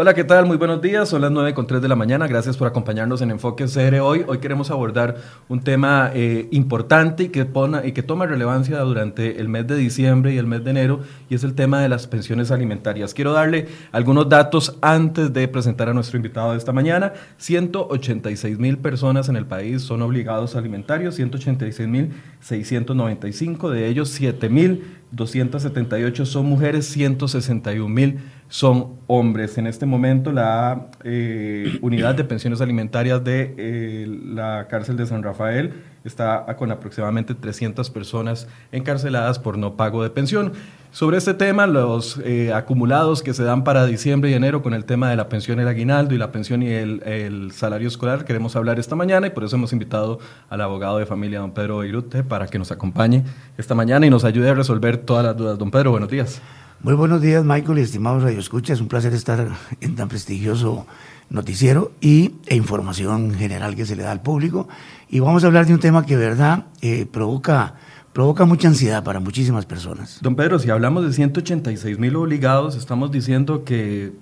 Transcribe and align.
Hola, 0.00 0.14
¿qué 0.14 0.22
tal? 0.22 0.46
Muy 0.46 0.56
buenos 0.56 0.80
días. 0.80 1.08
Son 1.08 1.20
las 1.20 1.32
9 1.32 1.54
con 1.54 1.66
3 1.66 1.82
de 1.82 1.88
la 1.88 1.96
mañana. 1.96 2.28
Gracias 2.28 2.56
por 2.56 2.68
acompañarnos 2.68 3.20
en 3.20 3.32
Enfoque 3.32 3.64
CR 3.64 3.98
hoy. 3.98 4.24
Hoy 4.28 4.38
queremos 4.38 4.70
abordar 4.70 5.16
un 5.48 5.58
tema 5.58 6.12
eh, 6.14 6.46
importante 6.52 7.24
y 7.24 7.28
que, 7.30 7.44
pone, 7.46 7.84
y 7.84 7.90
que 7.90 8.04
toma 8.04 8.24
relevancia 8.26 8.78
durante 8.78 9.40
el 9.40 9.48
mes 9.48 9.66
de 9.66 9.74
diciembre 9.74 10.32
y 10.32 10.38
el 10.38 10.46
mes 10.46 10.62
de 10.62 10.70
enero, 10.70 11.00
y 11.28 11.34
es 11.34 11.42
el 11.42 11.56
tema 11.56 11.82
de 11.82 11.88
las 11.88 12.06
pensiones 12.06 12.52
alimentarias. 12.52 13.12
Quiero 13.12 13.32
darle 13.32 13.66
algunos 13.90 14.28
datos 14.28 14.78
antes 14.82 15.32
de 15.32 15.48
presentar 15.48 15.88
a 15.88 15.94
nuestro 15.94 16.16
invitado 16.16 16.52
de 16.52 16.58
esta 16.58 16.72
mañana. 16.72 17.14
186 17.38 18.56
mil 18.56 18.78
personas 18.78 19.28
en 19.28 19.34
el 19.34 19.46
país 19.46 19.82
son 19.82 20.02
obligados 20.02 20.54
alimentarios, 20.54 21.16
186 21.16 21.88
mil 21.88 22.12
695, 22.38 23.70
de 23.70 23.88
ellos 23.88 24.10
7 24.10 24.48
mil 24.48 24.84
278 25.10 26.26
son 26.26 26.46
mujeres, 26.46 26.86
161 26.86 27.88
mil 27.88 28.18
son 28.48 28.98
hombres. 29.06 29.58
En 29.58 29.66
este 29.66 29.86
momento 29.86 30.32
la 30.32 30.86
eh, 31.04 31.78
unidad 31.82 32.14
de 32.14 32.24
pensiones 32.24 32.60
alimentarias 32.60 33.22
de 33.22 33.54
eh, 33.58 34.06
la 34.24 34.66
cárcel 34.68 34.96
de 34.96 35.06
San 35.06 35.22
Rafael 35.22 35.72
está 36.04 36.46
con 36.56 36.70
aproximadamente 36.70 37.34
300 37.34 37.90
personas 37.90 38.48
encarceladas 38.72 39.38
por 39.38 39.58
no 39.58 39.76
pago 39.76 40.02
de 40.02 40.10
pensión. 40.10 40.52
Sobre 40.90 41.18
este 41.18 41.34
tema, 41.34 41.66
los 41.66 42.18
eh, 42.24 42.50
acumulados 42.54 43.22
que 43.22 43.34
se 43.34 43.44
dan 43.44 43.62
para 43.62 43.84
diciembre 43.84 44.30
y 44.30 44.34
enero 44.34 44.62
con 44.62 44.72
el 44.72 44.86
tema 44.86 45.10
de 45.10 45.16
la 45.16 45.28
pensión, 45.28 45.60
el 45.60 45.68
aguinaldo 45.68 46.14
y 46.14 46.18
la 46.18 46.32
pensión 46.32 46.62
y 46.62 46.68
el, 46.68 47.02
el, 47.04 47.52
salario 47.52 47.88
escolar, 47.88 48.24
queremos 48.24 48.56
hablar 48.56 48.78
esta 48.78 48.96
mañana 48.96 49.26
y 49.26 49.30
por 49.30 49.44
eso 49.44 49.56
hemos 49.56 49.74
invitado 49.74 50.18
al 50.48 50.62
abogado 50.62 50.98
de 50.98 51.04
familia, 51.04 51.40
don 51.40 51.52
Pedro 51.52 51.84
Irute, 51.84 52.24
para 52.24 52.46
que 52.46 52.58
nos 52.58 52.72
acompañe 52.72 53.22
esta 53.58 53.74
mañana 53.74 54.06
y 54.06 54.10
nos 54.10 54.24
ayude 54.24 54.48
a 54.48 54.54
resolver 54.54 54.96
todas 54.96 55.26
las 55.26 55.36
dudas. 55.36 55.58
Don 55.58 55.70
Pedro, 55.70 55.90
buenos 55.90 56.08
días. 56.08 56.40
Muy 56.80 56.94
buenos 56.94 57.20
días, 57.20 57.44
Michael 57.44 57.80
y 57.80 57.82
estimados 57.82 58.22
Radio 58.22 58.38
Escucha. 58.38 58.72
Es 58.72 58.80
un 58.80 58.86
placer 58.86 59.12
estar 59.12 59.48
en 59.80 59.96
tan 59.96 60.08
prestigioso 60.08 60.86
noticiero 61.28 61.90
y, 62.00 62.34
e 62.46 62.54
información 62.54 63.34
general 63.34 63.74
que 63.74 63.84
se 63.84 63.96
le 63.96 64.04
da 64.04 64.12
al 64.12 64.22
público. 64.22 64.68
Y 65.08 65.18
vamos 65.18 65.42
a 65.42 65.48
hablar 65.48 65.66
de 65.66 65.74
un 65.74 65.80
tema 65.80 66.06
que, 66.06 66.16
verdad, 66.16 66.66
eh, 66.80 67.04
provoca, 67.04 67.74
provoca 68.12 68.44
mucha 68.44 68.68
ansiedad 68.68 69.02
para 69.02 69.18
muchísimas 69.18 69.66
personas. 69.66 70.20
Don 70.22 70.36
Pedro, 70.36 70.60
si 70.60 70.70
hablamos 70.70 71.04
de 71.04 71.12
186 71.12 71.98
mil 71.98 72.14
obligados, 72.14 72.76
estamos 72.76 73.10
diciendo 73.10 73.64
que 73.64 74.12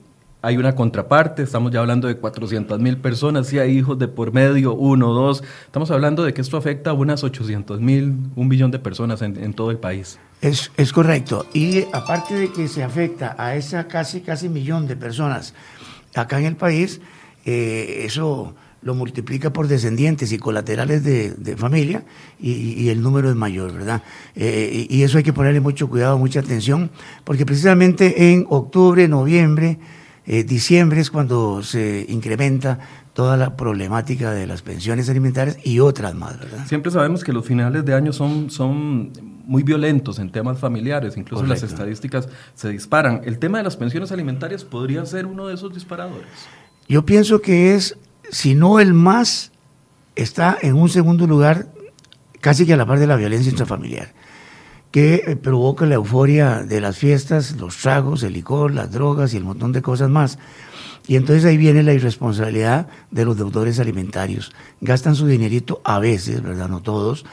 hay 0.42 0.56
una 0.56 0.74
contraparte, 0.74 1.42
estamos 1.42 1.72
ya 1.72 1.80
hablando 1.80 2.08
de 2.08 2.16
400 2.16 2.78
mil 2.80 2.98
personas, 2.98 3.48
si 3.48 3.58
hay 3.58 3.76
hijos 3.76 3.98
de 3.98 4.08
por 4.08 4.32
medio, 4.32 4.74
uno, 4.74 5.12
dos, 5.12 5.42
estamos 5.64 5.90
hablando 5.90 6.24
de 6.24 6.34
que 6.34 6.40
esto 6.40 6.56
afecta 6.56 6.90
a 6.90 6.92
unas 6.92 7.24
800 7.24 7.80
mil, 7.80 8.14
un 8.36 8.48
billón 8.48 8.70
de 8.70 8.78
personas 8.78 9.22
en, 9.22 9.54
todo 9.54 9.70
el 9.70 9.78
país. 9.78 10.18
Es, 10.40 10.70
es, 10.76 10.92
correcto. 10.92 11.46
Y 11.54 11.84
aparte 11.92 12.34
de 12.34 12.52
que 12.52 12.68
se 12.68 12.82
afecta 12.82 13.34
a 13.38 13.56
esa 13.56 13.88
casi, 13.88 14.20
casi 14.20 14.48
millón 14.48 14.86
de 14.86 14.96
personas 14.96 15.54
acá 16.14 16.38
en 16.38 16.46
el 16.46 16.56
país, 16.56 17.00
eh, 17.44 18.02
eso 18.04 18.54
lo 18.82 18.94
multiplica 18.94 19.52
por 19.52 19.66
descendientes 19.66 20.30
y 20.30 20.38
colaterales 20.38 21.02
de, 21.02 21.56
familia 21.56 22.04
y, 22.38 22.52
y, 22.52 22.88
el 22.90 23.02
número 23.02 23.28
es 23.28 23.34
mayor, 23.34 23.72
¿verdad? 23.72 24.02
Eh, 24.36 24.86
y 24.88 25.02
eso 25.02 25.18
hay 25.18 25.24
que 25.24 25.32
ponerle 25.32 25.60
mucho 25.60 25.88
cuidado, 25.88 26.18
mucha 26.18 26.38
atención, 26.38 26.90
porque 27.24 27.44
precisamente 27.44 28.32
en 28.32 28.46
octubre, 28.48 29.08
noviembre, 29.08 29.80
eh, 30.26 30.42
diciembre 30.44 31.00
es 31.00 31.10
cuando 31.10 31.62
se 31.62 32.04
incrementa 32.08 32.80
toda 33.12 33.36
la 33.36 33.56
problemática 33.56 34.32
de 34.32 34.46
las 34.46 34.62
pensiones 34.62 35.08
alimentarias 35.08 35.56
y 35.64 35.80
otras 35.80 36.14
más, 36.14 36.38
¿verdad? 36.38 36.66
Siempre 36.66 36.90
sabemos 36.90 37.22
que 37.22 37.32
los 37.32 37.46
finales 37.46 37.84
de 37.84 37.94
año 37.94 38.12
son, 38.12 38.50
son 38.50 39.12
muy 39.46 39.62
violentos 39.62 40.18
en 40.18 40.30
temas 40.30 40.58
familiares, 40.58 41.16
incluso 41.16 41.44
Correcto. 41.44 41.64
las 41.64 41.72
estadísticas 41.72 42.28
se 42.54 42.68
disparan. 42.70 43.22
¿El 43.24 43.38
tema 43.38 43.58
de 43.58 43.64
las 43.64 43.76
pensiones 43.76 44.10
alimentarias 44.10 44.64
podría 44.64 45.06
ser 45.06 45.26
uno 45.26 45.46
de 45.46 45.54
esos 45.54 45.72
disparadores? 45.72 46.26
Yo 46.88 47.06
pienso 47.06 47.40
que 47.40 47.74
es, 47.74 47.96
si 48.30 48.54
no 48.54 48.80
el 48.80 48.92
más, 48.92 49.52
está 50.16 50.58
en 50.60 50.74
un 50.74 50.88
segundo 50.88 51.26
lugar 51.26 51.68
casi 52.40 52.66
que 52.66 52.74
a 52.74 52.76
la 52.76 52.86
par 52.86 52.98
de 52.98 53.06
la 53.06 53.16
violencia 53.16 53.50
intrafamiliar 53.50 54.12
que 54.90 55.38
provoca 55.42 55.86
la 55.86 55.96
euforia 55.96 56.62
de 56.62 56.80
las 56.80 56.96
fiestas, 56.96 57.56
los 57.56 57.76
tragos, 57.76 58.22
el 58.22 58.32
licor, 58.32 58.72
las 58.72 58.90
drogas 58.90 59.34
y 59.34 59.36
el 59.36 59.44
montón 59.44 59.72
de 59.72 59.82
cosas 59.82 60.08
más. 60.08 60.38
Y 61.06 61.16
entonces 61.16 61.44
ahí 61.44 61.56
viene 61.56 61.82
la 61.82 61.92
irresponsabilidad 61.92 62.88
de 63.10 63.24
los 63.24 63.36
deudores 63.36 63.78
alimentarios. 63.78 64.52
Gastan 64.80 65.14
su 65.14 65.26
dinerito 65.26 65.80
a 65.84 65.98
veces, 65.98 66.42
¿verdad? 66.42 66.68
No 66.68 66.80
todos, 66.80 67.24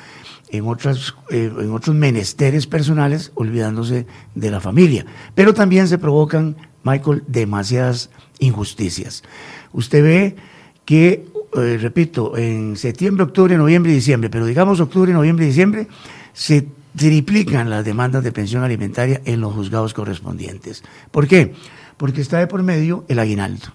en, 0.51 0.65
eh, 0.65 1.51
en 1.59 1.71
otros 1.71 1.95
menesteres 1.95 2.67
personales, 2.67 3.31
olvidándose 3.33 4.05
de 4.35 4.51
la 4.51 4.59
familia. 4.59 5.05
Pero 5.33 5.53
también 5.53 5.87
se 5.87 5.97
provocan, 5.97 6.55
Michael, 6.83 7.23
demasiadas 7.27 8.11
injusticias. 8.39 9.23
Usted 9.71 10.03
ve 10.03 10.35
que, 10.85 11.25
eh, 11.55 11.77
repito, 11.81 12.37
en 12.37 12.77
septiembre, 12.77 13.23
octubre, 13.23 13.57
noviembre 13.57 13.91
y 13.91 13.95
diciembre, 13.95 14.29
pero 14.29 14.45
digamos 14.45 14.79
octubre, 14.79 15.11
noviembre 15.13 15.45
y 15.45 15.47
diciembre, 15.47 15.87
se 16.33 16.67
triplican 16.95 17.69
las 17.69 17.85
demandas 17.85 18.23
de 18.23 18.31
pensión 18.31 18.63
alimentaria 18.63 19.21
en 19.25 19.41
los 19.41 19.53
juzgados 19.53 19.93
correspondientes. 19.93 20.83
¿Por 21.11 21.27
qué? 21.27 21.53
Porque 21.97 22.21
está 22.21 22.39
de 22.39 22.47
por 22.47 22.63
medio 22.63 23.05
el 23.07 23.19
aguinaldo. 23.19 23.67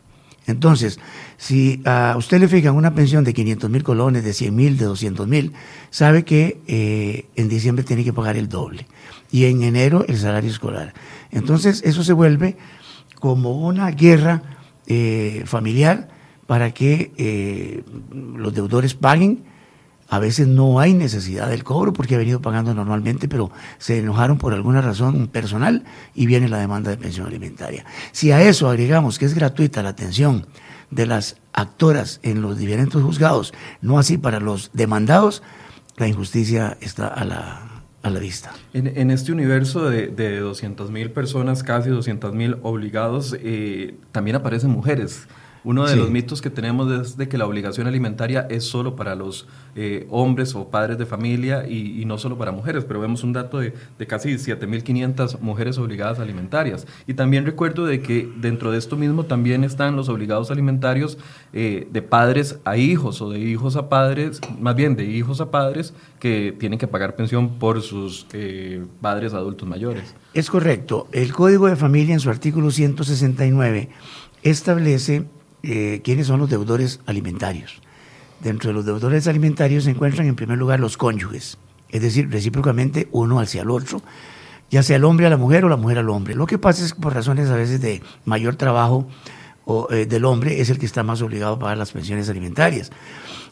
Entonces, 0.47 0.99
si 1.37 1.83
a 1.85 2.15
usted 2.17 2.41
le 2.41 2.49
fijan 2.49 2.75
una 2.75 2.95
pensión 2.95 3.23
de 3.23 3.35
500 3.35 3.69
mil 3.69 3.83
colones, 3.83 4.25
de 4.25 4.33
100 4.33 4.57
mil, 4.57 4.79
de 4.79 4.87
200 4.87 5.29
mil, 5.29 5.53
sabe 5.91 6.25
que 6.25 6.61
eh, 6.67 7.27
en 7.37 7.49
diciembre 7.51 7.85
tiene 7.85 8.03
que 8.03 8.15
pagar 8.15 8.37
el 8.39 8.49
doble 8.49 8.87
y 9.31 9.45
en 9.45 9.63
enero 9.63 10.07
el 10.09 10.17
salario 10.17 10.51
escolar. 10.51 10.95
Entonces, 11.31 11.83
eso 11.85 12.03
se 12.03 12.15
vuelve 12.15 12.57
como 13.21 13.67
una 13.67 13.91
guerra 13.91 14.43
eh, 14.87 15.43
familiar 15.45 16.09
para 16.47 16.73
que 16.73 17.13
eh, 17.19 17.85
los 18.11 18.55
deudores 18.55 18.95
paguen 18.95 19.45
a 20.09 20.19
veces 20.19 20.49
no 20.49 20.81
hay 20.81 20.95
necesidad 20.95 21.49
del 21.49 21.65
cobro 21.65 21.93
porque 21.93 22.15
ha 22.15 22.19
venido 22.19 22.41
pagando 22.41 22.75
normalmente, 22.75 23.29
pero 23.29 23.51
se 23.79 23.99
enojaron 23.99 24.39
por 24.39 24.55
alguna 24.55 24.81
razón 24.81 25.29
personal 25.29 25.85
y 26.15 26.27
viene 26.27 26.49
la 26.49 26.59
demanda 26.59 26.91
de 26.91 26.97
pensión 26.97 27.27
alimentaria. 27.27 27.85
Si 28.13 28.33
a 28.33 28.43
eso 28.43 28.69
agregamos 28.69 29.19
que 29.19 29.27
es 29.27 29.35
gratuita 29.35 29.83
la 29.83 29.91
atención 29.91 30.47
de 30.91 31.07
las 31.07 31.37
actoras 31.53 32.21
en 32.23 32.41
los 32.41 32.57
diferentes 32.59 33.03
juzgados, 33.03 33.53
no 33.83 33.99
así 33.99 34.17
para 34.17 34.41
los 34.41 34.71
demandados, 34.73 35.43
la 35.99 36.09
injusticia 36.09 36.79
está 36.81 37.09
a 37.09 37.25
la, 37.25 37.83
a 38.03 38.11
la 38.11 38.19
vista. 38.19 38.53
En, 38.73 39.11
este 39.11 39.33
universo 39.33 39.91
de, 39.91 40.07
de 40.07 40.39
200 40.39 40.91
mil 40.91 41.11
personas, 41.11 41.63
casi 41.63 41.91
200 41.91 42.35
mil 42.35 42.57
obligados, 42.63 43.37
eh, 43.41 43.97
también 44.13 44.37
aparecen 44.37 44.71
mujeres. 44.71 45.27
Uno 45.65 45.87
de 45.87 45.93
sí. 45.93 45.99
los 45.99 46.11
mitos 46.11 46.41
que 46.43 46.51
tenemos 46.51 46.91
es 46.93 47.17
de 47.17 47.29
que 47.29 47.39
la 47.39 47.47
obligación 47.47 47.87
alimentaria 47.87 48.47
es 48.51 48.65
solo 48.65 48.97
para 48.97 49.15
los 49.15 49.47
eh, 49.77 50.07
hombres 50.11 50.55
o 50.55 50.69
padres 50.69 50.99
de 50.99 51.07
familia 51.07 51.67
y, 51.69 52.01
y, 52.01 52.05
no 52.05 52.19
solo 52.19 52.39
para 52.39 52.53
mujeres, 52.53 52.85
pero 52.85 53.01
vemos 53.01 53.23
un 53.25 53.33
dato 53.33 53.59
de, 53.59 53.75
de 53.99 54.07
casi 54.07 54.31
7.500 54.31 55.41
mujeres 55.41 55.79
obligadas 55.79 56.19
alimentarias. 56.19 56.87
Y 57.07 57.15
también 57.15 57.47
recuerdo 57.47 57.87
de 57.87 58.01
que 58.01 58.29
dentro 58.37 58.71
de 58.71 58.79
esto 58.79 58.97
mismo 58.97 59.25
también 59.25 59.65
están 59.65 59.97
los 59.97 60.09
obligados 60.09 60.51
alimentarios 60.51 61.19
eh, 61.53 61.89
de 61.91 62.03
padres 62.03 62.59
a 62.65 62.77
hijos 62.77 63.21
o 63.21 63.31
de 63.31 63.39
hijos 63.39 63.77
a 63.77 63.89
padres, 63.89 64.41
más 64.59 64.75
bien 64.75 64.97
de 64.97 65.05
hijos 65.05 65.41
a 65.41 65.51
padres 65.51 65.95
que 66.19 66.55
tienen 66.59 66.79
que 66.79 66.89
pagar 66.89 67.17
pensión 67.17 67.59
por 67.59 67.83
sus 67.83 68.27
eh, 68.33 68.85
padres 69.01 69.35
adultos 69.35 69.69
mayores. 69.69 70.15
Es 70.35 70.51
correcto. 70.51 71.09
El 71.13 71.33
Código 71.33 71.67
de 71.69 71.77
Familia 71.77 72.15
en 72.15 72.21
su 72.21 72.31
artículo 72.31 72.71
169 72.71 73.89
establece 74.43 75.25
eh, 75.71 76.01
quiénes 76.03 76.27
son 76.27 76.41
los 76.41 76.49
deudores 76.49 77.01
alimentarios. 77.05 77.83
Dentro 78.41 78.69
de 78.69 78.75
los 78.75 78.87
deudores 78.87 79.29
alimentarios 79.29 79.85
se 79.85 79.91
encuentran 79.91 80.27
en 80.27 80.35
primer 80.35 80.57
lugar 80.57 80.81
los 80.81 80.97
cónyuges, 80.97 81.59
es 81.91 82.01
decir, 82.01 82.31
recíprocamente 82.31 83.07
uno 83.13 83.39
hacia 83.39 83.61
el 83.61 83.71
otro, 83.71 84.01
ya 84.71 84.83
sea 84.83 84.97
el 84.97 85.05
hombre 85.05 85.27
a 85.27 85.31
la 85.31 85.37
mujer 85.37 85.67
o 85.67 85.69
la 85.69 85.77
mujer 85.77 85.99
al 85.99 86.09
hombre. 86.09 86.35
Lo 86.35 86.47
que 86.47 86.57
pasa 86.57 86.83
es 86.83 86.95
que 86.95 87.01
por 87.01 87.13
razones 87.13 87.51
a 87.51 87.57
veces 87.57 87.83
de 87.83 88.03
mayor 88.25 88.57
trabajo 88.57 89.09
eh, 89.91 90.07
del 90.07 90.25
hombre 90.25 90.63
es 90.63 90.71
el 90.71 90.79
que 90.79 90.87
está 90.87 91.03
más 91.03 91.21
obligado 91.21 91.57
a 91.57 91.59
pagar 91.59 91.77
las 91.77 91.93
pensiones 91.93 92.31
alimentarias. 92.31 92.91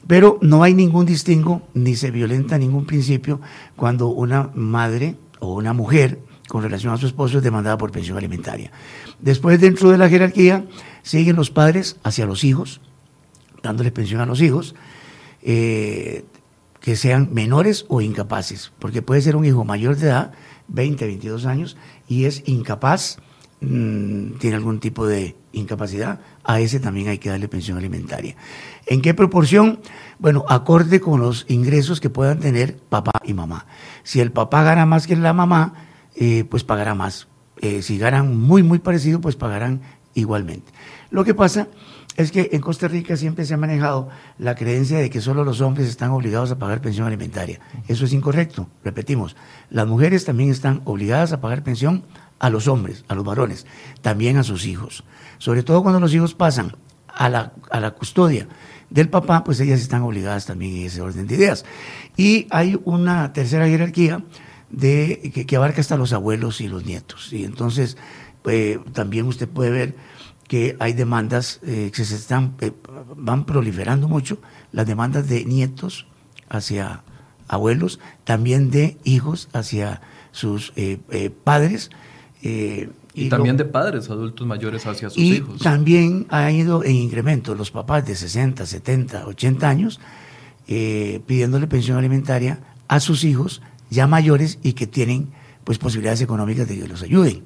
Pero 0.07 0.39
no 0.41 0.63
hay 0.63 0.73
ningún 0.73 1.05
distingo 1.05 1.69
ni 1.75 1.97
se 1.97 2.11
violenta 2.11 2.57
ningún 2.57 2.87
principio 2.87 3.43
cuando 3.77 4.09
una 4.09 4.51
madre 4.55 5.17
o 5.41 5.53
una 5.53 5.75
mujer 5.75 6.19
con 6.49 6.63
relación 6.63 6.95
a 6.95 6.97
su 6.97 7.07
esposo 7.07 7.39
es 7.39 7.45
demandada 7.45 7.77
por 7.77 7.91
pensión 7.91 8.17
alimentaria. 8.17 8.71
Después, 9.21 9.61
dentro 9.61 9.91
de 9.91 9.99
la 9.99 10.09
jerarquía, 10.09 10.65
siguen 11.07 11.37
los 11.37 11.51
padres 11.51 11.99
hacia 12.03 12.27
los 12.27 12.43
hijos, 12.43 12.81
dándole 13.63 13.93
pensión 13.93 14.21
a 14.21 14.27
los 14.27 14.43
hijos, 14.43 14.75
eh, 15.41 16.25
que 16.81 16.97
sean 16.97 17.29
menores 17.33 17.87
o 17.89 18.01
incapaces, 18.01 18.73
porque 18.81 19.03
puede 19.03 19.23
ser 19.23 19.37
un 19.37 19.45
hijo 19.45 19.65
mayor 19.65 19.97
de 19.97 20.09
edad, 20.09 20.33
20, 20.67 21.07
22 21.07 21.47
años, 21.47 21.77
y 22.09 22.25
es 22.25 22.43
incapaz, 22.49 23.19
mmm, 23.61 24.33
tiene 24.41 24.57
algún 24.57 24.81
tipo 24.81 25.07
de 25.07 25.37
incapacidad, 25.53 26.19
a 26.43 26.59
ese 26.59 26.81
también 26.81 27.07
hay 27.07 27.19
que 27.19 27.31
darle 27.31 27.47
pensión 27.47 27.79
alimentaria. 27.79 28.35
¿En 28.87 29.01
qué 29.01 29.15
proporción? 29.15 29.79
Bueno, 30.19 30.45
acorde 30.49 31.01
con 31.01 31.21
los 31.21 31.47
ingresos 31.49 32.01
que 32.01 32.11
puedan 32.11 32.41
tener 32.41 32.79
papá 32.79 33.13
y 33.25 33.33
mamá. 33.33 33.67
Si 34.03 34.19
el 34.19 34.33
papá 34.33 34.65
gana 34.65 34.87
más 34.87 35.07
que 35.07 35.15
la 35.15 35.33
mamá, 35.33 35.87
eh, 36.17 36.43
pues 36.51 36.65
pagará 36.65 36.97
más. 36.97 37.29
Eh, 37.59 37.81
si 37.81 37.97
ganan 37.97 38.37
muy, 38.37 38.63
muy 38.63 38.81
parecido, 38.81 39.21
pues 39.21 39.37
pagarán 39.37 39.81
igualmente. 40.17 40.73
Lo 41.11 41.25
que 41.25 41.35
pasa 41.35 41.69
es 42.17 42.33
que 42.33 42.49
en 42.53 42.61
Costa 42.61 42.89
Rica 42.89 43.17
siempre 43.17 43.45
se 43.45 43.55
ha 43.55 43.59
manejado 43.59 44.09
la 44.39 44.57
creencia 44.57 44.99
de 44.99 45.11
que 45.11 45.21
solo 45.21 45.45
los 45.45 45.61
hombres 45.61 45.87
están 45.87 46.11
obligados 46.11 46.51
a 46.51 46.59
pagar 46.59 46.81
pensión 46.81 47.07
alimentaria. 47.07 47.61
Eso 47.87 48.07
es 48.07 48.13
incorrecto. 48.13 48.69
Repetimos, 48.83 49.37
las 49.71 49.87
mujeres 49.87 50.25
también 50.25 50.51
están 50.51 50.81
obligadas 50.85 51.33
a 51.33 51.41
pagar 51.41 51.63
pensión 51.63 52.05
a 52.39 52.51
los 52.51 52.67
hombres, 52.67 53.05
a 53.09 53.15
los 53.15 53.25
varones, 53.25 53.67
también 54.01 54.39
a 54.39 54.43
sus 54.43 54.67
hijos. 54.67 55.05
Sobre 55.39 55.63
todo 55.63 55.83
cuando 55.83 56.01
los 56.01 56.13
hijos 56.15 56.35
pasan 56.35 56.75
a 57.07 57.29
la, 57.29 57.53
a 57.71 57.81
la 57.81 57.93
custodia 57.93 58.49
del 58.89 59.11
papá, 59.11 59.45
pues 59.45 59.61
ellas 59.61 59.81
están 59.81 60.03
obligadas 60.03 60.47
también 60.47 60.77
en 60.77 60.87
ese 60.87 61.03
orden 61.03 61.27
de 61.27 61.35
ideas. 61.35 61.65
Y 62.17 62.47
hay 62.51 62.81
una 62.85 63.33
tercera 63.33 63.67
jerarquía 63.69 64.23
de, 64.71 65.45
que, 65.47 65.57
abarca 65.57 65.81
hasta 65.81 65.97
los 65.97 66.13
abuelos 66.13 66.61
y 66.61 66.69
los 66.69 66.85
nietos. 66.85 67.33
Y 67.33 67.45
entonces 67.45 67.97
eh, 68.47 68.81
también 68.93 69.27
usted 69.27 69.49
puede 69.49 69.71
ver 69.71 69.97
que 70.49 70.77
hay 70.79 70.93
demandas 70.93 71.61
eh, 71.65 71.91
que 71.95 72.05
se 72.05 72.15
están, 72.15 72.55
eh, 72.61 72.73
van 73.17 73.45
proliferando 73.45 74.09
mucho, 74.09 74.39
las 74.73 74.87
demandas 74.87 75.29
de 75.29 75.45
nietos 75.45 76.07
hacia 76.49 77.03
abuelos, 77.49 77.99
también 78.25 78.71
de 78.71 78.97
hijos 79.05 79.49
hacia 79.53 80.01
sus 80.33 80.73
padres. 81.45 81.91
y, 82.43 83.29
también 83.29 83.57
de 83.57 83.65
padres 83.65 84.11
adultos 84.11 84.47
mayores 84.47 84.87
hacia 84.87 85.11
sus 85.11 85.19
y 85.19 85.37
hijos. 85.37 85.63
También 85.63 86.27
ha 86.29 86.51
ido 86.51 86.85
en 86.85 86.95
incremento 86.95 87.55
los 87.55 87.71
papás 87.71 88.07
de 88.07 88.15
60, 88.15 88.67
70, 88.67 89.27
80 89.27 89.69
años 89.69 90.01
pidiéndole 90.67 91.67
pensión 91.67 91.97
alimentaria 91.97 92.61
a 92.89 93.01
sus 93.01 93.25
hijos 93.25 93.63
ya 93.91 94.07
mayores 94.07 94.59
y 94.63 94.75
que 94.75 94.87
tienen 94.87 95.29
pues 95.65 95.79
posibilidades 95.79 96.21
económicas 96.21 96.69
de 96.69 96.79
que 96.79 96.87
los 96.89 97.03
ayuden. 97.03 97.43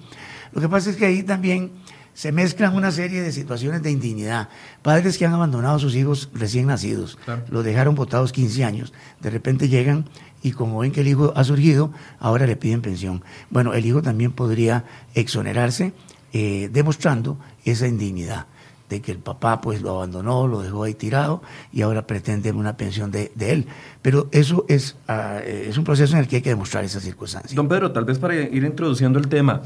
Lo 0.52 0.60
que 0.60 0.68
pasa 0.68 0.90
es 0.90 0.96
que 0.96 1.06
ahí 1.06 1.22
también 1.22 1.72
se 2.14 2.32
mezclan 2.32 2.74
una 2.74 2.90
serie 2.90 3.22
de 3.22 3.32
situaciones 3.32 3.82
de 3.82 3.90
indignidad. 3.90 4.48
Padres 4.82 5.16
que 5.16 5.26
han 5.26 5.32
abandonado 5.32 5.76
a 5.76 5.78
sus 5.78 5.94
hijos 5.94 6.28
recién 6.34 6.66
nacidos, 6.66 7.18
los 7.48 7.64
dejaron 7.64 7.94
botados 7.94 8.32
15 8.32 8.64
años, 8.64 8.92
de 9.20 9.30
repente 9.30 9.68
llegan 9.68 10.06
y 10.42 10.52
como 10.52 10.80
ven 10.80 10.92
que 10.92 11.02
el 11.02 11.08
hijo 11.08 11.32
ha 11.36 11.44
surgido, 11.44 11.92
ahora 12.18 12.46
le 12.46 12.56
piden 12.56 12.82
pensión. 12.82 13.22
Bueno, 13.50 13.74
el 13.74 13.86
hijo 13.86 14.02
también 14.02 14.32
podría 14.32 14.84
exonerarse 15.14 15.92
eh, 16.32 16.68
demostrando 16.72 17.38
esa 17.64 17.86
indignidad 17.86 18.46
de 18.88 19.00
que 19.00 19.12
el 19.12 19.18
papá 19.18 19.60
pues 19.60 19.80
lo 19.82 19.90
abandonó, 19.92 20.48
lo 20.48 20.62
dejó 20.62 20.82
ahí 20.82 20.94
tirado 20.94 21.42
y 21.72 21.82
ahora 21.82 22.06
pretende 22.06 22.50
una 22.50 22.76
pensión 22.76 23.10
de, 23.12 23.30
él. 23.38 23.66
Pero 24.02 24.28
eso 24.32 24.66
es, 24.68 24.96
ah, 25.06 25.38
es 25.44 25.78
un 25.78 25.84
proceso 25.84 26.14
en 26.14 26.20
el 26.20 26.28
que 26.28 26.36
hay 26.36 26.42
que 26.42 26.50
demostrar 26.50 26.84
esas 26.84 27.04
circunstancias. 27.04 27.54
Don 27.54 27.68
Pedro, 27.68 27.92
tal 27.92 28.04
vez 28.04 28.18
para 28.18 28.34
ir 28.34 28.64
introduciendo 28.64 29.20
el 29.20 29.28
tema, 29.28 29.62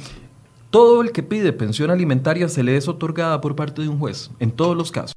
todo 0.75 1.03
el 1.03 1.13
que 1.13 1.23
pide 1.23 1.53
pensión 1.53 1.93
alimentaria 1.93 2.49
se 2.49 2.65
le 2.65 2.77
es 2.77 2.89
otorgada 2.89 3.41
por 3.41 3.55
parte 3.55 3.81
de 3.81 3.89
un 3.89 4.01
juez, 4.01 4.33
en 4.41 4.51
todos 4.51 4.77
los 4.77 4.91
casos. 4.91 5.15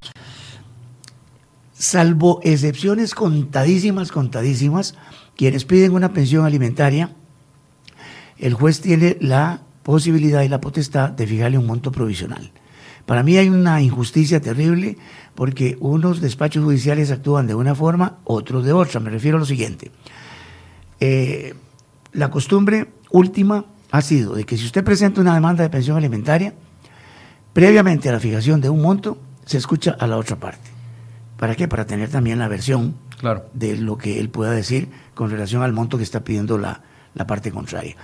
Salvo 1.74 2.42
excepciones 2.44 3.16
contadísimas, 3.16 4.12
contadísimas, 4.12 4.94
quienes 5.36 5.66
piden 5.66 5.96
una 5.96 6.14
pensión 6.14 6.46
alimentaria, 6.46 7.10
el 8.38 8.54
juez 8.54 8.82
tiene 8.82 9.18
la 9.20 9.64
posibilidad 9.82 10.44
y 10.44 10.48
la 10.48 10.62
potestad 10.62 11.10
de 11.10 11.26
fijarle 11.26 11.58
un 11.58 11.66
monto 11.66 11.92
provisional. 11.92 12.52
Para 13.08 13.24
mí 13.24 13.36
hay 13.38 13.50
una 13.50 13.82
injusticia 13.82 14.40
terrible 14.40 15.00
porque 15.34 15.76
unos 15.80 16.22
despachos 16.22 16.64
judiciales 16.64 17.10
actúan 17.10 17.48
de 17.48 17.56
una 17.56 17.74
forma, 17.74 18.20
otros 18.26 18.64
de 18.64 18.74
otra. 18.74 19.00
Me 19.00 19.10
refiero 19.10 19.38
a 19.38 19.40
lo 19.40 19.46
siguiente. 19.48 19.90
Eh, 21.00 21.56
la 22.14 22.30
costumbre 22.30 22.92
última 23.10 23.66
ha 23.92 24.02
sido 24.02 24.36
de 24.36 24.46
que 24.46 24.58
si 24.58 24.66
usted 24.66 24.84
presenta 24.84 25.22
una 25.22 25.34
demanda 25.34 25.64
de 25.64 25.70
pensión 25.70 25.98
alimentaria, 25.98 26.54
previamente 27.54 28.10
a 28.10 28.12
la 28.12 28.20
fijación 28.20 28.62
de 28.62 28.70
un 28.70 28.82
monto, 28.82 29.18
se 29.46 29.58
escucha 29.58 29.96
a 30.00 30.08
la 30.08 30.18
otra 30.18 30.36
parte. 30.36 30.70
¿Para 31.38 31.56
qué? 31.56 31.68
Para 31.68 31.86
tener 31.86 32.10
también 32.10 32.40
la 32.40 32.48
versión 32.48 32.96
claro. 33.20 33.46
de 33.54 33.78
lo 33.78 33.98
que 33.98 34.20
él 34.20 34.30
pueda 34.30 34.52
decir 34.52 34.90
con 35.14 35.30
relación 35.30 35.62
al 35.64 35.74
monto 35.74 35.98
que 35.98 36.04
está 36.04 36.24
pidiendo 36.24 36.58
la, 36.58 36.82
la 37.14 37.28
parte 37.28 37.52
contraria. 37.52 37.96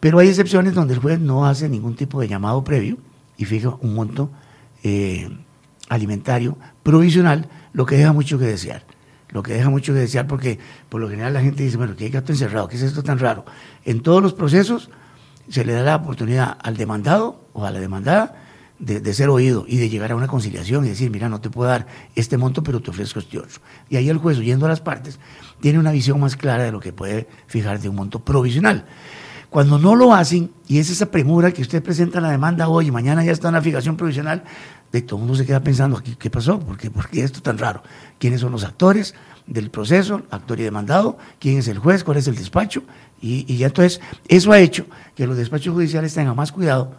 Pero 0.00 0.18
hay 0.18 0.28
excepciones 0.28 0.74
donde 0.74 0.94
el 0.94 1.00
juez 1.00 1.18
no 1.18 1.46
hace 1.46 1.68
ningún 1.68 1.96
tipo 1.96 2.20
de 2.20 2.28
llamado 2.28 2.62
previo 2.62 2.98
y 3.36 3.44
fija 3.44 3.70
un 3.80 3.94
monto 3.94 4.30
eh, 4.82 5.28
alimentario 5.88 6.56
provisional, 6.82 7.48
lo 7.72 7.86
que 7.86 7.96
deja 7.96 8.12
mucho 8.12 8.38
que 8.38 8.46
desear. 8.46 8.84
Lo 9.30 9.42
que 9.42 9.54
deja 9.54 9.68
mucho 9.68 9.92
que 9.92 9.98
desear 9.98 10.28
porque 10.28 10.58
por 10.88 11.00
lo 11.00 11.08
general 11.08 11.34
la 11.34 11.40
gente 11.40 11.64
dice, 11.64 11.76
bueno, 11.76 11.96
¿qué 11.96 12.04
hay 12.04 12.10
gato 12.10 12.30
encerrado? 12.32 12.68
¿Qué 12.68 12.76
es 12.76 12.82
esto 12.82 13.02
tan 13.02 13.18
raro? 13.18 13.44
En 13.84 14.00
todos 14.00 14.22
los 14.22 14.32
procesos 14.32 14.90
se 15.48 15.64
le 15.64 15.72
da 15.72 15.82
la 15.82 15.96
oportunidad 15.96 16.56
al 16.62 16.76
demandado 16.76 17.48
o 17.52 17.64
a 17.64 17.70
la 17.70 17.80
demandada 17.80 18.44
de, 18.78 19.14
ser 19.14 19.28
oído 19.28 19.64
y 19.68 19.76
de 19.76 19.88
llegar 19.88 20.12
a 20.12 20.16
una 20.16 20.26
conciliación 20.26 20.84
y 20.84 20.88
decir, 20.88 21.10
mira, 21.10 21.28
no 21.28 21.40
te 21.40 21.48
puedo 21.48 21.70
dar 21.70 21.86
este 22.14 22.36
monto, 22.36 22.62
pero 22.62 22.80
te 22.80 22.90
ofrezco 22.90 23.18
este 23.18 23.38
otro. 23.38 23.60
Y 23.88 23.96
ahí 23.96 24.08
el 24.08 24.18
juez, 24.18 24.38
oyendo 24.38 24.66
a 24.66 24.68
las 24.68 24.80
partes, 24.80 25.18
tiene 25.60 25.78
una 25.78 25.92
visión 25.92 26.20
más 26.20 26.36
clara 26.36 26.64
de 26.64 26.72
lo 26.72 26.80
que 26.80 26.92
puede 26.92 27.28
fijar 27.46 27.80
de 27.80 27.88
un 27.88 27.96
monto 27.96 28.24
provisional. 28.24 28.84
Cuando 29.48 29.78
no 29.78 29.94
lo 29.94 30.12
hacen, 30.12 30.50
y 30.66 30.78
es 30.78 30.90
esa 30.90 31.10
premura 31.10 31.52
que 31.52 31.62
usted 31.62 31.82
presenta 31.82 32.20
la 32.20 32.30
demanda 32.30 32.68
hoy 32.68 32.88
y 32.88 32.90
mañana 32.90 33.24
ya 33.24 33.30
está 33.30 33.48
en 33.48 33.54
la 33.54 33.62
fijación 33.62 33.96
provisional, 33.96 34.42
de 34.90 35.02
todo 35.02 35.16
el 35.16 35.20
mundo 35.20 35.36
se 35.36 35.46
queda 35.46 35.60
pensando, 35.60 36.02
¿qué, 36.18 36.30
pasó? 36.30 36.58
¿Por 36.58 36.76
qué, 36.76 36.90
¿Por 36.90 37.08
qué 37.08 37.22
esto 37.22 37.40
tan 37.40 37.58
raro? 37.58 37.82
¿Quiénes 38.18 38.40
son 38.40 38.52
los 38.52 38.64
actores 38.64 39.14
del 39.46 39.70
proceso, 39.70 40.22
actor 40.30 40.60
y 40.60 40.62
demandado? 40.62 41.18
¿Quién 41.38 41.58
es 41.58 41.68
el 41.68 41.78
juez? 41.78 42.04
¿Cuál 42.04 42.18
es 42.18 42.28
el 42.28 42.36
despacho? 42.36 42.82
Y, 43.20 43.44
y 43.52 43.58
ya 43.58 43.66
entonces, 43.66 44.00
eso 44.28 44.52
ha 44.52 44.58
hecho 44.58 44.86
que 45.14 45.26
los 45.26 45.36
despachos 45.36 45.74
judiciales 45.74 46.14
tengan 46.14 46.36
más 46.36 46.52
cuidado 46.52 46.92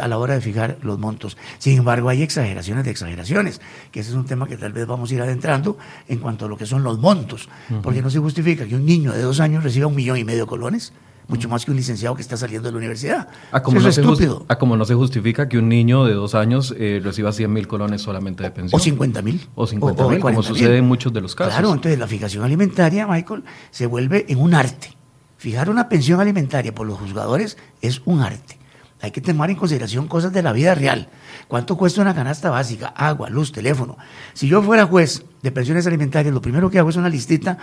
a 0.00 0.08
la 0.08 0.18
hora 0.18 0.34
de 0.34 0.40
fijar 0.40 0.78
los 0.82 0.98
montos. 0.98 1.36
Sin 1.58 1.78
embargo, 1.78 2.08
hay 2.08 2.22
exageraciones 2.22 2.84
de 2.84 2.90
exageraciones, 2.90 3.60
que 3.90 4.00
ese 4.00 4.10
es 4.10 4.16
un 4.16 4.26
tema 4.26 4.46
que 4.46 4.56
tal 4.56 4.72
vez 4.72 4.86
vamos 4.86 5.10
a 5.10 5.14
ir 5.14 5.22
adentrando 5.22 5.78
en 6.08 6.18
cuanto 6.18 6.46
a 6.46 6.48
lo 6.48 6.56
que 6.56 6.66
son 6.66 6.82
los 6.82 6.98
montos, 6.98 7.48
porque 7.82 8.02
no 8.02 8.10
se 8.10 8.18
justifica 8.18 8.66
que 8.66 8.74
un 8.74 8.84
niño 8.84 9.12
de 9.12 9.22
dos 9.22 9.40
años 9.40 9.62
reciba 9.62 9.86
un 9.86 9.94
millón 9.94 10.18
y 10.18 10.24
medio 10.24 10.44
de 10.44 10.48
colones 10.48 10.92
mucho 11.28 11.48
más 11.48 11.64
que 11.64 11.70
un 11.70 11.76
licenciado 11.76 12.14
que 12.14 12.22
está 12.22 12.36
saliendo 12.36 12.68
de 12.68 12.72
la 12.72 12.78
universidad. 12.78 13.28
A 13.50 13.62
como, 13.62 13.80
no, 13.80 13.88
es 13.88 13.98
estúpido. 13.98 14.44
a 14.48 14.56
como 14.56 14.76
no 14.76 14.84
se 14.84 14.94
justifica 14.94 15.48
que 15.48 15.58
un 15.58 15.68
niño 15.68 16.04
de 16.04 16.14
dos 16.14 16.34
años 16.34 16.74
eh, 16.78 17.00
reciba 17.02 17.32
100 17.32 17.52
mil 17.52 17.66
colones 17.66 18.02
solamente 18.02 18.42
de 18.42 18.50
pensión. 18.50 18.78
O 18.78 18.82
50 18.82 19.22
mil. 19.22 19.48
O 19.54 19.66
50 19.66 20.08
mil, 20.08 20.20
como 20.20 20.42
sucede 20.42 20.78
en 20.78 20.84
muchos 20.86 21.12
de 21.12 21.20
los 21.20 21.34
casos. 21.34 21.52
Claro, 21.52 21.72
entonces 21.72 21.98
la 21.98 22.06
fijación 22.06 22.44
alimentaria, 22.44 23.06
Michael, 23.06 23.44
se 23.70 23.86
vuelve 23.86 24.26
en 24.28 24.40
un 24.40 24.54
arte. 24.54 24.96
Fijar 25.36 25.68
una 25.68 25.88
pensión 25.88 26.20
alimentaria 26.20 26.74
por 26.74 26.86
los 26.86 26.98
juzgadores 26.98 27.58
es 27.82 28.02
un 28.04 28.20
arte. 28.20 28.58
Hay 29.00 29.10
que 29.10 29.20
tomar 29.20 29.50
en 29.50 29.56
consideración 29.56 30.08
cosas 30.08 30.32
de 30.32 30.42
la 30.42 30.52
vida 30.52 30.74
real. 30.74 31.08
¿Cuánto 31.48 31.76
cuesta 31.76 32.00
una 32.00 32.14
canasta 32.14 32.48
básica? 32.48 32.86
Agua, 32.88 33.28
luz, 33.28 33.52
teléfono. 33.52 33.98
Si 34.32 34.48
yo 34.48 34.62
fuera 34.62 34.86
juez 34.86 35.24
de 35.44 35.52
pensiones 35.52 35.86
alimentarias, 35.86 36.32
lo 36.32 36.40
primero 36.40 36.70
que 36.70 36.78
hago 36.78 36.88
es 36.88 36.96
una 36.96 37.10
listita 37.10 37.58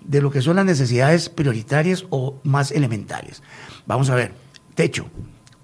de 0.00 0.22
lo 0.22 0.30
que 0.30 0.40
son 0.40 0.56
las 0.56 0.64
necesidades 0.64 1.28
prioritarias 1.28 2.06
o 2.08 2.40
más 2.44 2.72
elementales. 2.72 3.42
Vamos 3.84 4.08
a 4.08 4.14
ver, 4.14 4.32
techo, 4.74 5.10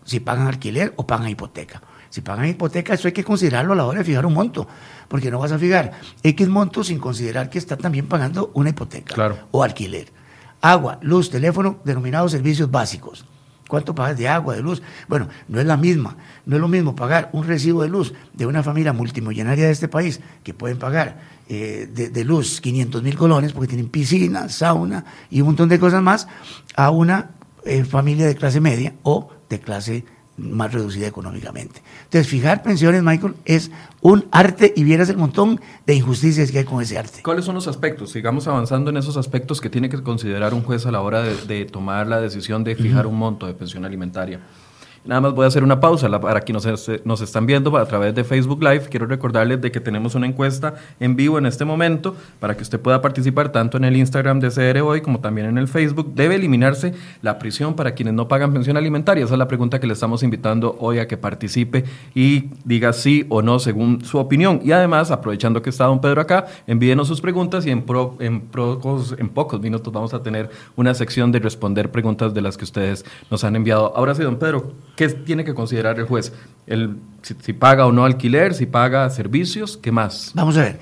si 0.04 0.20
pagan 0.20 0.48
alquiler 0.48 0.92
o 0.96 1.06
pagan 1.06 1.30
hipoteca. 1.30 1.80
Si 2.10 2.20
pagan 2.20 2.46
hipoteca, 2.46 2.92
eso 2.92 3.08
hay 3.08 3.12
que 3.12 3.24
considerarlo 3.24 3.72
a 3.72 3.76
la 3.76 3.86
hora 3.86 4.00
de 4.00 4.04
fijar 4.04 4.26
un 4.26 4.34
monto, 4.34 4.68
porque 5.08 5.30
no 5.30 5.38
vas 5.38 5.50
a 5.50 5.58
fijar 5.58 5.92
X 6.22 6.46
monto 6.46 6.84
sin 6.84 6.98
considerar 6.98 7.48
que 7.48 7.56
está 7.56 7.78
también 7.78 8.06
pagando 8.06 8.50
una 8.52 8.68
hipoteca 8.68 9.34
o 9.50 9.62
alquiler. 9.62 10.12
Agua, 10.60 10.98
luz, 11.00 11.30
teléfono, 11.30 11.80
denominados 11.84 12.32
servicios 12.32 12.70
básicos. 12.70 13.24
¿Cuánto 13.72 13.94
pagas 13.94 14.18
de 14.18 14.28
agua, 14.28 14.54
de 14.54 14.60
luz? 14.60 14.82
Bueno, 15.08 15.28
no 15.48 15.58
es 15.58 15.64
la 15.64 15.78
misma. 15.78 16.14
No 16.44 16.56
es 16.56 16.60
lo 16.60 16.68
mismo 16.68 16.94
pagar 16.94 17.30
un 17.32 17.46
recibo 17.46 17.80
de 17.80 17.88
luz 17.88 18.12
de 18.34 18.44
una 18.44 18.62
familia 18.62 18.92
multimillonaria 18.92 19.64
de 19.64 19.70
este 19.70 19.88
país 19.88 20.20
que 20.44 20.52
pueden 20.52 20.78
pagar 20.78 21.22
eh, 21.48 21.88
de, 21.90 22.24
luz 22.26 22.60
500 22.60 23.02
mil 23.02 23.16
colones 23.16 23.54
porque 23.54 23.68
tienen 23.68 23.88
piscina, 23.88 24.50
sauna 24.50 25.06
y 25.30 25.40
un 25.40 25.46
montón 25.46 25.70
de 25.70 25.78
cosas 25.78 26.02
más 26.02 26.28
a 26.76 26.90
una 26.90 27.30
eh, 27.64 27.82
familia 27.84 28.26
de 28.26 28.34
clase 28.34 28.60
media 28.60 28.92
o 29.04 29.30
de 29.48 29.58
clase 29.58 30.04
más 30.42 30.72
reducida 30.72 31.06
económicamente. 31.06 31.82
Entonces, 32.04 32.28
fijar 32.28 32.62
pensiones, 32.62 33.02
Michael, 33.02 33.34
es 33.44 33.70
un 34.00 34.26
arte 34.32 34.72
y 34.76 34.84
vieras 34.84 35.08
el 35.08 35.16
montón 35.16 35.61
de 35.87 35.94
injusticias 35.94 36.50
que 36.50 36.58
hay 36.58 36.64
con 36.64 36.82
ese 36.82 36.99
arte. 36.99 37.22
¿Cuáles 37.22 37.44
son 37.44 37.54
los 37.54 37.68
aspectos? 37.68 38.11
Sigamos 38.11 38.49
avanzando 38.49 38.90
en 38.90 38.96
esos 38.96 39.16
aspectos 39.16 39.61
que 39.61 39.70
tiene 39.70 39.88
que 39.88 40.02
considerar 40.02 40.54
un 40.54 40.62
juez 40.62 40.87
a 40.87 40.90
la 40.90 41.00
hora 41.00 41.22
de, 41.22 41.64
tomar 41.64 42.06
la 42.06 42.20
decisión 42.20 42.64
de 42.64 42.75
fijar 42.75 43.06
un 43.06 43.16
monto 43.16 43.46
de 43.46 43.54
pensión 43.54 43.84
alimentaria. 43.84 44.40
Nada 45.04 45.21
más 45.21 45.35
voy 45.35 45.44
a 45.44 45.49
hacer 45.49 45.64
una 45.64 45.80
pausa 45.80 46.09
para 46.21 46.42
quienes 46.42 46.64
nos, 46.64 46.88
nos, 47.04 47.21
están 47.23 47.44
viendo 47.44 47.76
a 47.76 47.85
través 47.87 48.14
de 48.14 48.23
Facebook 48.23 48.62
Live. 48.62 48.82
Quiero 48.88 49.06
recordarles 49.06 49.61
de 49.61 49.73
que 49.73 49.80
tenemos 49.80 50.14
una 50.14 50.28
encuesta 50.28 50.76
en 51.00 51.16
vivo 51.16 51.38
en 51.38 51.47
este 51.47 51.64
momento 51.64 52.14
para 52.38 52.56
que 52.56 52.62
usted 52.62 52.78
pueda 52.78 53.02
participar 53.02 53.50
tanto 53.50 53.76
en 53.76 53.85
el 53.85 53.97
Instagram 53.97 54.38
de 54.38 54.50
CR 54.50 54.80
Hoy 54.82 55.00
como 55.00 55.18
también 55.18 55.49
en 55.49 55.59
el 55.59 55.66
Facebook. 55.66 56.14
Debe 56.14 56.37
eliminarse 56.37 56.94
la 57.21 57.40
prisión 57.40 57.75
para 57.75 57.94
quienes 57.94 58.14
no 58.14 58.28
pagan 58.28 58.52
pensión 58.52 58.76
alimentaria. 58.76 59.25
Esa 59.25 59.35
es 59.35 59.38
la 59.38 59.49
pregunta 59.49 59.80
que 59.80 59.88
le 59.88 59.92
estamos 59.92 60.23
invitando 60.23 60.76
hoy 60.78 61.00
a 61.00 61.09
que 61.09 61.16
participe 61.16 61.82
y 62.14 62.50
diga 62.64 62.92
sí 62.92 63.26
o 63.28 63.42
no 63.42 63.59
según 63.59 64.04
su 64.04 64.18
opinión. 64.18 64.61
Y 64.62 64.71
además, 64.71 65.11
aprovechando 65.11 65.62
que 65.62 65.71
está 65.71 65.87
don 65.87 66.00
Pedro 66.00 66.21
acá, 66.21 66.47
envíenos 66.68 67.09
sus 67.09 67.21
preguntas 67.21 67.66
y 67.66 67.71
en, 67.71 67.85
en, 68.21 68.40
pocos, 68.40 69.16
en 69.18 69.28
pocos 69.30 69.61
minutos 69.61 69.92
vamos 69.92 70.14
a 70.14 70.23
tener 70.23 70.49
una 70.76 70.94
sección 70.94 71.32
de 71.32 71.40
responder 71.40 71.90
preguntas 71.90 72.32
de 72.35 72.40
las 72.40 72.56
que 72.56 72.62
ustedes 72.62 73.04
nos 73.32 73.42
han 73.42 73.56
enviado. 73.56 73.92
Ahora 73.97 74.14
sí, 74.14 74.23
don 74.23 74.37
Pedro. 74.37 74.91
¿Qué 74.96 75.08
tiene 75.08 75.44
que 75.44 75.54
considerar 75.54 75.99
el 75.99 76.06
juez? 76.06 76.32
El, 76.66 76.96
si, 77.22 77.52
paga 77.52 77.87
o 77.87 77.92
no 77.92 78.04
alquiler, 78.04 78.54
si 78.54 78.66
paga 78.66 79.08
servicios, 79.11 79.76
¿qué 79.76 79.92
más? 79.92 80.32
Vamos 80.34 80.56
a 80.56 80.62
ver. 80.62 80.78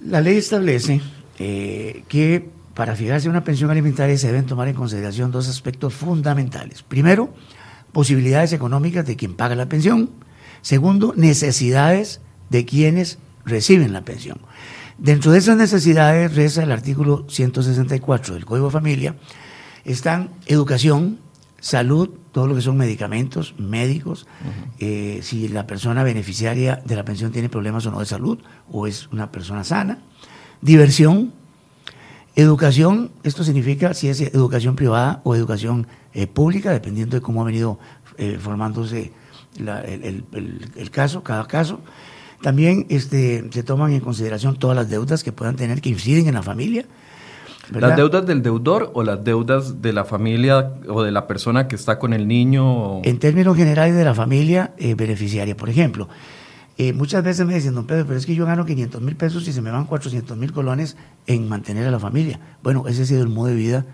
La 0.00 0.20
ley 0.20 0.36
establece 0.36 1.00
eh, 1.38 2.04
que 2.08 2.48
para 2.74 2.96
fijarse 2.96 3.28
una 3.28 3.44
pensión 3.44 3.70
alimentaria 3.70 4.18
se 4.18 4.26
deben 4.26 4.46
tomar 4.46 4.68
en 4.68 4.74
consideración 4.74 5.30
dos 5.30 5.48
aspectos 5.48 5.94
fundamentales. 5.94 6.82
Primero, 6.82 7.32
posibilidades 7.92 8.52
económicas 8.52 9.06
de 9.06 9.16
quien 9.16 9.34
paga 9.34 9.54
la 9.54 9.68
pensión. 9.68 10.10
Segundo, 10.60 11.14
necesidades 11.16 12.20
de 12.50 12.64
quienes 12.64 13.18
reciben 13.44 13.92
la 13.92 14.02
pensión. 14.04 14.38
Dentro 14.98 15.32
de 15.32 15.38
esas 15.38 15.56
necesidades, 15.56 16.34
reza 16.34 16.62
el 16.62 16.72
artículo 16.72 17.26
164 17.28 18.34
del 18.34 18.44
Código 18.44 18.66
de 18.66 18.72
Familia, 18.72 19.16
están 19.84 20.30
educación, 20.46 21.18
salud, 21.60 22.10
todo 22.34 22.48
lo 22.48 22.56
que 22.56 22.62
son 22.62 22.76
medicamentos, 22.76 23.54
médicos, 23.58 24.26
eh, 24.80 25.20
si 25.22 25.46
la 25.46 25.68
persona 25.68 26.02
beneficiaria 26.02 26.82
de 26.84 26.96
la 26.96 27.04
pensión 27.04 27.30
tiene 27.30 27.48
problemas 27.48 27.86
o 27.86 27.92
no 27.92 28.00
de 28.00 28.06
salud, 28.06 28.40
o 28.72 28.88
es 28.88 29.06
una 29.12 29.30
persona 29.30 29.62
sana, 29.62 30.00
diversión, 30.60 31.32
educación, 32.34 33.12
esto 33.22 33.44
significa 33.44 33.94
si 33.94 34.08
es 34.08 34.20
educación 34.20 34.74
privada 34.74 35.20
o 35.22 35.36
educación 35.36 35.86
eh, 36.12 36.26
pública, 36.26 36.72
dependiendo 36.72 37.14
de 37.16 37.22
cómo 37.22 37.40
ha 37.40 37.44
venido 37.44 37.78
eh, 38.18 38.36
formándose 38.40 39.12
el, 39.56 40.90
caso, 40.90 41.22
cada 41.22 41.46
caso. 41.46 41.82
También 42.42 42.86
este, 42.88 43.48
se 43.52 43.62
toman 43.62 43.92
en 43.92 44.00
consideración 44.00 44.58
todas 44.58 44.76
las 44.76 44.90
deudas 44.90 45.22
que 45.22 45.30
puedan 45.30 45.54
tener 45.54 45.80
que 45.80 45.90
inciden 45.90 46.26
en 46.26 46.34
la 46.34 46.42
familia, 46.42 46.84
¿Las 47.72 47.96
deudas 47.96 48.26
del 48.26 48.42
deudor 48.42 48.90
o 48.94 49.02
las 49.02 49.24
deudas 49.24 49.80
de 49.80 49.92
la 49.92 50.04
familia 50.04 50.72
o 50.88 51.02
de 51.02 51.10
la 51.10 51.26
persona 51.26 51.68
que 51.68 51.76
está 51.76 51.98
con 51.98 52.12
el 52.12 52.28
niño? 52.28 53.02
En 53.04 53.18
términos 53.18 53.56
generales 53.56 53.94
de 53.94 54.04
la 54.04 54.14
familia 54.14 54.74
eh, 54.76 54.94
beneficiaria. 54.94 55.56
Por 55.56 55.70
ejemplo, 55.70 56.08
eh, 56.76 56.92
muchas 56.92 57.22
veces 57.22 57.46
me 57.46 57.54
dicen, 57.54 57.74
don 57.74 57.86
Pedro, 57.86 58.06
pero 58.06 58.18
es 58.18 58.26
que 58.26 58.34
yo 58.34 58.46
gano 58.46 58.66
500 58.66 59.00
mil 59.00 59.16
pesos 59.16 59.46
y 59.48 59.52
se 59.52 59.62
me 59.62 59.70
van 59.70 59.86
400 59.86 60.36
mil 60.36 60.52
colones 60.52 60.96
en 61.26 61.48
mantener 61.48 61.86
a 61.86 61.90
la 61.90 62.00
familia. 62.00 62.40
Bueno, 62.62 62.86
ese 62.88 63.02
ha 63.02 63.06
sido 63.06 63.22
el 63.22 63.28
modo 63.28 63.48
de 63.48 63.54
vida 63.54 63.86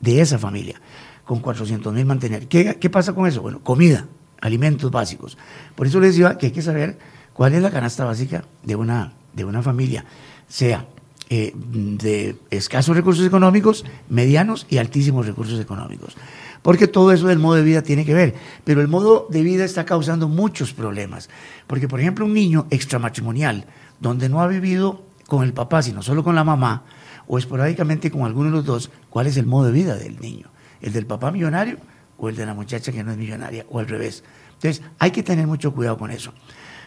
de 0.00 0.20
esa 0.20 0.38
familia, 0.38 0.80
con 1.24 1.40
400 1.40 1.92
mil 1.92 2.04
mantener. 2.04 2.48
¿Qué, 2.48 2.76
¿Qué 2.80 2.90
pasa 2.90 3.14
con 3.14 3.26
eso? 3.26 3.40
Bueno, 3.40 3.60
comida, 3.62 4.06
alimentos 4.40 4.90
básicos. 4.90 5.38
Por 5.74 5.86
eso 5.86 6.00
les 6.00 6.10
decía 6.10 6.36
que 6.36 6.46
hay 6.46 6.52
que 6.52 6.62
saber 6.62 6.98
cuál 7.32 7.54
es 7.54 7.62
la 7.62 7.70
canasta 7.70 8.04
básica 8.04 8.44
de 8.62 8.76
una, 8.76 9.12
de 9.32 9.44
una 9.44 9.62
familia, 9.62 10.04
sea 10.48 10.86
eh, 11.30 11.52
de 11.54 12.36
escasos 12.50 12.94
recursos 12.94 13.26
económicos, 13.26 13.84
medianos 14.08 14.66
y 14.68 14.78
altísimos 14.78 15.26
recursos 15.26 15.58
económicos. 15.58 16.16
Porque 16.60 16.86
todo 16.86 17.12
eso 17.12 17.28
del 17.28 17.38
modo 17.38 17.56
de 17.56 17.62
vida 17.62 17.82
tiene 17.82 18.04
que 18.04 18.14
ver. 18.14 18.34
Pero 18.64 18.80
el 18.80 18.88
modo 18.88 19.26
de 19.30 19.42
vida 19.42 19.64
está 19.64 19.84
causando 19.84 20.28
muchos 20.28 20.72
problemas. 20.72 21.28
Porque, 21.66 21.88
por 21.88 22.00
ejemplo, 22.00 22.24
un 22.24 22.34
niño 22.34 22.66
extramatrimonial, 22.70 23.66
donde 24.00 24.28
no 24.28 24.40
ha 24.40 24.46
vivido 24.46 25.02
con 25.26 25.44
el 25.44 25.52
papá, 25.52 25.82
sino 25.82 26.02
solo 26.02 26.24
con 26.24 26.34
la 26.34 26.44
mamá, 26.44 26.84
o 27.26 27.38
esporádicamente 27.38 28.10
con 28.10 28.22
alguno 28.22 28.50
de 28.50 28.56
los 28.56 28.64
dos, 28.64 28.90
¿cuál 29.10 29.26
es 29.26 29.36
el 29.36 29.46
modo 29.46 29.66
de 29.66 29.72
vida 29.72 29.96
del 29.96 30.20
niño? 30.20 30.48
¿El 30.80 30.92
del 30.92 31.06
papá 31.06 31.30
millonario 31.30 31.78
o 32.18 32.28
el 32.28 32.36
de 32.36 32.46
la 32.46 32.54
muchacha 32.54 32.92
que 32.92 33.02
no 33.02 33.12
es 33.12 33.18
millonaria? 33.18 33.64
O 33.70 33.78
al 33.78 33.88
revés. 33.88 34.24
Entonces, 34.54 34.82
hay 34.98 35.10
que 35.10 35.22
tener 35.22 35.46
mucho 35.46 35.72
cuidado 35.74 35.96
con 35.96 36.10
eso. 36.10 36.32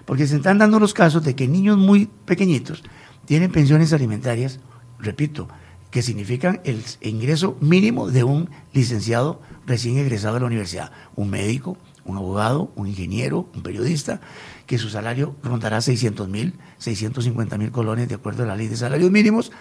Porque 0.06 0.26
se 0.26 0.38
están 0.38 0.58
dando 0.58 0.80
los 0.80 0.94
casos 0.94 1.24
de 1.24 1.36
que 1.36 1.48
niños 1.48 1.78
muy 1.78 2.08
pequeñitos 2.26 2.84
tienen 3.28 3.52
pensiones 3.52 3.92
alimentarias, 3.92 4.62
repito, 5.00 5.50
que 5.92 6.02
significan 6.02 6.62
el 6.64 6.82
ingreso 7.02 7.58
mínimo 7.60 8.10
de 8.10 8.24
un 8.24 8.50
licenciado 8.72 9.42
recién 9.66 9.98
egresado 9.98 10.36
de 10.36 10.40
la 10.40 10.46
universidad, 10.46 10.92
un 11.16 11.30
médico, 11.30 11.78
un 12.06 12.16
abogado, 12.16 12.72
un 12.76 12.88
ingeniero, 12.88 13.50
un 13.54 13.64
periodista, 13.64 14.22
que 14.66 14.78
su 14.78 14.90
salario 14.90 15.36
rondará 15.44 15.82
600 15.82 16.30
mil, 16.30 16.54
650 16.78 17.58
mil 17.58 17.70
colones 17.72 18.08
de 18.08 18.16
acuerdo 18.16 18.44
a 18.44 18.46
la 18.46 18.56
ley 18.56 18.68
de 18.68 18.78
salarios 18.78 19.12
mínimos. 19.12 19.52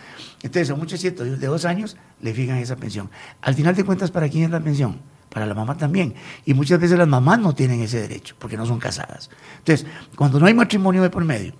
Entonces, 0.44 0.70
a 0.70 0.74
un 0.74 0.80
muchachito 0.80 1.24
de 1.24 1.46
dos 1.46 1.64
años 1.64 1.96
le 2.20 2.32
fijan 2.34 2.58
esa 2.58 2.76
pensión. 2.76 3.10
Al 3.42 3.54
final 3.54 3.74
de 3.74 3.82
cuentas, 3.82 4.12
¿para 4.12 4.28
quién 4.28 4.44
es 4.44 4.50
la 4.50 4.60
pensión? 4.60 5.00
Para 5.28 5.44
la 5.44 5.54
mamá 5.54 5.76
también. 5.76 6.14
Y 6.44 6.54
muchas 6.54 6.78
veces 6.78 6.96
las 6.96 7.08
mamás 7.08 7.40
no 7.40 7.52
tienen 7.52 7.82
ese 7.82 8.00
derecho 8.00 8.36
porque 8.38 8.56
no 8.56 8.64
son 8.64 8.78
casadas. 8.78 9.28
Entonces, 9.58 9.86
cuando 10.14 10.38
no 10.38 10.46
hay 10.46 10.54
matrimonio 10.54 11.02
de 11.02 11.10
por 11.10 11.24
medio, 11.24 11.52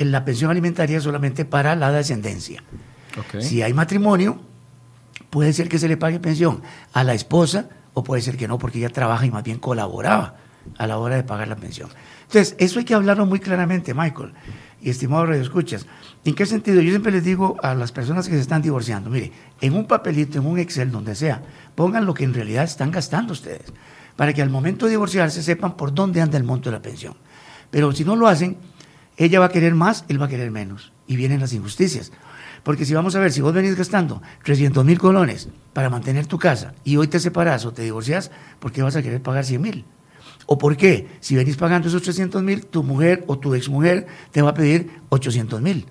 la 0.00 0.24
pensión 0.24 0.50
alimentaria 0.50 1.00
solamente 1.00 1.44
para 1.44 1.76
la 1.76 1.92
descendencia. 1.92 2.62
Si 3.38 3.62
hay 3.62 3.74
matrimonio, 3.74 4.40
puede 5.30 5.52
ser 5.52 5.68
que 5.68 5.78
se 5.78 5.88
le 5.88 5.96
pague 5.96 6.20
pensión 6.20 6.62
a 6.92 7.04
la 7.04 7.14
esposa 7.14 7.68
o 7.92 8.04
puede 8.04 8.22
ser 8.22 8.36
que 8.36 8.48
no, 8.48 8.58
porque 8.58 8.78
ella 8.78 8.90
trabaja 8.90 9.26
y 9.26 9.30
más 9.30 9.42
bien 9.42 9.58
colaboraba 9.58 10.36
a 10.78 10.86
la 10.86 10.98
hora 10.98 11.16
de 11.16 11.24
pagar 11.24 11.48
la 11.48 11.56
pensión. 11.56 11.90
Entonces, 12.22 12.54
eso 12.58 12.78
hay 12.78 12.84
que 12.84 12.94
hablarlo 12.94 13.26
muy 13.26 13.40
claramente, 13.40 13.94
Michael 13.94 14.32
y 14.82 14.90
estimado 14.90 15.26
Radio 15.26 15.42
Escuchas. 15.42 15.86
¿En 16.24 16.34
qué 16.34 16.46
sentido? 16.46 16.80
Yo 16.80 16.90
siempre 16.90 17.12
les 17.12 17.24
digo 17.24 17.56
a 17.62 17.74
las 17.74 17.92
personas 17.92 18.28
que 18.28 18.34
se 18.34 18.40
están 18.40 18.62
divorciando, 18.62 19.10
mire, 19.10 19.32
en 19.60 19.74
un 19.74 19.86
papelito, 19.86 20.38
en 20.38 20.46
un 20.46 20.58
Excel, 20.58 20.90
donde 20.90 21.14
sea, 21.14 21.42
pongan 21.74 22.06
lo 22.06 22.14
que 22.14 22.24
en 22.24 22.34
realidad 22.34 22.64
están 22.64 22.90
gastando 22.90 23.32
ustedes, 23.32 23.72
para 24.16 24.32
que 24.32 24.42
al 24.42 24.50
momento 24.50 24.86
de 24.86 24.92
divorciarse 24.92 25.42
sepan 25.42 25.76
por 25.76 25.94
dónde 25.94 26.20
anda 26.20 26.38
el 26.38 26.44
monto 26.44 26.70
de 26.70 26.76
la 26.76 26.82
pensión. 26.82 27.14
Pero 27.70 27.92
si 27.92 28.04
no 28.04 28.16
lo 28.16 28.26
hacen, 28.26 28.56
ella 29.20 29.38
va 29.38 29.46
a 29.46 29.50
querer 29.50 29.74
más, 29.74 30.06
él 30.08 30.20
va 30.20 30.26
a 30.26 30.28
querer 30.30 30.50
menos. 30.50 30.92
Y 31.06 31.16
vienen 31.16 31.40
las 31.40 31.52
injusticias. 31.52 32.10
Porque 32.62 32.86
si 32.86 32.94
vamos 32.94 33.14
a 33.14 33.20
ver, 33.20 33.32
si 33.32 33.42
vos 33.42 33.52
venís 33.52 33.76
gastando 33.76 34.22
300 34.44 34.82
mil 34.84 34.98
colones 34.98 35.48
para 35.74 35.90
mantener 35.90 36.26
tu 36.26 36.38
casa 36.38 36.74
y 36.84 36.96
hoy 36.96 37.06
te 37.06 37.20
separas 37.20 37.66
o 37.66 37.72
te 37.72 37.82
divorcias, 37.82 38.30
¿por 38.58 38.72
qué 38.72 38.82
vas 38.82 38.96
a 38.96 39.02
querer 39.02 39.22
pagar 39.22 39.44
100 39.44 39.60
mil? 39.60 39.84
¿O 40.46 40.56
por 40.56 40.76
qué? 40.76 41.06
Si 41.20 41.36
venís 41.36 41.56
pagando 41.56 41.88
esos 41.88 42.02
300 42.02 42.42
mil, 42.42 42.64
tu 42.64 42.82
mujer 42.82 43.24
o 43.26 43.38
tu 43.38 43.54
exmujer 43.54 44.06
te 44.30 44.40
va 44.40 44.50
a 44.50 44.54
pedir 44.54 44.90
800 45.10 45.60
mil. 45.60 45.86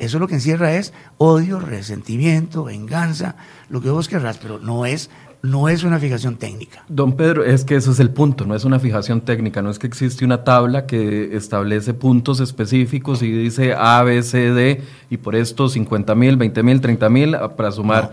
Eso 0.00 0.18
lo 0.18 0.26
que 0.26 0.34
encierra 0.34 0.74
es 0.74 0.92
odio, 1.16 1.60
resentimiento, 1.60 2.64
venganza, 2.64 3.36
lo 3.68 3.80
que 3.80 3.90
vos 3.90 4.08
querrás, 4.08 4.38
pero 4.38 4.58
no 4.58 4.84
es 4.84 5.10
no 5.40 5.68
es 5.68 5.84
una 5.84 6.00
fijación 6.00 6.36
técnica. 6.36 6.84
Don 6.88 7.12
Pedro, 7.12 7.44
es 7.44 7.64
que 7.64 7.76
ese 7.76 7.92
es 7.92 8.00
el 8.00 8.10
punto, 8.10 8.44
no 8.44 8.56
es 8.56 8.64
una 8.64 8.80
fijación 8.80 9.20
técnica, 9.20 9.62
no 9.62 9.70
es 9.70 9.78
que 9.78 9.86
existe 9.86 10.24
una 10.24 10.42
tabla 10.42 10.86
que 10.86 11.36
establece 11.36 11.94
puntos 11.94 12.40
específicos 12.40 13.22
y 13.22 13.30
dice 13.30 13.72
A, 13.74 14.02
B, 14.02 14.22
C, 14.24 14.50
D, 14.52 14.82
y 15.10 15.16
por 15.16 15.36
esto 15.36 15.68
50 15.68 16.14
mil, 16.16 16.36
20 16.36 16.62
mil, 16.64 16.80
30 16.80 17.08
mil, 17.08 17.34
ah, 17.36 17.54
para 17.54 17.70
sumar 17.70 18.12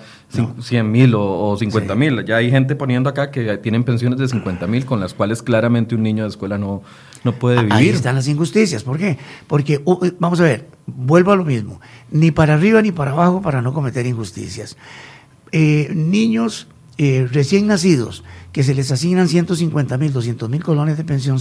100 0.59 0.91
mil 0.91 1.13
o, 1.15 1.55
50 1.57 1.95
mil. 1.95 2.23
Ya 2.25 2.37
hay 2.37 2.51
gente 2.51 2.75
poniendo 2.75 3.09
acá 3.09 3.31
que 3.31 3.57
tienen 3.57 3.83
pensiones 3.83 4.19
de 4.19 4.27
50 4.27 4.67
mil 4.67 4.85
con 4.85 4.99
las 4.99 5.15
cuales 5.15 5.41
claramente 5.41 5.95
un 5.95 6.03
niño 6.03 6.23
de 6.23 6.29
escuela 6.29 6.59
no, 6.59 6.83
no 7.23 7.33
puede 7.33 7.57
vivir. 7.57 7.73
Ahí 7.73 7.89
están 7.89 8.15
las 8.15 8.27
injusticias, 8.27 8.83
¿por 8.83 8.99
qué? 8.99 9.17
Porque, 9.47 9.81
uh, 9.83 10.11
vamos 10.19 10.39
a 10.41 10.43
ver, 10.43 10.67
vuelvo 10.85 11.31
a 11.31 11.35
lo 11.35 11.43
mismo, 11.43 11.81
ni 12.11 12.29
para 12.29 12.53
arriba 12.53 12.83
ni 12.83 12.91
para 12.91 13.11
abajo 13.11 13.41
para 13.41 13.63
no 13.63 13.73
cometer 13.73 14.05
injusticias. 14.05 14.77
Eh, 15.51 15.91
niños 15.95 16.67
eh, 16.97 17.27
recién 17.29 17.67
nacidos 17.67 18.23
que 18.53 18.63
se 18.63 18.73
les 18.73 18.89
asignan 18.89 19.27
150 19.27 19.97
mil, 19.97 20.13
200 20.13 20.49
mil 20.49 20.63
colones 20.63 20.95
de 20.95 21.03
pensión 21.03 21.37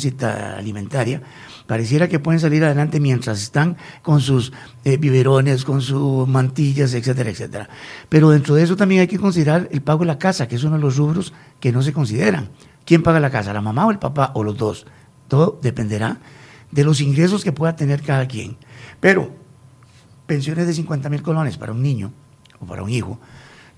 alimentaria, 0.57 1.23
pareciera 1.69 2.09
que 2.09 2.19
pueden 2.19 2.41
salir 2.41 2.65
adelante 2.65 2.99
mientras 2.99 3.41
están 3.41 3.77
con 4.03 4.21
sus 4.21 4.53
eh, 4.85 4.97
biberones, 4.97 5.65
con 5.65 5.81
sus 5.81 6.27
mantillas, 6.27 6.93
etcétera, 6.93 7.31
etcétera. 7.31 7.69
Pero 8.09 8.31
dentro 8.31 8.57
de 8.57 8.65
eso 8.65 8.75
también 8.75 9.03
hay 9.03 9.07
que 9.07 9.19
considerar 9.19 9.69
el 9.71 9.81
pago 9.81 10.01
de 10.01 10.07
la 10.07 10.19
casa, 10.19 10.49
que 10.49 10.57
es 10.57 10.65
uno 10.65 10.75
de 10.75 10.83
los 10.83 10.97
rubros 10.97 11.33
que 11.61 11.71
no 11.71 11.83
se 11.83 11.93
consideran. 11.93 12.51
¿Quién 12.85 13.05
paga 13.05 13.21
la 13.21 13.31
casa, 13.31 13.53
la 13.53 13.61
mamá 13.61 13.87
o 13.87 13.93
el 13.93 14.01
papá 14.01 14.33
o 14.35 14.43
los 14.43 14.57
dos? 14.57 14.87
Todo 15.29 15.61
dependerá 15.63 16.19
de 16.73 16.83
los 16.83 17.01
ingresos 17.01 17.45
que 17.45 17.53
pueda 17.53 17.77
tener 17.77 18.03
cada 18.03 18.27
quien. 18.27 18.57
Pero 18.99 19.31
pensiones 20.27 20.67
de 20.67 20.75
50 20.75 21.09
mil 21.11 21.23
colones 21.23 21.57
para 21.57 21.71
un 21.71 21.81
niño 21.81 22.13
o 22.59 22.67
para 22.67 22.83
un 22.83 22.91
hijo, 22.91 23.21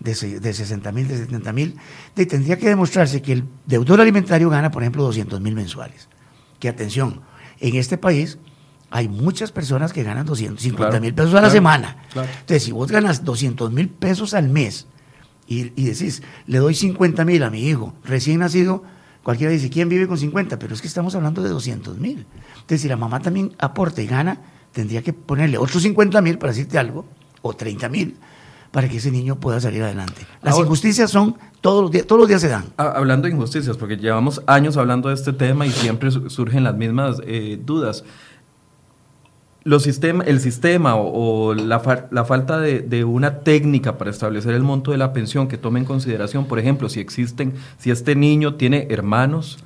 de, 0.00 0.40
de 0.40 0.54
60 0.54 0.92
mil, 0.92 1.08
de 1.08 1.18
70 1.18 1.52
mil, 1.52 1.76
tendría 2.14 2.58
que 2.58 2.68
demostrarse 2.68 3.22
que 3.22 3.32
el 3.32 3.44
deudor 3.66 4.00
alimentario 4.00 4.50
gana, 4.50 4.70
por 4.70 4.82
ejemplo, 4.82 5.02
200 5.04 5.40
mil 5.40 5.54
mensuales. 5.54 6.08
Que 6.60 6.68
atención, 6.68 7.22
en 7.60 7.76
este 7.76 7.98
país 7.98 8.38
hay 8.90 9.08
muchas 9.08 9.52
personas 9.52 9.92
que 9.92 10.02
ganan 10.02 10.26
250 10.26 11.00
mil 11.00 11.14
pesos 11.14 11.34
a 11.34 11.40
la 11.40 11.50
semana. 11.50 11.96
Entonces, 12.14 12.62
si 12.62 12.72
vos 12.72 12.90
ganas 12.90 13.24
200 13.24 13.72
mil 13.72 13.88
pesos 13.88 14.34
al 14.34 14.48
mes 14.48 14.86
y, 15.46 15.72
y, 15.80 15.86
decís, 15.86 16.22
le 16.46 16.58
doy 16.58 16.74
50 16.74 17.24
mil 17.24 17.42
a 17.42 17.50
mi 17.50 17.66
hijo 17.66 17.94
recién 18.04 18.40
nacido, 18.40 18.84
cualquiera 19.22 19.52
dice, 19.52 19.70
¿quién 19.70 19.88
vive 19.88 20.06
con 20.06 20.18
50? 20.18 20.58
Pero 20.58 20.74
es 20.74 20.80
que 20.80 20.86
estamos 20.86 21.14
hablando 21.14 21.42
de 21.42 21.48
200 21.48 21.98
mil. 21.98 22.26
Entonces, 22.54 22.82
si 22.82 22.88
la 22.88 22.96
mamá 22.96 23.20
también 23.20 23.54
aporta 23.58 24.02
y 24.02 24.06
gana, 24.06 24.40
tendría 24.72 25.02
que 25.02 25.12
ponerle 25.12 25.58
otros 25.58 25.82
50 25.82 26.20
mil 26.22 26.38
para 26.38 26.52
decirte 26.52 26.78
algo, 26.78 27.06
o 27.42 27.54
30 27.54 27.88
mil, 27.88 28.16
para 28.76 28.90
que 28.90 28.98
ese 28.98 29.10
niño 29.10 29.36
pueda 29.36 29.58
salir 29.58 29.82
adelante. 29.82 30.26
Las 30.42 30.58
injusticias 30.58 31.10
son 31.10 31.34
todos 31.62 31.80
los 31.80 31.90
días, 31.90 32.06
todos 32.06 32.20
los 32.20 32.28
días 32.28 32.42
se 32.42 32.48
dan. 32.48 32.66
Hablando 32.76 33.26
de 33.26 33.32
injusticias, 33.32 33.78
porque 33.78 33.96
llevamos 33.96 34.42
años 34.46 34.76
hablando 34.76 35.08
de 35.08 35.14
este 35.14 35.32
tema 35.32 35.64
y 35.64 35.70
siempre 35.70 36.10
surgen 36.10 36.62
las 36.62 36.76
mismas 36.76 37.22
eh, 37.24 37.58
dudas. 37.64 38.04
Los 39.66 39.82
sistema, 39.82 40.22
el 40.22 40.38
sistema 40.38 40.94
o, 40.94 41.52
la, 41.52 42.06
la, 42.12 42.24
falta 42.24 42.60
de, 42.60 42.80
de, 42.82 43.02
una 43.02 43.40
técnica 43.40 43.98
para 43.98 44.12
establecer 44.12 44.54
el 44.54 44.62
monto 44.62 44.92
de 44.92 44.96
la 44.96 45.12
pensión 45.12 45.48
que 45.48 45.58
tome 45.58 45.80
en 45.80 45.84
consideración, 45.84 46.46
por 46.46 46.60
ejemplo, 46.60 46.88
si 46.88 47.00
existen, 47.00 47.52
si 47.76 47.90
este 47.90 48.14
niño 48.14 48.54
tiene 48.54 48.86
hermanos 48.90 49.58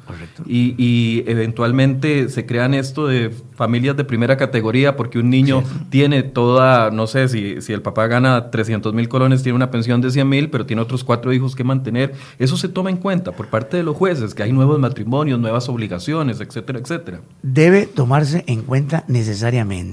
y, 0.47 0.75
y, 0.79 1.23
eventualmente 1.27 2.31
se 2.31 2.47
crean 2.47 2.73
esto 2.73 3.07
de 3.07 3.31
familias 3.55 3.95
de 3.95 4.05
primera 4.05 4.39
categoría 4.39 4.97
porque 4.97 5.19
un 5.19 5.29
niño 5.29 5.63
tiene 5.91 6.23
toda, 6.23 6.91
no 6.91 7.07
sé, 7.07 7.29
si, 7.29 7.61
si 7.61 7.75
el 7.75 7.83
papá 7.83 8.07
gana 8.07 8.51
300 8.51 8.95
mil 8.95 9.07
colones, 9.11 9.43
tiene 9.43 9.57
una 9.57 9.71
pensión 9.71 10.01
de 10.01 10.11
100 10.11 10.27
mil, 10.27 10.49
pero 10.49 10.65
tiene 10.65 10.81
otros 10.81 11.05
cuatro 11.05 11.31
hijos 11.35 11.55
que 11.55 11.63
mantener, 11.63 12.15
eso 12.39 12.57
se 12.57 12.69
toma 12.69 12.89
en 12.89 12.97
cuenta 12.97 13.33
por 13.33 13.49
parte 13.49 13.77
de 13.77 13.83
los 13.83 13.97
jueces, 13.97 14.35
que 14.35 14.45
hay 14.45 14.53
nuevos 14.53 14.79
matrimonios, 14.79 15.39
nuevas 15.39 15.69
obligaciones, 15.69 16.41
etcétera, 16.41 16.79
etcétera. 16.79 17.21
Debe 17.43 17.85
tomarse 17.85 18.45
en 18.47 18.63
cuenta 18.63 19.05
necesariamente 19.09 19.90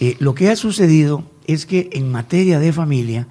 eh, 0.00 0.16
lo 0.18 0.34
que 0.34 0.50
ha 0.50 0.56
sucedido 0.56 1.24
es 1.46 1.66
que 1.66 1.90
en 1.92 2.10
materia 2.10 2.58
de 2.58 2.72
familia, 2.72 3.28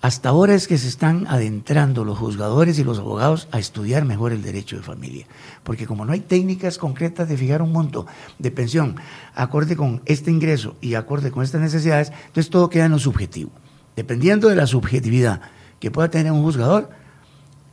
hasta 0.00 0.28
ahora 0.28 0.54
es 0.54 0.68
que 0.68 0.78
se 0.78 0.86
están 0.86 1.26
adentrando 1.26 2.04
los 2.04 2.18
juzgadores 2.18 2.78
y 2.78 2.84
los 2.84 3.00
abogados 3.00 3.48
a 3.50 3.58
estudiar 3.58 4.04
mejor 4.04 4.32
el 4.32 4.42
derecho 4.42 4.76
de 4.76 4.82
familia. 4.82 5.26
Porque 5.64 5.86
como 5.86 6.04
no 6.04 6.12
hay 6.12 6.20
técnicas 6.20 6.78
concretas 6.78 7.28
de 7.28 7.36
fijar 7.36 7.62
un 7.62 7.72
monto 7.72 8.06
de 8.38 8.50
pensión 8.50 8.96
acorde 9.34 9.76
con 9.76 10.02
este 10.06 10.30
ingreso 10.30 10.76
y 10.80 10.94
acorde 10.94 11.30
con 11.32 11.42
estas 11.42 11.60
necesidades, 11.60 12.12
entonces 12.26 12.50
todo 12.50 12.70
queda 12.70 12.86
en 12.86 12.92
lo 12.92 12.98
subjetivo. 12.98 13.50
Dependiendo 13.96 14.48
de 14.48 14.56
la 14.56 14.68
subjetividad 14.68 15.40
que 15.80 15.90
pueda 15.90 16.08
tener 16.08 16.30
un 16.30 16.42
juzgador, 16.42 16.90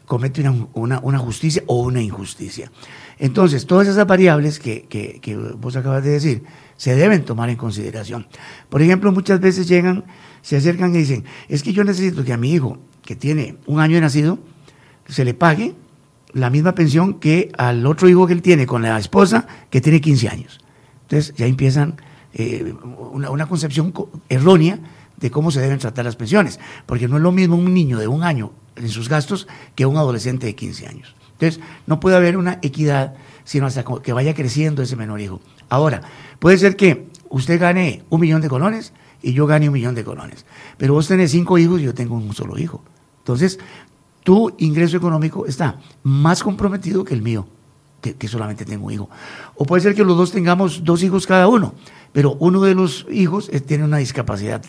comete 0.07 0.47
una, 0.73 1.19
justicia 1.19 1.63
o 1.67 1.81
una 1.81 2.01
injusticia. 2.01 2.71
Entonces, 3.17 3.65
todas 3.65 3.87
esas 3.87 4.05
variables 4.07 4.59
que, 4.59 4.83
que 4.87 5.37
vos 5.57 5.75
acabas 5.75 6.03
de 6.03 6.11
decir, 6.11 6.43
se 6.77 6.95
deben 6.95 7.23
tomar 7.25 7.49
en 7.49 7.55
consideración. 7.55 8.27
Por 8.69 8.81
ejemplo, 8.81 9.11
muchas 9.11 9.39
veces 9.39 9.67
llegan, 9.67 10.05
se 10.41 10.57
acercan 10.57 10.93
y 10.95 10.99
dicen, 10.99 11.23
es 11.47 11.63
que 11.63 11.73
yo 11.73 11.83
necesito 11.83 12.23
que 12.23 12.33
a 12.33 12.37
mi 12.37 12.51
hijo, 12.51 12.77
que 13.03 13.15
tiene 13.15 13.57
un 13.65 13.79
año 13.79 13.95
de 13.95 14.01
nacido, 14.01 14.39
se 15.07 15.23
le 15.23 15.33
pague 15.33 15.75
la 16.33 16.49
misma 16.49 16.75
pensión 16.75 17.15
que 17.15 17.51
al 17.57 17.85
otro 17.85 18.09
hijo 18.09 18.27
que 18.27 18.33
él 18.33 18.41
tiene 18.41 18.65
con 18.65 18.81
la 18.81 18.99
esposa, 18.99 19.47
que 19.69 19.79
tiene 19.81 20.01
15 20.01 20.29
años. 20.29 20.59
Entonces 21.03 21.33
ya 21.35 21.45
empiezan 21.45 21.95
eh, 22.33 22.73
una, 23.11 23.29
una 23.29 23.45
concepción 23.47 23.93
errónea 24.27 24.79
de 25.17 25.31
cómo 25.31 25.51
se 25.51 25.61
deben 25.61 25.79
tratar 25.79 26.03
las 26.03 26.17
pensiones, 26.17 26.59
porque 26.85 27.07
no 27.07 27.15
es 27.17 27.23
lo 27.23 27.31
mismo 27.31 27.55
un 27.55 27.73
niño 27.73 27.97
de 27.97 28.07
un 28.07 28.23
año 28.23 28.51
en 28.75 28.89
sus 28.89 29.07
gastos 29.07 29.47
que 29.75 29.85
un 29.85 29.95
adolescente 29.95 30.45
de 30.45 30.55
15 30.55 30.87
años. 30.87 31.15
Entonces, 31.33 31.61
no 31.87 31.99
puede 31.99 32.15
haber 32.15 32.37
una 32.37 32.59
equidad, 32.61 33.15
sino 33.43 33.65
hasta 33.65 33.83
que 34.03 34.13
vaya 34.13 34.33
creciendo 34.33 34.81
ese 34.81 34.95
menor 34.95 35.21
hijo. 35.21 35.41
Ahora, 35.69 36.01
puede 36.39 36.57
ser 36.57 36.75
que 36.75 37.07
usted 37.29 37.59
gane 37.59 38.03
un 38.09 38.21
millón 38.21 38.41
de 38.41 38.49
colones 38.49 38.93
y 39.21 39.33
yo 39.33 39.47
gane 39.47 39.67
un 39.67 39.73
millón 39.73 39.95
de 39.95 40.03
colones, 40.03 40.45
pero 40.77 40.93
vos 40.93 41.07
tenés 41.07 41.31
cinco 41.31 41.57
hijos 41.57 41.81
y 41.81 41.83
yo 41.83 41.93
tengo 41.93 42.15
un 42.15 42.33
solo 42.33 42.57
hijo. 42.57 42.83
Entonces, 43.19 43.59
tu 44.23 44.53
ingreso 44.57 44.97
económico 44.97 45.45
está 45.45 45.79
más 46.03 46.43
comprometido 46.43 47.03
que 47.03 47.13
el 47.13 47.21
mío, 47.21 47.47
que, 48.01 48.27
solamente 48.27 48.65
tengo 48.65 48.87
un 48.87 48.93
hijo. 48.93 49.09
O 49.55 49.65
puede 49.65 49.81
ser 49.81 49.95
que 49.95 50.03
los 50.03 50.17
dos 50.17 50.31
tengamos 50.31 50.83
dos 50.83 51.03
hijos 51.03 51.27
cada 51.27 51.47
uno, 51.47 51.73
pero 52.11 52.35
uno 52.39 52.61
de 52.61 52.75
los 52.75 53.05
hijos 53.11 53.49
eh, 53.51 53.59
tiene 53.59 53.83
una 53.83 53.97
discapacidad 53.97 54.63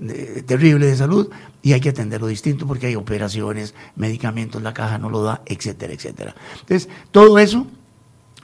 eh, 0.00 0.42
terrible 0.46 0.86
de 0.86 0.96
salud 0.96 1.28
y 1.62 1.72
hay 1.74 1.80
que 1.80 1.90
atenderlo 1.90 2.26
distinto 2.26 2.66
porque 2.66 2.86
hay 2.86 2.96
operaciones, 2.96 3.74
medicamentos, 3.96 4.62
la 4.62 4.74
caja 4.74 4.98
no 4.98 5.10
lo 5.10 5.22
da, 5.22 5.42
etcétera, 5.46 5.92
etcétera. 5.92 6.34
Entonces, 6.60 6.88
todo 7.10 7.38
eso 7.38 7.66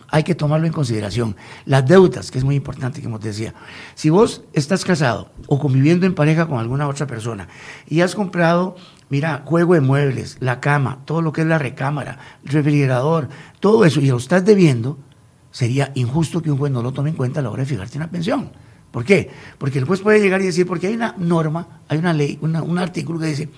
hay 0.08 0.22
que 0.22 0.34
tomarlo 0.34 0.66
en 0.66 0.72
consideración. 0.72 1.36
Las 1.66 1.86
deudas, 1.86 2.30
que 2.30 2.38
es 2.38 2.44
muy 2.44 2.56
importante, 2.56 3.02
como 3.02 3.18
te 3.18 3.28
decía. 3.28 3.54
Si 3.94 4.10
vos 4.10 4.42
estás 4.52 4.84
casado 4.84 5.30
o 5.46 5.58
conviviendo 5.58 6.06
en 6.06 6.14
pareja 6.14 6.46
con 6.46 6.58
alguna 6.58 6.88
otra 6.88 7.06
persona 7.06 7.48
y 7.86 8.00
has 8.00 8.14
comprado, 8.14 8.76
mira, 9.10 9.42
juego 9.44 9.74
de 9.74 9.80
muebles, 9.80 10.38
la 10.40 10.60
cama, 10.60 11.00
todo 11.04 11.22
lo 11.22 11.32
que 11.32 11.42
es 11.42 11.46
la 11.46 11.58
recámara, 11.58 12.18
refrigerador, 12.42 13.28
todo 13.60 13.84
eso, 13.84 14.00
y 14.00 14.06
lo 14.06 14.16
estás 14.16 14.44
debiendo, 14.44 14.98
sería 15.50 15.92
injusto 15.94 16.42
que 16.42 16.50
un 16.50 16.58
juez 16.58 16.72
no 16.72 16.82
lo 16.82 16.92
tome 16.92 17.10
en 17.10 17.16
cuenta 17.16 17.40
a 17.40 17.42
la 17.42 17.50
hora 17.50 17.62
de 17.62 17.68
fijarte 17.68 17.98
una 17.98 18.10
pensión. 18.10 18.50
¿Por 18.90 19.04
qué? 19.04 19.30
Porque 19.58 19.78
el 19.78 19.84
juez 19.84 20.00
puede 20.00 20.18
llegar 20.18 20.40
y 20.40 20.46
decir, 20.46 20.66
porque 20.66 20.86
hay 20.86 20.94
una 20.94 21.14
norma, 21.18 21.82
hay 21.88 21.98
una 21.98 22.14
ley, 22.14 22.38
un 22.40 22.78
artículo 22.78 23.18
que 23.18 23.26
dice, 23.26 23.50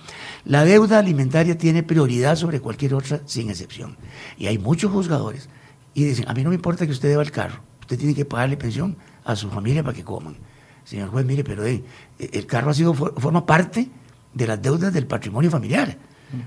la 0.43 0.65
deuda 0.65 0.99
alimentaria 0.99 1.57
tiene 1.57 1.83
prioridad 1.83 2.35
sobre 2.35 2.59
cualquier 2.59 2.95
otra 2.95 3.21
sin 3.25 3.49
excepción. 3.49 3.95
Y 4.37 4.47
hay 4.47 4.57
muchos 4.57 4.91
juzgadores 4.91 5.47
y 5.93 6.05
dicen, 6.05 6.27
a 6.27 6.33
mí 6.33 6.43
no 6.43 6.49
me 6.49 6.55
importa 6.55 6.85
que 6.85 6.91
usted 6.91 7.09
deba 7.09 7.23
el 7.23 7.31
carro, 7.31 7.61
usted 7.81 7.97
tiene 7.97 8.13
que 8.13 8.25
pagarle 8.25 8.57
pensión 8.57 8.97
a 9.23 9.35
su 9.35 9.49
familia 9.49 9.83
para 9.83 9.95
que 9.95 10.03
coman. 10.03 10.37
Señor 10.83 11.09
juez, 11.09 11.25
mire, 11.25 11.43
pero 11.43 11.65
eh, 11.65 11.83
el 12.17 12.45
carro 12.45 12.71
ha 12.71 12.73
sido, 12.73 12.93
forma 12.93 13.45
parte 13.45 13.89
de 14.33 14.47
las 14.47 14.61
deudas 14.61 14.93
del 14.93 15.07
patrimonio 15.07 15.51
familiar. 15.51 15.97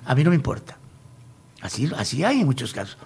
A 0.04 0.14
mí 0.14 0.24
no 0.24 0.30
me 0.30 0.36
importa. 0.36 0.78
Así, 1.60 1.90
así 1.96 2.24
hay 2.24 2.40
en 2.40 2.46
muchos 2.46 2.72
casos. 2.72 2.98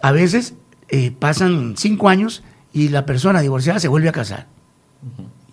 A 0.00 0.12
veces 0.12 0.54
eh, 0.88 1.10
pasan 1.10 1.74
cinco 1.76 2.08
años 2.08 2.42
y 2.72 2.88
la 2.88 3.06
persona 3.06 3.40
divorciada 3.40 3.78
se 3.78 3.88
vuelve 3.88 4.08
a 4.08 4.12
casar. 4.12 4.46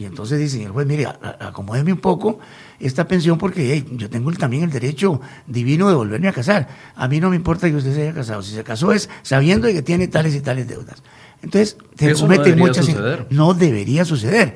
Y 0.01 0.05
entonces 0.05 0.39
dice, 0.39 0.57
señor 0.57 0.71
juez, 0.71 0.87
mire, 0.87 1.05
acomódeme 1.05 1.93
un 1.93 1.99
poco 1.99 2.39
esta 2.79 3.07
pensión 3.07 3.37
porque 3.37 3.85
yo 3.91 4.09
tengo 4.09 4.31
también 4.31 4.63
el 4.63 4.71
derecho 4.71 5.21
divino 5.45 5.89
de 5.89 5.93
volverme 5.93 6.27
a 6.27 6.33
casar. 6.33 6.67
A 6.95 7.07
mí 7.07 7.19
no 7.19 7.29
me 7.29 7.35
importa 7.35 7.69
que 7.69 7.75
usted 7.75 7.93
se 7.93 8.01
haya 8.01 8.13
casado. 8.15 8.41
Si 8.41 8.55
se 8.55 8.63
casó 8.63 8.93
es 8.93 9.11
sabiendo 9.21 9.67
que 9.67 9.83
tiene 9.83 10.07
tales 10.07 10.33
y 10.33 10.41
tales 10.41 10.67
deudas. 10.67 11.03
Entonces, 11.43 11.77
se 11.95 12.15
cometen 12.15 12.57
no 12.57 12.65
muchas... 12.65 12.87
Suceder. 12.87 13.27
No 13.29 13.53
debería 13.53 14.03
suceder. 14.03 14.55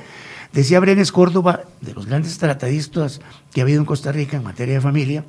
Decía 0.52 0.80
Brenes 0.80 1.12
Córdoba, 1.12 1.62
de 1.80 1.94
los 1.94 2.08
grandes 2.08 2.36
tratadistas 2.40 3.22
que 3.54 3.62
ha 3.62 3.66
habido 3.66 3.80
en 3.80 3.86
Costa 3.86 4.12
Rica 4.12 4.38
en 4.38 4.44
materia 4.44 4.74
de 4.74 4.82
familia, 4.82 5.26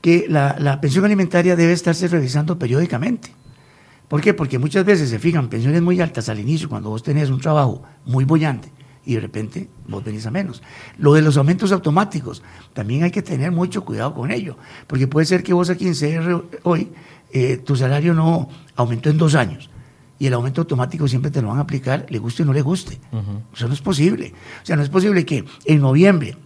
que 0.00 0.24
la, 0.26 0.56
la 0.58 0.80
pensión 0.80 1.04
alimentaria 1.04 1.54
debe 1.54 1.74
estarse 1.74 2.08
revisando 2.08 2.58
periódicamente. 2.58 3.34
¿Por 4.08 4.22
qué? 4.22 4.32
Porque 4.32 4.58
muchas 4.58 4.86
veces 4.86 5.10
se 5.10 5.18
fijan 5.18 5.50
pensiones 5.50 5.82
muy 5.82 6.00
altas 6.00 6.30
al 6.30 6.38
inicio, 6.38 6.70
cuando 6.70 6.88
vos 6.88 7.02
tenés 7.02 7.28
un 7.28 7.42
trabajo 7.42 7.82
muy 8.06 8.24
bollante, 8.24 8.72
y 9.08 9.14
de 9.14 9.20
repente 9.20 9.70
vos 9.88 10.04
venís 10.04 10.26
a 10.26 10.30
menos. 10.30 10.62
Lo 10.98 11.14
de 11.14 11.22
los 11.22 11.38
aumentos 11.38 11.72
automáticos, 11.72 12.42
también 12.74 13.04
hay 13.04 13.10
que 13.10 13.22
tener 13.22 13.50
mucho 13.50 13.82
cuidado 13.82 14.12
con 14.12 14.30
ello, 14.30 14.58
porque 14.86 15.08
puede 15.08 15.24
ser 15.24 15.42
que 15.42 15.54
vos 15.54 15.70
aquí 15.70 15.86
en 15.86 15.94
CR 15.94 16.44
hoy 16.62 16.88
eh, 17.32 17.56
tu 17.56 17.74
salario 17.74 18.12
no 18.12 18.50
aumentó 18.76 19.08
en 19.08 19.16
dos 19.16 19.34
años 19.34 19.70
y 20.18 20.26
el 20.26 20.34
aumento 20.34 20.60
automático 20.60 21.08
siempre 21.08 21.30
te 21.30 21.40
lo 21.40 21.48
van 21.48 21.56
a 21.56 21.62
aplicar, 21.62 22.04
le 22.10 22.18
guste 22.18 22.42
o 22.42 22.44
no 22.46 22.52
le 22.52 22.60
guste. 22.60 23.00
Eso 23.54 23.66
no 23.66 23.72
es 23.72 23.80
posible. 23.80 24.34
O 24.62 24.66
sea, 24.66 24.76
no 24.76 24.82
es 24.82 24.90
posible 24.90 25.24
que 25.24 25.46
en 25.64 25.80
noviembre 25.80 26.36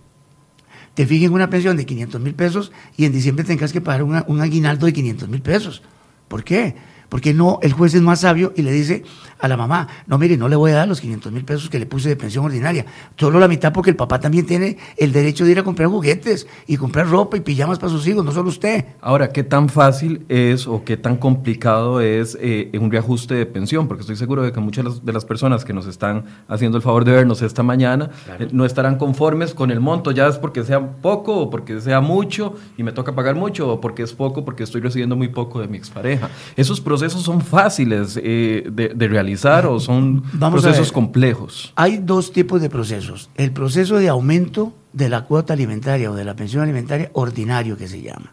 te 0.95 1.05
fijen 1.05 1.33
una 1.33 1.51
pensión 1.51 1.77
de 1.77 1.85
500 1.85 2.21
mil 2.21 2.35
pesos 2.35 2.71
y 2.97 3.07
en 3.07 3.13
diciembre 3.13 3.45
tengas 3.45 3.73
que 3.73 3.81
pagar 3.81 4.05
un 4.05 4.41
aguinaldo 4.41 4.87
de 4.87 4.93
500 4.93 5.29
mil 5.29 5.43
pesos. 5.43 5.83
¿Por 6.29 6.45
qué? 6.45 6.77
Porque 7.13 7.35
no, 7.35 7.59
el 7.61 7.75
juez 7.75 7.93
es 7.93 8.01
más 8.01 8.21
sabio 8.21 8.55
y 8.57 8.63
le 8.63 8.73
dice 8.73 9.03
a 9.39 9.47
la 9.47 9.59
mamá, 9.59 9.87
no 10.07 10.17
mire, 10.17 10.39
no 10.39 10.49
le 10.49 10.57
voy 10.57 10.71
a 10.71 10.77
dar 10.77 10.89
los 10.89 10.99
500 10.99 11.31
mil 11.31 11.45
pesos 11.45 11.69
que 11.69 11.79
le 11.79 11.85
puse 11.85 12.09
de 12.09 12.17
pensión 12.17 12.47
ordinaria, 12.47 12.87
solo 13.19 13.39
la 13.39 13.49
mitad 13.49 13.71
porque 13.71 13.91
el 13.91 13.97
papá 13.97 14.19
también 14.19 14.47
tiene 14.47 14.79
el 14.97 15.13
derecho 15.13 15.45
de 15.45 15.51
ir 15.51 15.59
a 15.59 15.63
comprar 15.63 15.91
juguetes 15.91 16.47
y 16.67 16.79
comprar 16.79 17.11
ropa 17.11 17.37
y 17.37 17.41
pijamas 17.41 17.79
para 17.79 17.93
sus 17.93 18.07
hijos, 18.07 18.25
no 18.25 18.33
solo 18.33 18.49
usted. 18.49 18.87
Ahora, 19.03 19.29
¿qué 19.29 19.43
tan 19.43 19.69
fácil 19.69 20.25
es 20.31 20.67
o 20.67 20.85
qué 20.85 20.97
tan 20.97 21.19
complicado 21.19 22.01
es 22.01 22.39
eh, 22.41 22.71
un 22.81 22.91
reajuste 22.91 23.35
de 23.35 23.45
pensión? 23.45 23.89
Porque 23.89 24.01
estoy 24.01 24.17
seguro 24.17 24.43
de 24.43 24.53
que 24.53 24.61
muchas 24.61 25.05
de 25.05 25.13
las 25.13 25.27
personas 25.27 25.67
que 25.67 25.75
nos 25.75 25.87
están 25.87 26.25
haciendo 26.49 26.79
el 26.79 26.83
favor 26.83 27.05
de 27.05 27.13
vernos 27.13 27.43
esta 27.43 27.63
mañana 27.63 28.09
eh, 28.39 28.49
no 28.53 28.65
estarán 28.65 28.97
conformes 28.97 29.53
con 29.53 29.71
el 29.71 29.81
monto, 29.81 30.13
ya 30.13 30.29
es 30.29 30.39
porque 30.39 30.65
sea 30.65 30.81
poco 30.81 31.37
o 31.37 31.51
porque 31.51 31.79
sea 31.83 32.01
mucho 32.01 32.55
y 32.79 32.85
me 32.85 32.93
toca 32.93 33.15
pagar 33.15 33.35
mucho 33.35 33.69
o 33.71 33.81
porque 33.83 34.03
es 34.03 34.15
poco 34.15 34.47
porque 34.47 34.63
estoy 34.63 34.81
recibiendo 34.81 35.15
muy 35.15 35.29
poco 35.29 35.61
de 35.61 35.69
mi 35.69 35.77
expareja. 35.77 36.31
Esos 36.57 36.81
procesos 36.81 37.02
son 37.11 37.41
fáciles 37.41 38.19
eh, 38.23 38.69
de, 38.71 39.09
realizar 39.09 39.67
o 39.67 39.81
son 39.81 40.23
procesos 40.39 40.93
complejos. 40.93 41.73
Hay 41.77 41.99
dos 41.99 42.33
tipos 42.33 42.61
de 42.61 42.71
procesos. 42.71 43.31
El 43.35 43.53
proceso 43.53 43.97
de 43.97 44.09
aumento 44.09 44.73
de 44.93 45.09
la 45.09 45.25
cuota 45.25 45.53
alimentaria 45.53 46.11
o 46.11 46.15
de 46.15 46.25
la 46.25 46.37
pensión 46.37 46.63
alimentaria 46.63 47.11
ordinario 47.15 47.77
que 47.77 47.89
se 47.89 48.01
llama. 48.01 48.33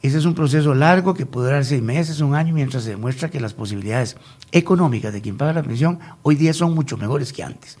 Ese 0.00 0.18
es 0.18 0.24
un 0.24 0.34
proceso 0.34 0.74
largo 0.74 1.12
que 1.14 1.26
puede 1.26 1.48
durar 1.48 1.64
seis 1.64 1.82
meses, 1.82 2.20
un 2.20 2.36
año, 2.36 2.54
mientras 2.54 2.84
se 2.84 2.90
demuestra 2.90 3.30
que 3.30 3.40
las 3.40 3.52
posibilidades 3.52 4.16
económicas 4.52 5.12
de 5.12 5.20
quien 5.20 5.36
paga 5.36 5.54
la 5.54 5.62
pensión 5.64 5.98
hoy 6.22 6.36
día 6.36 6.54
son 6.54 6.72
mucho 6.72 6.96
mejores 6.96 7.32
que 7.32 7.42
antes. 7.42 7.78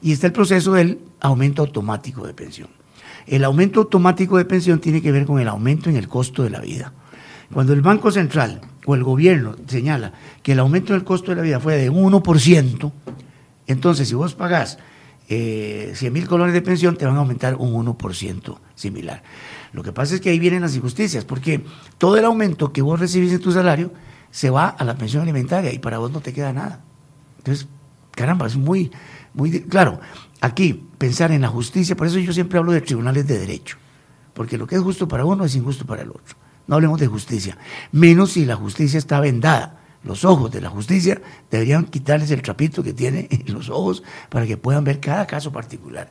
Y 0.00 0.12
está 0.12 0.28
el 0.28 0.32
proceso 0.32 0.74
del 0.74 1.00
aumento 1.20 1.62
automático 1.62 2.24
de 2.24 2.34
pensión. 2.34 2.68
El 3.26 3.42
aumento 3.42 3.80
automático 3.80 4.38
de 4.38 4.44
pensión 4.44 4.78
tiene 4.78 5.02
que 5.02 5.10
ver 5.10 5.26
con 5.26 5.40
el 5.40 5.48
aumento 5.48 5.90
en 5.90 5.96
el 5.96 6.06
costo 6.06 6.44
de 6.44 6.50
la 6.50 6.60
vida. 6.60 6.92
Cuando 7.52 7.72
el 7.72 7.82
Banco 7.82 8.10
Central 8.10 8.60
o 8.86 8.94
el 8.94 9.04
gobierno 9.04 9.56
señala 9.66 10.12
que 10.42 10.52
el 10.52 10.58
aumento 10.58 10.92
del 10.92 11.04
costo 11.04 11.30
de 11.30 11.36
la 11.36 11.42
vida 11.42 11.60
fue 11.60 11.76
de 11.76 11.90
un 11.90 12.12
1%, 12.12 12.92
entonces 13.66 14.08
si 14.08 14.14
vos 14.14 14.34
pagás 14.34 14.78
eh, 15.28 15.92
100 15.94 16.12
mil 16.12 16.28
colones 16.28 16.54
de 16.54 16.62
pensión, 16.62 16.96
te 16.96 17.04
van 17.04 17.16
a 17.16 17.18
aumentar 17.18 17.56
un 17.56 17.74
1% 17.84 18.58
similar. 18.74 19.22
Lo 19.72 19.82
que 19.82 19.92
pasa 19.92 20.14
es 20.14 20.20
que 20.20 20.30
ahí 20.30 20.38
vienen 20.38 20.62
las 20.62 20.76
injusticias, 20.76 21.24
porque 21.24 21.64
todo 21.98 22.16
el 22.16 22.24
aumento 22.24 22.72
que 22.72 22.82
vos 22.82 22.98
recibís 22.98 23.32
en 23.32 23.40
tu 23.40 23.52
salario 23.52 23.92
se 24.30 24.50
va 24.50 24.68
a 24.68 24.84
la 24.84 24.96
pensión 24.96 25.22
alimentaria 25.22 25.72
y 25.72 25.78
para 25.78 25.98
vos 25.98 26.12
no 26.12 26.20
te 26.20 26.32
queda 26.32 26.52
nada. 26.52 26.80
Entonces, 27.38 27.66
caramba, 28.12 28.46
es 28.46 28.56
muy, 28.56 28.90
muy 29.34 29.62
claro. 29.62 30.00
aquí 30.40 30.84
pensar 30.98 31.32
en 31.32 31.42
la 31.42 31.48
justicia, 31.48 31.96
por 31.96 32.06
eso 32.06 32.18
yo 32.18 32.32
siempre 32.32 32.58
hablo 32.58 32.72
de 32.72 32.80
tribunales 32.80 33.26
de 33.26 33.38
derecho, 33.38 33.78
porque 34.32 34.56
lo 34.56 34.66
que 34.66 34.76
es 34.76 34.80
justo 34.80 35.08
para 35.08 35.24
uno 35.24 35.44
es 35.44 35.56
injusto 35.56 35.86
para 35.86 36.02
el 36.02 36.10
otro. 36.10 36.36
No 36.66 36.76
hablemos 36.76 37.00
de 37.00 37.06
justicia, 37.06 37.56
menos 37.92 38.32
si 38.32 38.44
la 38.44 38.56
justicia 38.56 38.98
está 38.98 39.20
vendada. 39.20 39.80
Los 40.02 40.24
ojos 40.24 40.52
de 40.52 40.60
la 40.60 40.70
justicia 40.70 41.20
deberían 41.50 41.84
quitarles 41.84 42.30
el 42.30 42.42
trapito 42.42 42.82
que 42.82 42.92
tiene 42.92 43.28
en 43.46 43.52
los 43.52 43.68
ojos 43.68 44.02
para 44.28 44.46
que 44.46 44.56
puedan 44.56 44.84
ver 44.84 45.00
cada 45.00 45.26
caso 45.26 45.52
particular. 45.52 46.10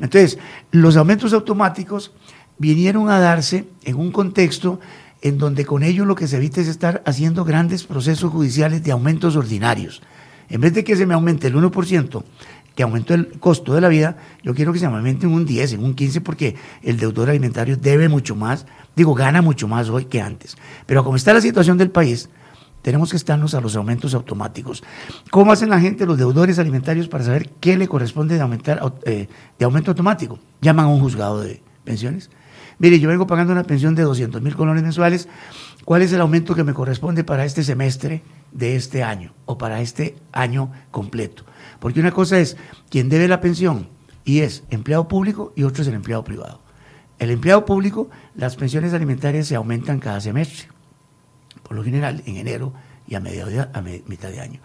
Entonces, 0.00 0.38
los 0.70 0.96
aumentos 0.96 1.32
automáticos 1.32 2.12
vinieron 2.58 3.08
a 3.10 3.18
darse 3.18 3.68
en 3.84 3.96
un 3.96 4.10
contexto 4.10 4.80
en 5.22 5.38
donde 5.38 5.64
con 5.64 5.82
ello 5.82 6.04
lo 6.04 6.14
que 6.14 6.28
se 6.28 6.36
evita 6.36 6.60
es 6.60 6.68
estar 6.68 7.02
haciendo 7.06 7.44
grandes 7.44 7.84
procesos 7.84 8.30
judiciales 8.30 8.82
de 8.82 8.92
aumentos 8.92 9.36
ordinarios. 9.36 10.02
En 10.48 10.60
vez 10.60 10.72
de 10.72 10.84
que 10.84 10.96
se 10.96 11.06
me 11.06 11.14
aumente 11.14 11.48
el 11.48 11.56
1%, 11.56 12.24
que 12.74 12.82
aumentó 12.82 13.14
el 13.14 13.38
costo 13.40 13.74
de 13.74 13.80
la 13.80 13.88
vida, 13.88 14.16
yo 14.42 14.54
quiero 14.54 14.72
que 14.72 14.78
se 14.78 14.88
me 14.88 14.96
aumente 14.96 15.26
en 15.26 15.32
un 15.32 15.44
10, 15.44 15.74
en 15.74 15.84
un 15.84 15.94
15, 15.94 16.20
porque 16.20 16.54
el 16.82 16.98
deudor 16.98 17.28
alimentario 17.28 17.76
debe 17.76 18.08
mucho 18.08 18.36
más, 18.36 18.66
digo, 18.98 19.14
gana 19.14 19.40
mucho 19.40 19.66
más 19.66 19.88
hoy 19.88 20.04
que 20.04 20.20
antes. 20.20 20.56
Pero 20.84 21.02
como 21.04 21.16
está 21.16 21.32
la 21.32 21.40
situación 21.40 21.78
del 21.78 21.90
país, 21.90 22.28
tenemos 22.82 23.10
que 23.10 23.16
estarnos 23.16 23.54
a 23.54 23.60
los 23.60 23.74
aumentos 23.76 24.12
automáticos. 24.14 24.84
¿Cómo 25.30 25.52
hacen 25.52 25.70
la 25.70 25.80
gente, 25.80 26.04
los 26.04 26.18
deudores 26.18 26.58
alimentarios, 26.58 27.08
para 27.08 27.24
saber 27.24 27.48
qué 27.60 27.76
le 27.76 27.88
corresponde 27.88 28.34
de, 28.34 28.42
aumentar, 28.42 28.80
eh, 29.04 29.28
de 29.58 29.64
aumento 29.64 29.92
automático? 29.92 30.38
Llaman 30.60 30.84
a 30.84 30.88
un 30.88 31.00
juzgado 31.00 31.40
de 31.40 31.62
pensiones 31.84 32.28
mire, 32.78 33.00
yo 33.00 33.08
vengo 33.08 33.26
pagando 33.26 33.52
una 33.52 33.64
pensión 33.64 33.94
de 33.94 34.02
200 34.02 34.40
mil 34.40 34.56
colones 34.56 34.82
mensuales, 34.82 35.28
¿cuál 35.84 36.02
es 36.02 36.12
el 36.12 36.20
aumento 36.20 36.54
que 36.54 36.64
me 36.64 36.74
corresponde 36.74 37.24
para 37.24 37.44
este 37.44 37.62
semestre 37.62 38.22
de 38.52 38.76
este 38.76 39.02
año 39.02 39.34
o 39.46 39.58
para 39.58 39.80
este 39.80 40.16
año 40.32 40.70
completo? 40.90 41.44
Porque 41.80 42.00
una 42.00 42.12
cosa 42.12 42.38
es 42.38 42.56
quien 42.90 43.08
debe 43.08 43.28
la 43.28 43.40
pensión 43.40 43.88
y 44.24 44.40
es 44.40 44.64
empleado 44.70 45.08
público 45.08 45.52
y 45.56 45.64
otro 45.64 45.82
es 45.82 45.88
el 45.88 45.94
empleado 45.94 46.24
privado. 46.24 46.60
El 47.18 47.30
empleado 47.30 47.64
público, 47.64 48.08
las 48.36 48.56
pensiones 48.56 48.94
alimentarias 48.94 49.46
se 49.46 49.56
aumentan 49.56 49.98
cada 49.98 50.20
semestre, 50.20 50.68
por 51.62 51.76
lo 51.76 51.82
general 51.82 52.22
en 52.26 52.36
enero 52.36 52.72
y 53.06 53.14
a, 53.14 53.18
a 53.18 53.82
mitad 53.82 54.28
de 54.30 54.40
año. 54.40 54.60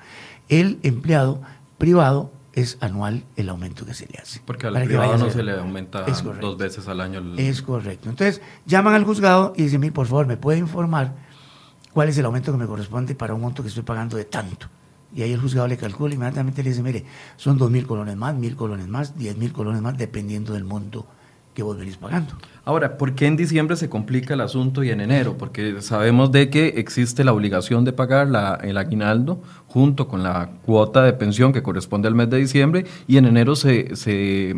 El 0.49 0.79
empleado 0.83 1.41
privado 1.77 2.31
es 2.53 2.77
anual 2.81 3.23
el 3.35 3.49
aumento 3.49 3.85
que 3.85 3.93
se 3.93 4.07
le 4.07 4.19
hace. 4.19 4.41
Porque 4.45 4.67
al 4.67 4.83
privado 4.83 5.17
no 5.17 5.29
se 5.29 5.41
le 5.41 5.53
aumenta 5.53 6.05
dos 6.39 6.57
veces 6.57 6.87
al 6.87 7.01
año. 7.01 7.21
Es 7.37 7.61
correcto. 7.61 8.09
Entonces, 8.09 8.41
llaman 8.65 8.93
al 8.93 9.03
juzgado 9.03 9.53
y 9.55 9.63
dicen, 9.63 9.91
por 9.91 10.05
favor, 10.05 10.27
¿me 10.27 10.37
puede 10.37 10.59
informar 10.59 11.15
cuál 11.93 12.09
es 12.09 12.17
el 12.17 12.25
aumento 12.25 12.51
que 12.51 12.57
me 12.57 12.67
corresponde 12.67 13.15
para 13.15 13.33
un 13.33 13.41
monto 13.41 13.63
que 13.63 13.69
estoy 13.69 13.83
pagando 13.83 14.17
de 14.17 14.25
tanto? 14.25 14.67
Y 15.15 15.21
ahí 15.21 15.31
el 15.31 15.39
juzgado 15.39 15.67
le 15.67 15.77
calcula 15.77 16.13
y 16.13 16.15
inmediatamente 16.15 16.63
le 16.63 16.69
dice, 16.69 16.83
mire, 16.83 17.05
son 17.37 17.57
dos 17.57 17.69
mil 17.71 17.85
colones 17.87 18.15
más, 18.15 18.35
mil 18.35 18.55
colones 18.55 18.87
más, 18.87 19.17
diez 19.17 19.37
mil 19.37 19.51
colones 19.53 19.81
más, 19.81 19.97
dependiendo 19.97 20.53
del 20.53 20.63
monto 20.63 21.07
que 21.53 21.63
vos 21.63 21.77
venís 21.77 21.97
pagando. 21.97 22.33
Ahora, 22.65 22.97
¿por 22.97 23.13
qué 23.13 23.27
en 23.27 23.35
diciembre 23.35 23.75
se 23.75 23.89
complica 23.89 24.33
el 24.33 24.41
asunto 24.41 24.83
y 24.83 24.89
en 24.89 25.01
enero? 25.01 25.37
Porque 25.37 25.81
sabemos 25.81 26.31
de 26.31 26.49
que 26.49 26.67
existe 26.77 27.23
la 27.23 27.33
obligación 27.33 27.83
de 27.83 27.91
pagar 27.91 28.29
la, 28.29 28.55
el 28.63 28.77
aguinaldo 28.77 29.41
junto 29.67 30.07
con 30.07 30.23
la 30.23 30.49
cuota 30.65 31.03
de 31.03 31.13
pensión 31.13 31.51
que 31.51 31.61
corresponde 31.61 32.07
al 32.07 32.15
mes 32.15 32.29
de 32.29 32.37
diciembre 32.37 32.85
y 33.07 33.17
en 33.17 33.25
enero 33.25 33.55
se, 33.55 33.95
se, 33.95 34.55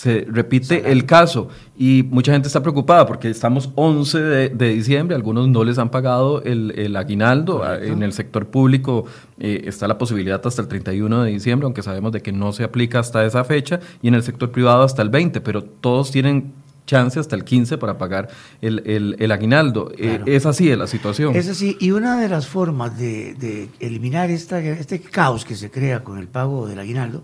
se 0.00 0.24
repite 0.26 0.90
el 0.90 1.04
caso. 1.04 1.48
Y 1.76 2.04
mucha 2.08 2.32
gente 2.32 2.48
está 2.48 2.62
preocupada 2.62 3.04
porque 3.04 3.28
estamos 3.28 3.68
11 3.74 4.18
de, 4.18 4.48
de 4.48 4.68
diciembre, 4.70 5.14
algunos 5.14 5.46
no 5.48 5.62
les 5.62 5.76
han 5.76 5.90
pagado 5.90 6.42
el, 6.42 6.72
el 6.78 6.96
aguinaldo. 6.96 7.62
En 7.74 8.02
el 8.02 8.14
sector 8.14 8.46
público 8.46 9.04
eh, 9.38 9.64
está 9.66 9.86
la 9.86 9.98
posibilidad 9.98 10.40
hasta 10.42 10.62
el 10.62 10.68
31 10.68 11.24
de 11.24 11.30
diciembre, 11.32 11.66
aunque 11.66 11.82
sabemos 11.82 12.12
de 12.12 12.22
que 12.22 12.32
no 12.32 12.52
se 12.52 12.64
aplica 12.64 12.98
hasta 12.98 13.26
esa 13.26 13.44
fecha, 13.44 13.80
y 14.00 14.08
en 14.08 14.14
el 14.14 14.22
sector 14.22 14.50
privado 14.50 14.84
hasta 14.84 15.02
el 15.02 15.10
20, 15.10 15.42
pero 15.42 15.62
todos 15.62 16.10
tienen 16.10 16.54
chance 16.86 17.20
hasta 17.20 17.36
el 17.36 17.44
15 17.44 17.76
para 17.76 17.98
pagar 17.98 18.30
el, 18.62 19.16
el, 19.18 19.32
aguinaldo. 19.32 19.92
Eh, 19.98 20.22
es 20.24 20.46
así 20.46 20.74
la 20.76 20.86
situación. 20.86 21.36
Es 21.36 21.46
así, 21.46 21.76
y 21.78 21.90
una 21.90 22.18
de 22.18 22.30
las 22.30 22.46
formas 22.46 22.98
de, 22.98 23.34
de 23.34 23.68
eliminar 23.80 24.30
esta, 24.30 24.60
este 24.60 24.98
caos 24.98 25.44
que 25.44 25.56
se 25.56 25.70
crea 25.70 26.02
con 26.02 26.16
el 26.16 26.26
pago 26.26 26.66
del 26.66 26.78
aguinaldo 26.78 27.22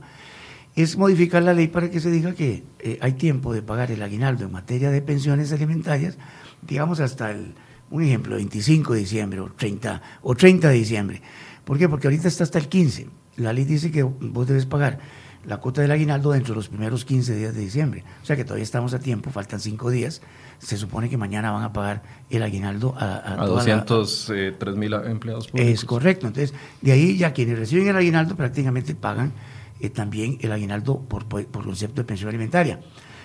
es 0.76 0.98
modificar 0.98 1.42
la 1.42 1.54
ley 1.54 1.68
para 1.68 1.90
que 1.90 2.00
se 2.00 2.10
diga 2.10 2.34
que 2.34 2.62
eh, 2.78 2.98
hay 3.00 3.14
tiempo 3.14 3.54
de 3.54 3.62
pagar 3.62 3.90
el 3.90 4.02
aguinaldo 4.02 4.44
en 4.44 4.52
materia 4.52 4.90
de 4.90 5.00
pensiones 5.00 5.50
alimentarias, 5.50 6.18
digamos 6.60 7.00
hasta 7.00 7.30
el, 7.30 7.54
un 7.90 8.02
ejemplo, 8.02 8.36
25 8.36 8.92
de 8.92 9.00
diciembre 9.00 9.40
o 9.40 9.50
30, 9.50 10.02
o 10.22 10.34
30 10.34 10.68
de 10.68 10.74
diciembre. 10.74 11.22
¿Por 11.64 11.78
qué? 11.78 11.88
Porque 11.88 12.06
ahorita 12.06 12.28
está 12.28 12.44
hasta 12.44 12.58
el 12.58 12.68
15. 12.68 13.08
La 13.36 13.54
ley 13.54 13.64
dice 13.64 13.90
que 13.90 14.02
vos 14.02 14.46
debes 14.46 14.66
pagar 14.66 14.98
la 15.46 15.58
cuota 15.58 15.80
del 15.80 15.92
aguinaldo 15.92 16.32
dentro 16.32 16.52
de 16.52 16.56
los 16.56 16.68
primeros 16.68 17.04
15 17.04 17.36
días 17.36 17.54
de 17.54 17.60
diciembre. 17.60 18.04
O 18.22 18.26
sea 18.26 18.36
que 18.36 18.44
todavía 18.44 18.64
estamos 18.64 18.92
a 18.92 18.98
tiempo, 18.98 19.30
faltan 19.30 19.60
5 19.60 19.90
días. 19.90 20.20
Se 20.58 20.76
supone 20.76 21.08
que 21.08 21.16
mañana 21.16 21.52
van 21.52 21.62
a 21.62 21.72
pagar 21.72 22.02
el 22.28 22.42
aguinaldo 22.42 22.94
a... 22.98 23.16
A, 23.16 23.42
a 23.44 23.46
203 23.46 24.76
mil 24.76 24.92
empleados 24.92 25.48
públicos. 25.48 25.72
Es 25.72 25.84
correcto. 25.84 26.26
Entonces, 26.26 26.52
de 26.82 26.92
ahí 26.92 27.16
ya 27.16 27.32
quienes 27.32 27.58
reciben 27.58 27.88
el 27.88 27.96
aguinaldo 27.96 28.36
prácticamente 28.36 28.94
pagan 28.94 29.32
eh, 29.80 29.90
también 29.90 30.38
el 30.40 30.52
aguinaldo 30.52 31.00
por, 31.00 31.26
por, 31.26 31.64
concepto 31.64 32.00
de 32.00 32.04
pensión 32.04 32.28
alimentaria. 32.28 32.80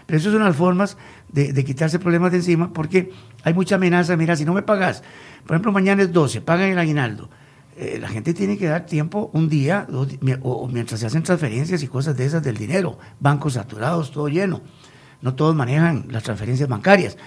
Pero 0.05 0.17
eso 0.17 0.31
son 0.31 0.43
las 0.43 0.55
formas 0.55 0.97
de, 1.29 1.63
quitarse 1.63 1.99
problemas 1.99 2.31
de 2.31 2.39
encima 2.39 2.73
porque 2.73 3.11
hay 3.43 3.53
mucha 3.53 3.75
amenaza. 3.75 4.17
Mira, 4.17 4.35
si 4.35 4.43
no 4.43 4.53
me 4.53 4.61
pagas, 4.61 5.03
por 5.45 5.55
ejemplo, 5.55 5.71
mañana 5.71 6.03
es 6.03 6.11
12, 6.11 6.41
pagan 6.41 6.69
el 6.69 6.79
aguinaldo. 6.79 7.29
Eh, 7.77 7.97
la 8.01 8.09
gente 8.09 8.33
tiene 8.33 8.57
que 8.57 8.67
dar 8.67 8.85
tiempo 8.85 9.29
un 9.33 9.47
día 9.47 9.87
o, 10.41 10.67
mientras 10.67 10.99
se 10.99 11.05
hacen 11.05 11.23
transferencias 11.23 11.81
y 11.83 11.87
cosas 11.87 12.17
de 12.17 12.25
esas 12.25 12.43
del 12.43 12.57
dinero, 12.57 12.99
bancos 13.19 13.53
saturados, 13.53 14.11
todo 14.11 14.27
lleno. 14.27 14.61
No 15.21 15.35
todos 15.35 15.55
manejan 15.55 16.07
las 16.09 16.23
transferencias 16.23 16.67
bancarias. 16.67 17.17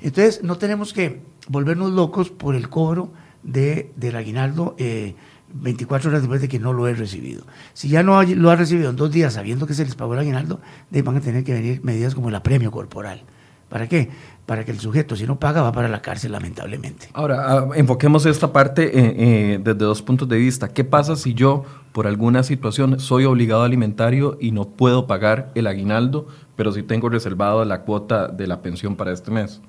Entonces, 0.00 0.42
no 0.42 0.58
tenemos 0.58 0.92
que 0.92 1.22
volvernos 1.48 1.92
locos 1.92 2.28
por 2.28 2.54
el 2.54 2.68
cobro 2.68 3.12
de, 3.42 3.92
del 3.96 4.16
aguinaldo. 4.16 4.74
Eh, 4.78 5.14
24 5.52 6.10
horas 6.10 6.22
después 6.22 6.40
de 6.40 6.48
que 6.48 6.58
no 6.58 6.72
lo 6.72 6.88
he 6.88 6.94
recibido. 6.94 7.44
Si 7.72 7.88
ya 7.88 8.02
no 8.02 8.22
lo 8.22 8.50
ha 8.50 8.56
recibido 8.56 8.90
en 8.90 8.96
dos 8.96 9.10
días 9.10 9.34
sabiendo 9.34 9.66
que 9.66 9.74
se 9.74 9.84
les 9.84 9.94
pagó 9.94 10.14
el 10.14 10.20
aguinaldo, 10.20 10.60
van 10.90 11.16
a 11.16 11.20
tener 11.20 11.44
que 11.44 11.52
venir 11.52 11.84
medidas 11.84 12.14
como 12.14 12.28
el 12.28 12.34
apremio 12.34 12.70
corporal. 12.70 13.22
¿Para 13.68 13.88
qué? 13.88 14.10
Para 14.46 14.64
que 14.64 14.70
el 14.70 14.78
sujeto, 14.78 15.16
si 15.16 15.26
no 15.26 15.40
paga, 15.40 15.60
va 15.60 15.72
para 15.72 15.88
la 15.88 16.00
cárcel, 16.00 16.30
lamentablemente. 16.30 17.08
Ahora, 17.14 17.44
ah, 17.48 17.68
enfoquemos 17.74 18.24
esta 18.24 18.52
parte 18.52 18.84
eh, 18.84 19.14
eh, 19.18 19.58
desde 19.58 19.78
dos 19.78 20.02
puntos 20.02 20.28
de 20.28 20.36
vista. 20.36 20.68
¿Qué 20.68 20.84
pasa 20.84 21.16
si 21.16 21.34
yo, 21.34 21.64
por 21.92 22.06
alguna 22.06 22.44
situación, 22.44 23.00
soy 23.00 23.24
obligado 23.24 23.64
alimentario 23.64 24.38
y 24.40 24.52
no 24.52 24.68
puedo 24.68 25.08
pagar 25.08 25.50
el 25.56 25.66
aguinaldo, 25.66 26.28
pero 26.54 26.70
si 26.70 26.84
tengo 26.84 27.08
reservado 27.08 27.64
la 27.64 27.82
cuota 27.82 28.28
de 28.28 28.46
la 28.46 28.62
pensión 28.62 28.94
para 28.94 29.12
este 29.12 29.32
mes? 29.32 29.60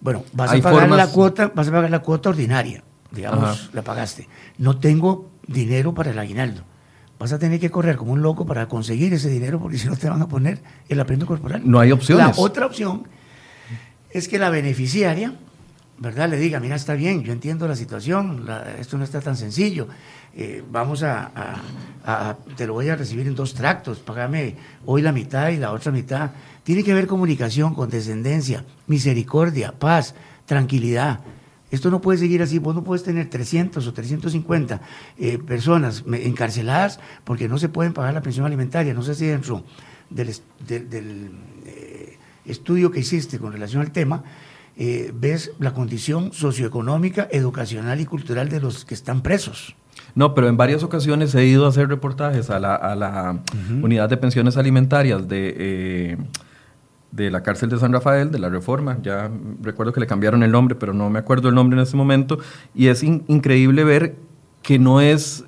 Bueno, 0.00 0.24
vas 0.32 0.54
a 0.54 0.58
pagar 0.58 0.88
la 0.88 1.08
cuota, 1.08 1.52
vas 1.54 1.68
a 1.68 1.72
pagar 1.72 1.90
la 1.90 2.00
cuota 2.00 2.30
ordinaria 2.30 2.82
digamos, 3.10 3.70
la 3.72 3.82
pagaste. 3.82 4.28
No 4.58 4.78
tengo 4.78 5.30
dinero 5.46 5.94
para 5.94 6.10
el 6.10 6.18
aguinaldo. 6.18 6.62
Vas 7.18 7.32
a 7.32 7.38
tener 7.38 7.60
que 7.60 7.70
correr 7.70 7.96
como 7.96 8.12
un 8.12 8.22
loco 8.22 8.46
para 8.46 8.66
conseguir 8.66 9.12
ese 9.12 9.28
dinero 9.28 9.60
porque 9.60 9.76
si 9.76 9.88
no 9.88 9.96
te 9.96 10.08
van 10.08 10.22
a 10.22 10.28
poner 10.28 10.62
el 10.88 10.98
aprendo 11.00 11.26
corporal. 11.26 11.62
No 11.64 11.78
hay 11.78 11.92
opciones. 11.92 12.36
La 12.36 12.42
otra 12.42 12.66
opción 12.66 13.02
es 14.10 14.26
que 14.26 14.38
la 14.38 14.48
beneficiaria, 14.48 15.34
¿verdad? 15.98 16.30
Le 16.30 16.38
diga, 16.38 16.60
mira, 16.60 16.76
está 16.76 16.94
bien, 16.94 17.22
yo 17.22 17.32
entiendo 17.32 17.68
la 17.68 17.76
situación, 17.76 18.46
esto 18.78 18.96
no 18.96 19.04
está 19.04 19.20
tan 19.20 19.36
sencillo. 19.36 19.86
Eh, 20.34 20.62
vamos 20.70 21.02
a, 21.02 21.30
a, 22.04 22.36
te 22.56 22.66
lo 22.66 22.72
voy 22.72 22.88
a 22.88 22.96
recibir 22.96 23.26
en 23.26 23.34
dos 23.34 23.52
tractos, 23.52 23.98
págame 23.98 24.56
hoy 24.86 25.02
la 25.02 25.12
mitad 25.12 25.50
y 25.50 25.58
la 25.58 25.72
otra 25.72 25.92
mitad. 25.92 26.30
Tiene 26.62 26.84
que 26.84 26.92
haber 26.92 27.06
comunicación, 27.06 27.74
condescendencia, 27.74 28.64
misericordia, 28.86 29.72
paz, 29.72 30.14
tranquilidad. 30.46 31.20
Esto 31.70 31.90
no 31.90 32.00
puede 32.00 32.18
seguir 32.18 32.42
así. 32.42 32.58
Vos 32.58 32.74
no 32.74 32.82
puedes 32.82 33.02
tener 33.02 33.30
300 33.30 33.86
o 33.86 33.92
350 33.92 34.80
eh, 35.18 35.38
personas 35.38 36.04
encarceladas 36.12 37.00
porque 37.24 37.48
no 37.48 37.58
se 37.58 37.68
pueden 37.68 37.92
pagar 37.92 38.14
la 38.14 38.22
pensión 38.22 38.46
alimentaria. 38.46 38.94
No 38.94 39.02
sé 39.02 39.14
si 39.14 39.26
dentro 39.26 39.64
del, 40.10 40.30
eh, 41.66 42.18
estudio 42.44 42.90
que 42.90 43.00
hiciste 43.00 43.38
con 43.38 43.52
relación 43.52 43.82
al 43.82 43.92
tema, 43.92 44.24
eh, 44.76 45.12
ves 45.14 45.52
la 45.58 45.72
condición 45.72 46.32
socioeconómica, 46.32 47.28
educacional 47.30 48.00
y 48.00 48.06
cultural 48.06 48.48
de 48.48 48.60
los 48.60 48.84
que 48.84 48.94
están 48.94 49.22
presos. 49.22 49.76
No, 50.14 50.34
pero 50.34 50.48
en 50.48 50.56
varias 50.56 50.82
ocasiones 50.82 51.34
he 51.34 51.44
ido 51.46 51.66
a 51.66 51.68
hacer 51.68 51.88
reportajes 51.88 52.50
a 52.50 52.58
la, 52.58 53.38
unidad 53.82 54.08
de 54.08 54.16
pensiones 54.16 54.56
alimentarias 54.56 55.28
de 55.28 56.18
de 57.12 57.30
la 57.30 57.42
cárcel 57.42 57.68
de 57.70 57.78
San 57.78 57.92
Rafael, 57.92 58.30
de 58.30 58.38
la 58.38 58.48
reforma, 58.48 58.98
ya 59.02 59.30
recuerdo 59.62 59.92
que 59.92 60.00
le 60.00 60.06
cambiaron 60.06 60.42
el 60.42 60.52
nombre, 60.52 60.74
pero 60.76 60.92
no 60.92 61.10
me 61.10 61.18
acuerdo 61.18 61.48
el 61.48 61.54
nombre 61.54 61.76
en 61.78 61.82
ese 61.82 61.96
momento, 61.96 62.38
y 62.74 62.86
es 62.86 63.02
increíble 63.02 63.84
ver 63.84 64.16
que 64.62 64.78
no 64.78 65.00
es 65.00 65.44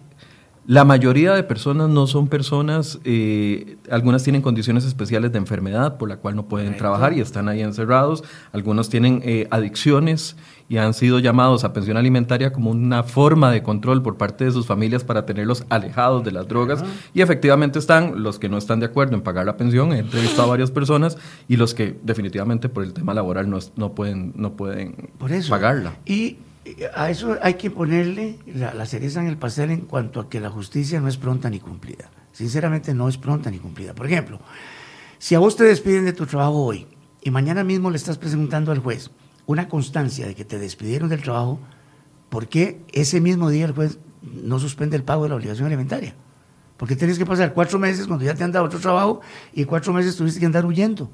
La 0.64 0.84
mayoría 0.84 1.34
de 1.34 1.42
personas 1.42 1.88
no 1.88 2.06
son 2.06 2.28
personas, 2.28 3.00
eh, 3.02 3.78
algunas 3.90 4.22
tienen 4.22 4.42
condiciones 4.42 4.84
especiales 4.84 5.32
de 5.32 5.38
enfermedad 5.38 5.98
por 5.98 6.08
la 6.08 6.18
cual 6.18 6.36
no 6.36 6.46
pueden 6.46 6.76
trabajar 6.76 7.12
y 7.12 7.20
están 7.20 7.48
ahí 7.48 7.62
encerrados, 7.62 8.22
algunos 8.52 8.88
tienen 8.88 9.22
eh, 9.24 9.48
adicciones 9.50 10.36
y 10.72 10.78
han 10.78 10.94
sido 10.94 11.18
llamados 11.18 11.64
a 11.64 11.74
pensión 11.74 11.98
alimentaria 11.98 12.50
como 12.50 12.70
una 12.70 13.02
forma 13.02 13.50
de 13.50 13.62
control 13.62 14.02
por 14.02 14.16
parte 14.16 14.46
de 14.46 14.52
sus 14.52 14.66
familias 14.66 15.04
para 15.04 15.26
tenerlos 15.26 15.66
alejados 15.68 16.24
de 16.24 16.32
las 16.32 16.48
drogas 16.48 16.82
y 17.12 17.20
efectivamente 17.20 17.78
están 17.78 18.22
los 18.22 18.38
que 18.38 18.48
no 18.48 18.56
están 18.56 18.80
de 18.80 18.86
acuerdo 18.86 19.14
en 19.14 19.20
pagar 19.20 19.44
la 19.44 19.58
pensión, 19.58 19.92
he 19.92 19.98
entrevistado 19.98 20.44
a 20.44 20.46
varias 20.46 20.70
personas 20.70 21.18
y 21.46 21.58
los 21.58 21.74
que 21.74 22.00
definitivamente 22.02 22.70
por 22.70 22.84
el 22.84 22.94
tema 22.94 23.12
laboral 23.12 23.50
no, 23.50 23.58
no 23.76 23.94
pueden, 23.94 24.32
no 24.34 24.54
pueden 24.54 25.10
pagarla. 25.50 25.92
Y 26.06 26.38
a 26.96 27.10
eso 27.10 27.36
hay 27.42 27.54
que 27.54 27.70
ponerle 27.70 28.38
la, 28.46 28.86
cereza 28.86 29.20
en 29.20 29.26
el 29.26 29.36
pastel 29.36 29.72
en 29.72 29.82
cuanto 29.82 30.20
a 30.20 30.30
que 30.30 30.40
la 30.40 30.48
justicia 30.48 31.02
no 31.02 31.08
es 31.08 31.18
pronta 31.18 31.50
ni 31.50 31.60
cumplida. 31.60 32.10
Sinceramente 32.32 32.94
no 32.94 33.10
es 33.10 33.18
pronta 33.18 33.50
ni 33.50 33.58
cumplida. 33.58 33.92
Por 33.92 34.06
ejemplo, 34.06 34.40
si 35.18 35.34
a 35.34 35.38
vos 35.38 35.54
te 35.54 35.64
despiden 35.64 36.06
de 36.06 36.14
tu 36.14 36.24
trabajo 36.24 36.64
hoy 36.64 36.86
y 37.20 37.30
mañana 37.30 37.62
mismo 37.62 37.90
le 37.90 37.98
estás 37.98 38.16
presentando 38.16 38.72
al 38.72 38.78
juez 38.78 39.10
una 39.52 39.68
constancia 39.68 40.26
de 40.26 40.34
que 40.34 40.44
te 40.44 40.58
despidieron 40.58 41.08
del 41.08 41.22
trabajo, 41.22 41.60
¿por 42.28 42.48
qué 42.48 42.80
ese 42.92 43.20
mismo 43.20 43.50
día 43.50 43.66
el 43.66 43.72
juez 43.72 43.98
no 44.22 44.58
suspende 44.58 44.96
el 44.96 45.04
pago 45.04 45.24
de 45.24 45.28
la 45.30 45.36
obligación 45.36 45.66
alimentaria? 45.66 46.14
Porque 46.76 46.96
tienes 46.96 47.18
que 47.18 47.26
pasar 47.26 47.54
cuatro 47.54 47.78
meses 47.78 48.06
cuando 48.06 48.24
ya 48.24 48.34
te 48.34 48.42
han 48.42 48.50
dado 48.50 48.64
otro 48.64 48.80
trabajo 48.80 49.20
y 49.52 49.64
cuatro 49.64 49.92
meses 49.92 50.16
tuviste 50.16 50.40
que 50.40 50.46
andar 50.46 50.66
huyendo. 50.66 51.10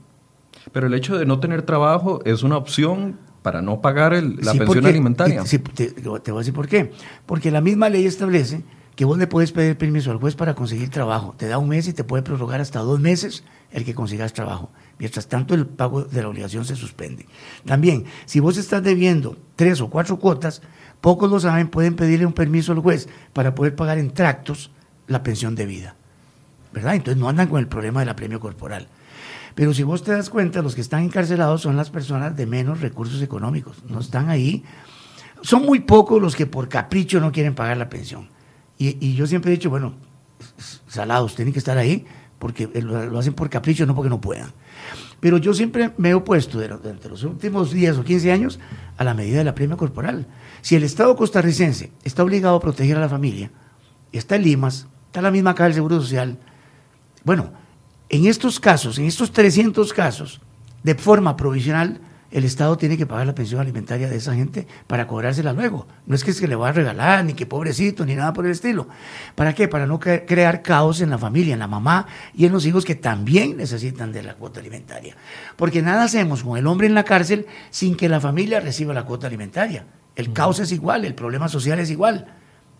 Pero 0.72 0.86
el 0.86 0.94
hecho 0.94 1.18
de 1.18 1.26
no 1.26 1.40
tener 1.40 1.62
trabajo 1.62 2.20
es 2.24 2.42
una 2.42 2.56
opción 2.56 3.18
para 3.42 3.62
no 3.62 3.80
pagar 3.80 4.12
la 4.12 4.54
pensión 4.54 4.86
alimentaria. 4.86 5.44
Sí, 5.44 5.58
te, 5.58 5.90
te, 5.90 6.02
voy 6.02 6.20
a 6.24 6.38
decir 6.38 6.54
por 6.54 6.68
qué. 6.68 6.92
Porque 7.26 7.50
la 7.50 7.60
misma 7.60 7.88
ley 7.88 8.06
establece 8.06 8.62
que 8.96 9.04
vos 9.04 9.16
le 9.16 9.26
puedes 9.26 9.52
pedir 9.52 9.78
permiso 9.78 10.10
al 10.10 10.18
juez 10.18 10.34
para 10.34 10.54
conseguir 10.54 10.90
trabajo. 10.90 11.34
Te 11.36 11.46
da 11.46 11.58
un 11.58 11.68
mes 11.68 11.86
y 11.86 11.92
te 11.92 12.02
puede 12.02 12.22
prorrogar 12.22 12.60
hasta 12.60 12.80
dos 12.80 12.98
meses 12.98 13.44
el 13.70 13.84
que 13.84 13.94
consigas 13.94 14.32
trabajo. 14.32 14.70
Mientras 14.98 15.28
tanto, 15.28 15.54
el 15.54 15.66
pago 15.66 16.02
de 16.02 16.22
la 16.22 16.28
obligación 16.28 16.64
se 16.64 16.74
suspende. 16.74 17.26
También, 17.64 18.04
si 18.26 18.40
vos 18.40 18.56
estás 18.56 18.82
debiendo 18.82 19.36
tres 19.54 19.80
o 19.80 19.88
cuatro 19.88 20.18
cuotas, 20.18 20.60
pocos 21.00 21.30
lo 21.30 21.38
saben, 21.38 21.68
pueden 21.68 21.94
pedirle 21.94 22.26
un 22.26 22.32
permiso 22.32 22.72
al 22.72 22.80
juez 22.80 23.08
para 23.32 23.54
poder 23.54 23.76
pagar 23.76 23.98
en 23.98 24.10
tractos 24.10 24.70
la 25.06 25.22
pensión 25.22 25.54
de 25.54 25.66
vida. 25.66 25.96
¿Verdad? 26.72 26.96
Entonces 26.96 27.20
no 27.20 27.28
andan 27.28 27.48
con 27.48 27.60
el 27.60 27.68
problema 27.68 28.00
del 28.00 28.08
apremio 28.08 28.40
corporal. 28.40 28.88
Pero 29.54 29.74
si 29.74 29.82
vos 29.82 30.04
te 30.04 30.12
das 30.12 30.30
cuenta, 30.30 30.62
los 30.62 30.74
que 30.74 30.80
están 30.80 31.02
encarcelados 31.02 31.62
son 31.62 31.76
las 31.76 31.90
personas 31.90 32.36
de 32.36 32.46
menos 32.46 32.80
recursos 32.80 33.22
económicos. 33.22 33.82
No 33.88 34.00
están 34.00 34.28
ahí. 34.28 34.62
Son 35.42 35.64
muy 35.64 35.80
pocos 35.80 36.22
los 36.22 36.36
que 36.36 36.46
por 36.46 36.68
capricho 36.68 37.20
no 37.20 37.32
quieren 37.32 37.54
pagar 37.54 37.76
la 37.76 37.88
pensión. 37.88 38.28
Y, 38.78 39.14
yo 39.14 39.26
siempre 39.26 39.50
he 39.50 39.56
dicho, 39.56 39.70
bueno, 39.70 39.94
salados, 40.86 41.34
tienen 41.34 41.52
que 41.52 41.58
estar 41.58 41.76
ahí 41.76 42.06
porque 42.38 42.68
lo, 42.80 43.18
hacen 43.18 43.34
por 43.34 43.50
capricho, 43.50 43.84
no 43.84 43.96
porque 43.96 44.10
no 44.10 44.20
puedan. 44.20 44.52
Pero 45.20 45.38
yo 45.38 45.52
siempre 45.52 45.92
me 45.96 46.10
he 46.10 46.14
opuesto 46.14 46.60
durante 46.60 47.08
los 47.08 47.24
últimos 47.24 47.72
10 47.72 47.98
o 47.98 48.04
15 48.04 48.32
años 48.32 48.60
a 48.96 49.04
la 49.04 49.14
medida 49.14 49.38
de 49.38 49.44
la 49.44 49.54
premia 49.54 49.76
corporal. 49.76 50.26
Si 50.60 50.76
el 50.76 50.84
Estado 50.84 51.16
costarricense 51.16 51.92
está 52.04 52.22
obligado 52.22 52.56
a 52.56 52.60
proteger 52.60 52.96
a 52.96 53.00
la 53.00 53.08
familia, 53.08 53.50
está 54.12 54.36
en 54.36 54.44
Limas, 54.44 54.86
está 55.06 55.20
la 55.20 55.30
misma 55.30 55.50
acá 55.50 55.64
del 55.64 55.74
Seguro 55.74 56.00
Social, 56.00 56.38
bueno, 57.24 57.52
en 58.08 58.26
estos 58.26 58.60
casos, 58.60 58.98
en 58.98 59.06
estos 59.06 59.32
300 59.32 59.92
casos, 59.92 60.40
de 60.82 60.94
forma 60.94 61.36
provisional, 61.36 62.00
el 62.30 62.44
Estado 62.44 62.76
tiene 62.76 62.98
que 62.98 63.06
pagar 63.06 63.26
la 63.26 63.34
pensión 63.34 63.60
alimentaria 63.60 64.08
de 64.08 64.16
esa 64.16 64.34
gente 64.34 64.66
para 64.86 65.06
cobrársela 65.06 65.52
luego. 65.52 65.86
No 66.06 66.14
es 66.14 66.24
que 66.24 66.32
se 66.32 66.46
le 66.46 66.56
va 66.56 66.68
a 66.68 66.72
regalar, 66.72 67.24
ni 67.24 67.32
que 67.32 67.46
pobrecito, 67.46 68.04
ni 68.04 68.14
nada 68.14 68.32
por 68.32 68.44
el 68.44 68.52
estilo. 68.52 68.86
¿Para 69.34 69.54
qué? 69.54 69.66
Para 69.66 69.86
no 69.86 69.98
crear 69.98 70.62
caos 70.62 71.00
en 71.00 71.10
la 71.10 71.18
familia, 71.18 71.54
en 71.54 71.60
la 71.60 71.68
mamá 71.68 72.06
y 72.34 72.44
en 72.44 72.52
los 72.52 72.66
hijos 72.66 72.84
que 72.84 72.94
también 72.94 73.56
necesitan 73.56 74.12
de 74.12 74.22
la 74.22 74.34
cuota 74.34 74.60
alimentaria. 74.60 75.16
Porque 75.56 75.80
nada 75.80 76.04
hacemos 76.04 76.42
con 76.42 76.58
el 76.58 76.66
hombre 76.66 76.86
en 76.86 76.94
la 76.94 77.04
cárcel 77.04 77.46
sin 77.70 77.96
que 77.96 78.08
la 78.08 78.20
familia 78.20 78.60
reciba 78.60 78.92
la 78.92 79.04
cuota 79.04 79.26
alimentaria. 79.26 79.86
El 80.14 80.32
caos 80.32 80.58
es 80.58 80.72
igual, 80.72 81.04
el 81.04 81.14
problema 81.14 81.48
social 81.48 81.78
es 81.78 81.90
igual. 81.90 82.26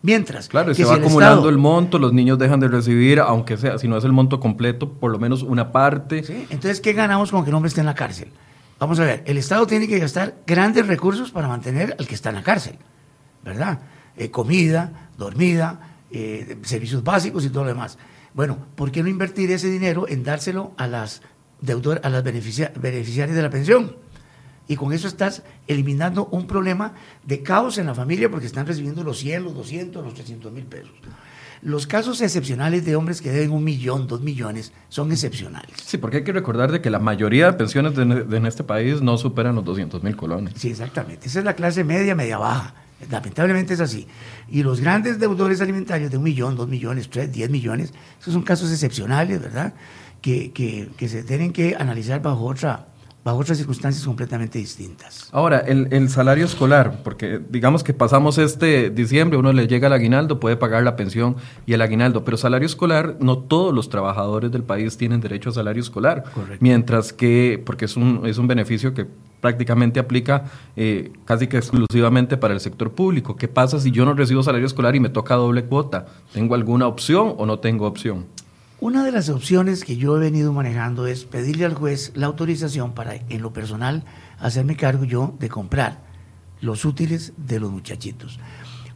Mientras. 0.02 0.48
Claro, 0.48 0.74
se 0.74 0.84
va 0.84 0.94
acumulando 0.94 1.48
el 1.48 1.58
monto, 1.58 1.98
los 1.98 2.12
niños 2.12 2.38
dejan 2.38 2.60
de 2.60 2.68
recibir, 2.68 3.18
aunque 3.18 3.56
sea, 3.56 3.78
si 3.78 3.88
no 3.88 3.96
es 3.96 4.04
el 4.04 4.12
monto 4.12 4.38
completo, 4.38 4.92
por 4.92 5.10
lo 5.10 5.18
menos 5.18 5.42
una 5.42 5.72
parte. 5.72 6.22
Entonces, 6.50 6.80
¿qué 6.80 6.92
ganamos 6.92 7.30
con 7.30 7.42
que 7.44 7.50
el 7.50 7.56
hombre 7.56 7.68
esté 7.68 7.80
en 7.80 7.86
la 7.86 7.94
cárcel? 7.94 8.28
Vamos 8.78 9.00
a 9.00 9.04
ver, 9.04 9.24
el 9.26 9.38
Estado 9.38 9.66
tiene 9.66 9.88
que 9.88 9.98
gastar 9.98 10.36
grandes 10.46 10.86
recursos 10.86 11.30
para 11.30 11.48
mantener 11.48 11.96
al 11.98 12.06
que 12.06 12.14
está 12.14 12.28
en 12.28 12.36
la 12.36 12.42
cárcel, 12.42 12.76
¿verdad? 13.44 13.80
Eh, 14.16 14.30
comida, 14.30 15.10
dormida, 15.16 15.96
eh, 16.10 16.58
servicios 16.62 17.02
básicos 17.02 17.44
y 17.44 17.50
todo 17.50 17.64
lo 17.64 17.70
demás. 17.70 17.98
Bueno, 18.34 18.58
¿por 18.76 18.92
qué 18.92 19.02
no 19.02 19.08
invertir 19.08 19.50
ese 19.50 19.68
dinero 19.68 20.06
en 20.08 20.22
dárselo 20.22 20.72
a 20.76 20.86
las 20.86 21.22
deudor, 21.60 22.00
a 22.04 22.08
las 22.08 22.22
beneficiarias 22.22 23.34
de 23.34 23.42
la 23.42 23.50
pensión? 23.50 23.96
y 24.68 24.76
con 24.76 24.92
eso 24.92 25.08
estás 25.08 25.42
eliminando 25.66 26.26
un 26.26 26.46
problema 26.46 26.92
de 27.24 27.42
caos 27.42 27.78
en 27.78 27.86
la 27.86 27.94
familia 27.94 28.30
porque 28.30 28.46
están 28.46 28.66
recibiendo 28.66 29.02
los 29.02 29.18
100, 29.18 29.44
los 29.44 29.54
200, 29.54 30.04
los 30.04 30.14
300 30.14 30.52
mil 30.52 30.64
pesos. 30.64 30.92
Los 31.62 31.86
casos 31.86 32.20
excepcionales 32.20 32.84
de 32.84 32.96
hombres 32.96 33.20
que 33.20 33.30
deben 33.30 33.50
un 33.50 33.64
millón, 33.64 34.06
dos 34.06 34.20
millones, 34.20 34.72
son 34.88 35.10
excepcionales. 35.10 35.72
Sí, 35.84 35.98
porque 35.98 36.18
hay 36.18 36.24
que 36.24 36.32
recordar 36.32 36.70
de 36.70 36.80
que 36.80 36.90
la 36.90 36.98
mayoría 36.98 37.46
de 37.46 37.52
pensiones 37.54 37.94
de, 37.94 38.02
en 38.02 38.46
este 38.46 38.64
país 38.64 39.00
no 39.02 39.18
superan 39.18 39.54
los 39.56 39.64
200 39.64 40.02
mil 40.02 40.16
colones. 40.16 40.54
Sí, 40.56 40.70
exactamente. 40.70 41.26
Esa 41.26 41.40
es 41.40 41.44
la 41.44 41.54
clase 41.54 41.84
media, 41.84 42.14
media 42.14 42.38
baja. 42.38 42.74
Lamentablemente 43.10 43.74
es 43.74 43.80
así. 43.80 44.06
Y 44.48 44.62
los 44.62 44.80
grandes 44.80 45.20
deudores 45.20 45.60
alimentarios 45.60 46.10
de 46.10 46.16
un 46.16 46.24
millón, 46.24 46.56
dos 46.56 46.68
millones, 46.68 47.08
tres, 47.08 47.30
diez 47.30 47.48
millones, 47.48 47.92
esos 48.20 48.34
son 48.34 48.42
casos 48.42 48.72
excepcionales, 48.72 49.40
¿verdad? 49.40 49.74
Que, 50.20 50.50
que, 50.52 50.88
que 50.96 51.08
se 51.08 51.22
tienen 51.22 51.52
que 51.52 51.76
analizar 51.78 52.20
bajo 52.20 52.44
otra, 52.44 52.87
bajo 53.28 53.40
otras 53.40 53.58
circunstancias 53.58 54.04
completamente 54.04 54.58
distintas. 54.58 55.28
Ahora, 55.32 55.58
el, 55.58 56.08
salario 56.08 56.46
escolar, 56.46 57.02
porque 57.04 57.40
digamos 57.50 57.84
que 57.84 57.92
pasamos 57.92 58.38
este 58.38 58.88
diciembre, 58.88 59.38
uno 59.38 59.52
le 59.52 59.66
llega 59.66 59.88
el 59.88 59.92
aguinaldo, 59.92 60.40
puede 60.40 60.56
pagar 60.56 60.82
la 60.82 60.96
pensión 60.96 61.36
y 61.66 61.74
el 61.74 61.82
aguinaldo, 61.82 62.24
pero 62.24 62.38
salario 62.38 62.64
escolar, 62.64 63.16
no 63.20 63.38
todos 63.38 63.74
los 63.74 63.90
trabajadores 63.90 64.50
del 64.50 64.62
país 64.62 64.96
tienen 64.96 65.20
derecho 65.20 65.50
a 65.50 65.52
salario 65.52 65.82
escolar. 65.82 66.24
Correcto. 66.34 66.56
Mientras 66.60 67.12
que, 67.12 67.62
porque 67.66 67.84
es 67.84 67.96
un, 67.96 68.22
es 68.24 68.38
un 68.38 68.46
beneficio 68.46 68.94
que 68.94 69.06
prácticamente 69.40 70.00
aplica 70.00 70.44
eh, 70.74 71.12
casi 71.26 71.46
que 71.46 71.58
exclusivamente 71.58 72.38
para 72.38 72.54
el 72.54 72.60
sector 72.60 72.92
público. 72.92 73.36
¿Qué 73.36 73.46
pasa 73.46 73.78
si 73.78 73.90
yo 73.90 74.06
no 74.06 74.14
recibo 74.14 74.42
salario 74.42 74.66
escolar 74.66 74.96
y 74.96 75.00
me 75.00 75.10
toca 75.10 75.34
doble 75.34 75.64
cuota? 75.64 76.06
¿Tengo 76.32 76.54
alguna 76.54 76.86
opción 76.86 77.34
o 77.36 77.44
no 77.44 77.58
tengo 77.58 77.86
opción? 77.86 78.26
Una 78.80 79.02
de 79.02 79.10
las 79.10 79.28
opciones 79.28 79.84
que 79.84 79.96
yo 79.96 80.16
he 80.16 80.20
venido 80.20 80.52
manejando 80.52 81.08
es 81.08 81.24
pedirle 81.24 81.64
al 81.64 81.74
juez 81.74 82.12
la 82.14 82.26
autorización 82.26 82.94
para, 82.94 83.16
en 83.16 83.42
lo 83.42 83.52
personal, 83.52 84.04
hacerme 84.38 84.76
cargo 84.76 85.02
yo 85.02 85.34
de 85.40 85.48
comprar 85.48 86.04
los 86.60 86.84
útiles 86.84 87.32
de 87.36 87.58
los 87.58 87.72
muchachitos. 87.72 88.38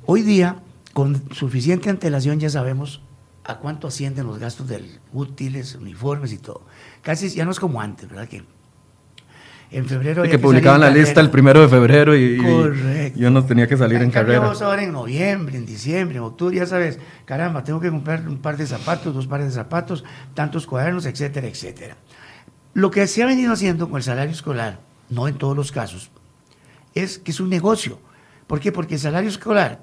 Hoy 0.06 0.22
día, 0.22 0.62
con 0.92 1.28
suficiente 1.34 1.90
antelación, 1.90 2.38
ya 2.38 2.48
sabemos 2.48 3.02
a 3.42 3.58
cuánto 3.58 3.88
ascienden 3.88 4.28
los 4.28 4.38
gastos 4.38 4.68
de 4.68 4.84
útiles, 5.12 5.74
uniformes 5.74 6.32
y 6.32 6.38
todo. 6.38 6.62
Casi 7.02 7.28
ya 7.30 7.44
no 7.44 7.50
es 7.50 7.58
como 7.58 7.80
antes, 7.80 8.08
¿verdad? 8.08 8.28
Que 8.28 8.44
en 9.72 9.86
febrero. 9.86 10.22
que, 10.22 10.38
publicaban 10.38 10.80
la 10.80 10.90
lista 10.90 11.20
el 11.20 11.30
primero 11.30 11.62
de 11.62 11.68
febrero 11.68 12.16
y, 12.16 12.38
yo 13.16 13.30
no 13.30 13.44
tenía 13.44 13.66
que 13.66 13.76
salir 13.76 14.02
en, 14.02 14.10
carrera. 14.10 14.40
Vamos 14.40 14.62
ahora 14.62 14.82
en 14.82 14.92
noviembre, 14.92 15.56
en 15.56 15.66
diciembre, 15.66 16.18
en 16.18 16.22
octubre, 16.22 16.56
ya 16.56 16.66
sabes, 16.66 16.98
caramba, 17.24 17.64
tengo 17.64 17.80
que 17.80 17.90
comprar 17.90 18.28
un 18.28 18.38
par 18.38 18.56
de 18.56 18.66
zapatos, 18.66 19.14
dos 19.14 19.26
pares 19.26 19.46
de 19.46 19.52
zapatos, 19.52 20.04
tantos 20.34 20.66
cuadernos, 20.66 21.06
etcétera, 21.06 21.48
etcétera. 21.48 21.96
Lo 22.74 22.90
que 22.90 23.06
se 23.06 23.22
ha 23.22 23.26
venido 23.26 23.52
haciendo 23.52 23.88
con 23.88 23.96
el 23.98 24.02
salario 24.02 24.32
escolar, 24.32 24.80
no 25.10 25.28
en 25.28 25.34
todos 25.34 25.56
los 25.56 25.72
casos, 25.72 26.10
es 26.94 27.18
que 27.18 27.30
es 27.30 27.40
un 27.40 27.48
negocio. 27.48 27.98
¿Por 28.46 28.60
qué? 28.60 28.72
Porque 28.72 28.94
el 28.94 29.00
salario 29.00 29.28
escolar, 29.28 29.80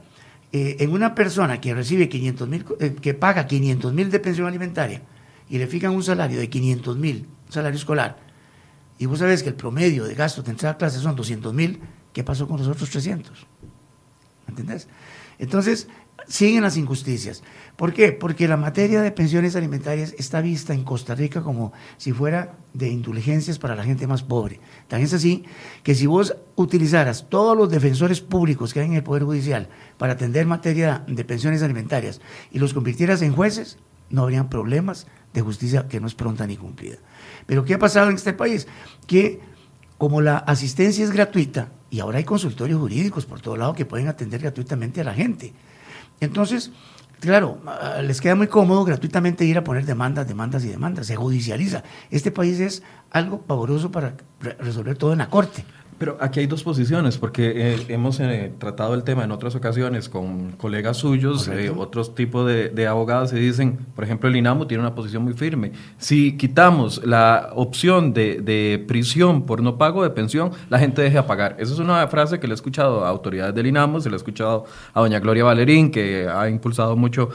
eh, 0.51 0.77
en 0.79 0.91
una 0.91 1.15
persona 1.15 1.59
que 1.61 1.73
recibe 1.73 2.09
500 2.09 2.47
mil, 2.47 2.65
eh, 2.79 2.95
que 2.99 3.13
paga 3.13 3.47
500 3.47 3.93
mil 3.93 4.09
de 4.09 4.19
pensión 4.19 4.47
alimentaria 4.47 5.01
y 5.49 5.57
le 5.57 5.67
fijan 5.67 5.91
un 5.91 6.03
salario 6.03 6.39
de 6.39 6.49
500 6.49 6.97
mil, 6.97 7.27
salario 7.49 7.77
escolar, 7.77 8.28
y 8.99 9.05
vos 9.05 9.19
sabés 9.19 9.41
que 9.41 9.49
el 9.49 9.55
promedio 9.55 10.03
de 10.03 10.13
gasto 10.13 10.43
de 10.43 10.51
entrada 10.51 10.75
a 10.75 10.77
clase 10.77 10.99
son 10.99 11.15
200 11.15 11.53
mil, 11.53 11.79
¿qué 12.13 12.23
pasó 12.23 12.47
con 12.47 12.59
los 12.59 12.67
otros 12.67 12.89
300? 12.89 13.47
¿Me 14.45 14.51
entendés? 14.51 14.87
Entonces, 15.39 15.87
siguen 16.27 16.63
las 16.63 16.75
injusticias. 16.75 17.41
¿Por 17.77 17.93
qué? 17.93 18.11
Porque 18.11 18.49
la 18.49 18.57
materia 18.57 19.01
de 19.01 19.11
pensiones 19.11 19.55
alimentarias 19.55 20.13
está 20.17 20.41
vista 20.41 20.73
en 20.73 20.83
Costa 20.83 21.15
Rica 21.15 21.41
como 21.41 21.71
si 21.95 22.11
fuera 22.11 22.57
de 22.73 22.89
indulgencias 22.89 23.57
para 23.57 23.75
la 23.75 23.85
gente 23.85 24.05
más 24.05 24.21
pobre. 24.21 24.59
Tan 24.89 25.01
es 25.01 25.13
así 25.13 25.45
que 25.81 25.95
si 25.95 26.05
vos 26.05 26.35
utilizaras 26.55 27.29
todos 27.29 27.57
los 27.57 27.69
defensores 27.69 28.19
públicos 28.19 28.73
que 28.73 28.81
hay 28.81 28.87
en 28.87 28.95
el 28.95 29.03
Poder 29.03 29.23
Judicial 29.23 29.69
para 29.97 30.13
atender 30.13 30.45
materia 30.45 31.05
de 31.07 31.23
pensiones 31.23 31.63
alimentarias 31.63 32.19
y 32.51 32.59
los 32.59 32.73
convirtieras 32.73 33.21
en 33.21 33.33
jueces, 33.33 33.77
no 34.09 34.23
habrían 34.23 34.49
problemas 34.49 35.07
de 35.33 35.41
justicia 35.41 35.87
que 35.87 36.01
no 36.01 36.07
es 36.07 36.15
pronta 36.15 36.45
ni 36.47 36.57
cumplida. 36.57 36.97
Pero 37.49 37.65
¿qué 37.65 37.73
ha 37.73 37.79
pasado 37.79 38.11
en 38.11 38.15
este 38.15 38.31
país? 38.31 38.67
Que 39.07 39.39
como 39.97 40.21
la 40.21 40.37
asistencia 40.37 41.03
es 41.03 41.09
gratuita 41.09 41.69
y 41.89 41.99
ahora 41.99 42.19
hay 42.19 42.23
consultorios 42.23 42.79
jurídicos 42.79 43.25
por 43.25 43.41
todo 43.41 43.57
lado 43.57 43.73
que 43.73 43.87
pueden 43.87 44.07
atender 44.07 44.39
gratuitamente 44.39 45.01
a 45.01 45.03
la 45.03 45.15
gente. 45.15 45.51
Entonces, 46.19 46.71
claro, 47.19 47.59
ah, 47.65 48.03
les 48.03 48.21
queda 48.21 48.35
muy 48.35 48.45
cómodo 48.45 48.85
gratuitamente 48.85 49.45
ir 49.45 49.57
a 49.57 49.63
poner 49.63 49.87
demandas, 49.87 50.27
demandas 50.27 50.63
y 50.63 50.67
demandas. 50.67 51.07
Se 51.07 51.15
judicializa. 51.15 51.81
Este 52.11 52.29
país 52.29 52.59
es 52.59 52.83
algo 53.11 53.41
pavoroso 53.41 53.91
para 53.91 54.13
resolver 54.59 54.97
todo 54.97 55.13
en 55.13 55.19
la 55.19 55.29
corte. 55.29 55.65
Pero 55.99 56.17
aquí 56.21 56.39
hay 56.39 56.47
dos 56.47 56.63
posiciones, 56.63 57.17
porque 57.17 57.51
eh, 57.73 57.85
hemos 57.89 58.21
eh, 58.21 58.53
tratado 58.57 58.93
el 58.93 59.03
tema 59.03 59.25
en 59.25 59.31
otras 59.31 59.53
ocasiones 59.55 60.07
con 60.07 60.53
colegas 60.53 60.95
suyos, 60.95 61.49
eh, 61.49 61.69
otros 61.75 62.15
tipos 62.15 62.47
de, 62.47 62.87
abogados, 62.87 63.33
y 63.33 63.35
dicen, 63.35 63.77
por 63.95 64.05
ejemplo, 64.05 64.29
el 64.29 64.37
INAMO 64.37 64.65
tiene 64.65 64.81
una 64.81 64.95
posición 64.95 65.23
muy 65.23 65.33
firme. 65.33 65.73
Si 65.97 66.37
quitamos 66.37 67.05
la 67.05 67.49
opción 67.53 68.13
de, 68.13 68.85
prisión 68.87 69.45
por 69.45 69.61
no 69.61 69.77
pago 69.77 70.01
de 70.01 70.09
pensión, 70.09 70.51
la 70.69 70.79
gente 70.79 71.01
deja 71.01 71.27
pagar. 71.27 71.57
Esa 71.59 71.73
es 71.73 71.79
una 71.79 72.07
frase 72.07 72.39
que 72.39 72.47
le 72.47 72.53
he 72.53 72.55
escuchado 72.55 73.03
a 73.03 73.09
autoridades 73.09 73.53
del 73.53 73.67
INAMO, 73.67 73.99
se 73.99 74.09
le 74.09 74.15
he 74.15 74.17
escuchado 74.17 74.65
a 74.93 75.01
doña 75.01 75.19
Gloria 75.19 75.43
Valerín, 75.43 75.91
que 75.91 76.29
ha 76.29 76.49
impulsado 76.49 76.95
mucho 76.95 77.29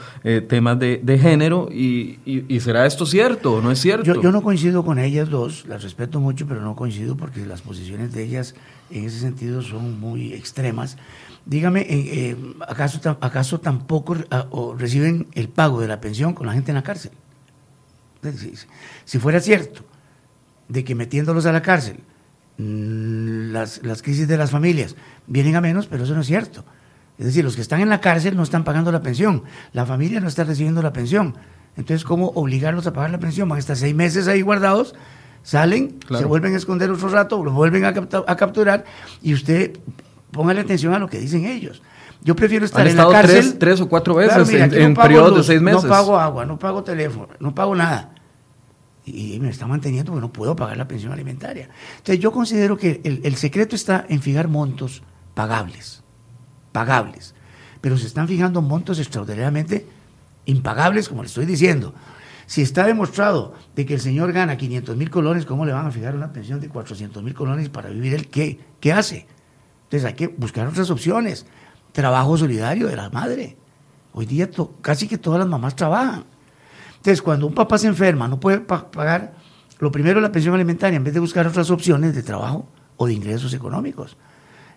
temas 0.47 0.79
de, 0.79 1.19
género, 1.21 1.69
y, 1.71 2.17
¿será 2.59 2.87
esto 2.87 3.05
cierto 3.05 3.53
o 3.53 3.61
no 3.61 3.69
es 3.69 3.79
cierto? 3.79 4.05
Yo, 4.05 4.19
yo 4.23 4.31
no 4.31 4.41
coincido 4.41 4.83
con 4.83 4.97
ellas 4.97 5.29
dos, 5.29 5.64
las 5.67 5.83
respeto 5.83 6.19
mucho, 6.19 6.47
pero 6.47 6.61
no 6.61 6.75
coincido 6.75 7.15
porque 7.17 7.45
las 7.45 7.61
posiciones 7.61 8.13
de 8.13 8.23
ellas 8.23 8.55
en 8.89 9.05
ese 9.05 9.19
sentido 9.19 9.61
son 9.61 9.99
muy 9.99 10.33
extremas. 10.33 10.97
Dígame, 11.45 11.81
eh, 11.81 11.87
eh, 11.89 12.37
¿acaso, 12.67 13.17
¿acaso 13.21 13.59
tampoco 13.59 14.15
ah, 14.31 14.47
reciben 14.77 15.27
el 15.33 15.49
pago 15.49 15.81
de 15.81 15.87
la 15.87 16.01
pensión 16.01 16.33
con 16.33 16.47
la 16.47 16.53
gente 16.53 16.71
en 16.71 16.75
la 16.75 16.83
cárcel? 16.83 17.11
Si, 19.05 19.19
fuera 19.19 19.39
cierto 19.39 19.85
de 20.67 20.83
que 20.83 20.95
metiéndolos 20.95 21.45
a 21.45 21.51
la 21.51 21.61
cárcel 21.61 21.99
mm, 22.57 23.51
las, 23.51 23.83
las 23.83 24.01
crisis 24.01 24.27
de 24.27 24.37
las 24.37 24.49
familias 24.49 24.95
vienen 25.27 25.55
a 25.55 25.61
menos, 25.61 25.85
pero 25.85 26.03
eso 26.05 26.15
no 26.15 26.21
es 26.21 26.27
cierto. 26.27 26.65
Es 27.17 27.25
decir, 27.25 27.43
los 27.43 27.55
que 27.55 27.61
están 27.61 27.81
en 27.81 27.89
la 27.89 28.01
cárcel 28.01 28.35
no 28.35 28.43
están 28.43 28.63
pagando 28.63 28.91
la 28.91 29.01
pensión, 29.01 29.43
la 29.73 29.85
familia 29.85 30.19
no 30.19 30.27
está 30.27 30.43
recibiendo 30.43 30.81
la 30.81 30.91
pensión. 30.91 31.35
Entonces, 31.77 32.03
¿cómo 32.03 32.27
obligarlos 32.35 32.87
a 32.87 32.93
pagar 32.93 33.11
la 33.11 33.19
pensión? 33.19 33.49
Van 33.49 33.57
a 33.57 33.59
estar 33.59 33.75
seis 33.75 33.93
meses 33.93 34.27
ahí 34.27 34.41
guardados 34.41 34.95
Salen, 35.45 35.99
se 36.09 36.25
vuelven 36.25 36.55
a 36.55 36.57
esconder 36.57 36.89
otro 36.89 37.07
rato, 37.07 37.43
los 37.43 37.53
vuelven 37.53 37.85
a, 37.85 37.93
capturar 37.93 38.83
y 39.21 39.35
usted 39.35 39.77
póngale 40.31 40.61
atención 40.61 40.95
a 40.95 40.97
lo 40.97 41.07
que 41.07 41.19
dicen 41.19 41.45
ellos. 41.45 41.83
Yo 42.23 42.35
prefiero 42.35 42.65
estar 42.65 42.87
en 42.87 42.97
la 42.97 43.07
cárcel. 43.07 43.59
Tres, 43.59 43.79
o 43.79 43.87
cuatro 43.87 44.15
veces 44.15 44.49
en, 44.49 44.95
periodos 44.95 45.37
de 45.37 45.43
seis 45.43 45.61
meses. 45.61 45.83
No 45.83 45.89
pago 45.89 46.17
agua, 46.17 46.47
no 46.47 46.57
pago 46.57 46.83
teléfono, 46.83 47.27
no 47.39 47.53
pago 47.53 47.75
nada. 47.75 48.15
Y 49.05 49.39
me 49.39 49.49
está 49.49 49.67
manteniendo 49.67 50.11
porque 50.11 50.21
no 50.25 50.33
puedo 50.33 50.55
pagar 50.55 50.77
la 50.77 50.87
pensión 50.87 51.11
alimentaria. 51.11 51.69
Entonces 51.97 52.19
yo 52.19 52.31
considero 52.31 52.75
que 52.75 53.01
el, 53.03 53.21
el 53.23 53.35
secreto 53.35 53.75
está 53.75 54.03
en 54.09 54.23
fijar 54.23 54.47
montos 54.47 55.03
pagables, 55.35 56.03
pagables. 56.71 57.35
Pero 57.81 57.99
se 57.99 58.07
están 58.07 58.27
fijando 58.27 58.63
montos 58.63 58.97
extraordinariamente 58.97 59.85
impagables, 60.45 61.07
como 61.07 61.21
le 61.21 61.27
estoy 61.27 61.45
diciendo. 61.45 61.93
Si 62.45 62.61
está 62.61 62.85
demostrado 62.85 63.53
de 63.75 63.85
que 63.85 63.95
el 63.95 63.99
señor 63.99 64.31
gana 64.31 64.57
500 64.57 64.95
mil 64.95 65.09
colones, 65.09 65.45
¿cómo 65.45 65.65
le 65.65 65.73
van 65.73 65.87
a 65.87 65.91
fijar 65.91 66.15
una 66.15 66.31
pensión 66.31 66.59
de 66.59 66.69
400 66.69 67.23
mil 67.23 67.33
colones 67.33 67.69
para 67.69 67.89
vivir 67.89 68.13
él? 68.13 68.27
¿Qué, 68.27 68.59
¿Qué 68.79 68.93
hace? 68.93 69.27
Entonces 69.83 70.05
hay 70.05 70.13
que 70.13 70.27
buscar 70.27 70.67
otras 70.67 70.89
opciones. 70.89 71.45
Trabajo 71.91 72.37
solidario 72.37 72.87
de 72.87 72.95
la 72.95 73.09
madre. 73.09 73.57
Hoy 74.13 74.25
día 74.25 74.49
casi 74.81 75.07
que 75.07 75.17
todas 75.17 75.39
las 75.39 75.47
mamás 75.47 75.75
trabajan. 75.75 76.25
Entonces, 76.97 77.21
cuando 77.21 77.47
un 77.47 77.53
papá 77.53 77.77
se 77.77 77.87
enferma, 77.87 78.27
no 78.27 78.39
puede 78.39 78.59
pagar 78.59 79.33
lo 79.79 79.91
primero 79.91 80.21
la 80.21 80.31
pensión 80.31 80.55
alimentaria 80.55 80.97
en 80.97 81.03
vez 81.03 81.13
de 81.13 81.19
buscar 81.19 81.45
otras 81.45 81.69
opciones 81.69 82.15
de 82.15 82.23
trabajo 82.23 82.67
o 82.97 83.07
de 83.07 83.13
ingresos 83.13 83.53
económicos 83.53 84.17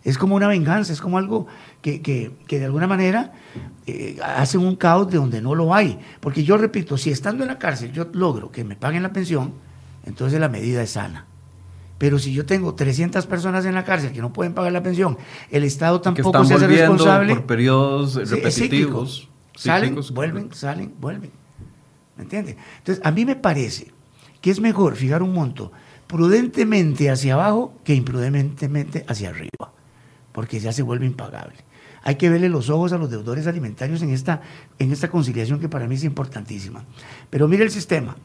es 0.05 0.19
como 0.19 0.37
una 0.37 0.49
venganza, 0.49 0.93
es 0.93 1.01
como 1.01 1.19
algo 1.19 1.47
que, 1.83 2.01
que, 2.01 2.33
que 2.47 2.59
de 2.59 2.67
alguna 2.67 2.87
manera 2.87 3.33
eh, 3.87 4.19
hace 4.23 4.59
un 4.59 4.77
caos 4.77 5.11
de 5.11 5.19
donde 5.19 5.41
no 5.41 5.55
lo 5.55 5.75
hay. 5.75 5.99
Porque 6.21 6.45
yo 6.45 6.57
repito, 6.57 6.97
si 6.97 7.11
estando 7.11 7.45
en 7.45 7.49
la 7.49 7.59
cárcel 7.59 7.93
yo 7.93 8.09
logro 8.13 8.51
que 8.51 8.65
me 8.65 8.77
paguen 8.77 9.03
la 9.03 9.13
pensión, 9.13 9.55
entonces 10.05 10.41
la 10.41 10.49
medida 10.49 10.83
es 10.83 10.91
sana. 10.91 11.27
Pero 11.99 12.19
si 12.19 12.33
yo 12.33 12.47
tengo 12.47 12.75
300 12.75 13.27
personas 13.27 13.65
en 13.67 13.75
la 13.75 13.85
cárcel 13.85 14.13
que 14.13 14.21
no 14.21 14.33
pueden 14.33 14.55
pagar 14.55 14.73
la 14.73 14.83
pensión, 14.83 15.19
el 15.51 15.65
Estado 15.65 16.01
tampoco 16.01 16.45
se 16.45 16.55
hace 16.55 16.69
responsable. 16.69 17.35
por 17.35 17.47
periodos 17.47 18.15
repetitivos. 18.15 19.29
Salen, 19.57 19.99
vuelven, 20.13 20.53
salen, 20.53 20.95
vuelven. 21.01 21.33
¿Me 22.17 22.23
entiende? 22.23 22.57
Entonces, 22.79 23.05
a 23.05 23.11
mí 23.11 23.25
me 23.25 23.35
parece 23.35 23.93
que 24.41 24.53
es 24.53 24.61
mejor 24.61 24.95
fijar 24.95 25.23
un 25.23 25.33
monto 25.33 25.73
prudentemente 26.07 27.11
hacia 27.11 27.35
abajo 27.35 27.75
que 27.85 27.95
imprudentemente 27.95 29.05
hacia 29.09 29.31
arriba 29.31 29.73
porque 30.33 30.61
ya 30.61 30.73
se 30.73 30.83
vuelve 30.83 31.07
impagable. 31.07 31.57
Hay 32.03 32.17
que 32.17 32.31
verle 32.31 32.49
los 32.49 32.71
ojos 32.71 32.93
a 32.93 32.99
los 32.99 33.11
deudores 33.11 33.47
alimentarios 33.47 34.03
en 34.03 34.11
esta, 34.11 34.41
en 34.79 34.93
esta 34.93 35.11
conciliación 35.11 35.61
que 35.61 35.69
para 35.69 35.87
mí 35.87 35.97
es 35.97 36.05
importantísima. 36.05 36.85
Pero 37.29 37.49
mire 37.49 37.65
el 37.65 37.71
sistema. 37.71 38.17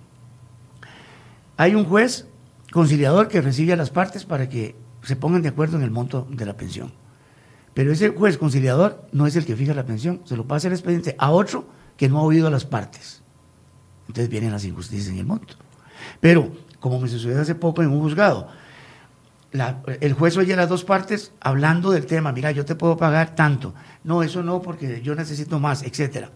Hay 1.57 1.75
un 1.75 1.85
juez 1.85 2.27
conciliador 2.71 3.27
que 3.27 3.41
recibe 3.41 3.73
a 3.73 3.75
las 3.77 3.89
partes 3.89 4.25
para 4.25 4.49
que 4.49 4.75
se 5.01 5.15
pongan 5.15 5.41
de 5.41 5.49
acuerdo 5.49 5.77
en 5.77 5.83
el 5.83 5.91
monto 5.91 6.27
de 6.29 6.45
la 6.45 6.55
pensión. 6.55 6.93
Pero 7.73 7.91
ese 7.91 8.09
juez 8.09 8.37
conciliador 8.37 9.07
no 9.11 9.27
es 9.27 9.35
el 9.35 9.45
que 9.45 9.55
fija 9.55 9.73
la 9.73 9.85
pensión, 9.85 10.21
se 10.25 10.37
lo 10.37 10.47
pasa 10.47 10.67
el 10.67 10.73
expediente 10.73 11.15
a 11.17 11.31
otro 11.31 11.67
que 11.97 12.09
no 12.09 12.19
ha 12.19 12.23
oído 12.23 12.47
a 12.47 12.51
las 12.51 12.65
partes. 12.65 13.21
Entonces 14.07 14.29
vienen 14.29 14.51
las 14.51 14.65
injusticias 14.65 15.09
en 15.09 15.17
el 15.17 15.25
monto. 15.25 15.55
Pero, 16.19 16.51
como 16.79 16.99
me 16.99 17.07
sucedió 17.07 17.41
hace 17.41 17.55
poco 17.55 17.81
en 17.81 17.89
un 17.89 18.01
juzgado, 18.01 18.49
el 20.01 20.13
juez 20.13 20.35
oye 20.37 20.55
las 20.55 20.67
dos 20.67 20.83
partes 20.83 21.31
hablando 21.39 21.91
del 21.91 22.05
tema, 22.05 22.31
mira, 22.31 22.51
yo 22.51 22.65
te 22.65 22.75
puedo 22.75 22.97
pagar 22.97 23.35
tanto, 23.35 23.73
no, 24.03 24.23
eso 24.23 24.41
no, 24.41 24.61
porque 24.61 25.01
yo 25.01 25.13
necesito 25.15 25.59
más, 25.59 25.83
etcétera. 25.83 26.31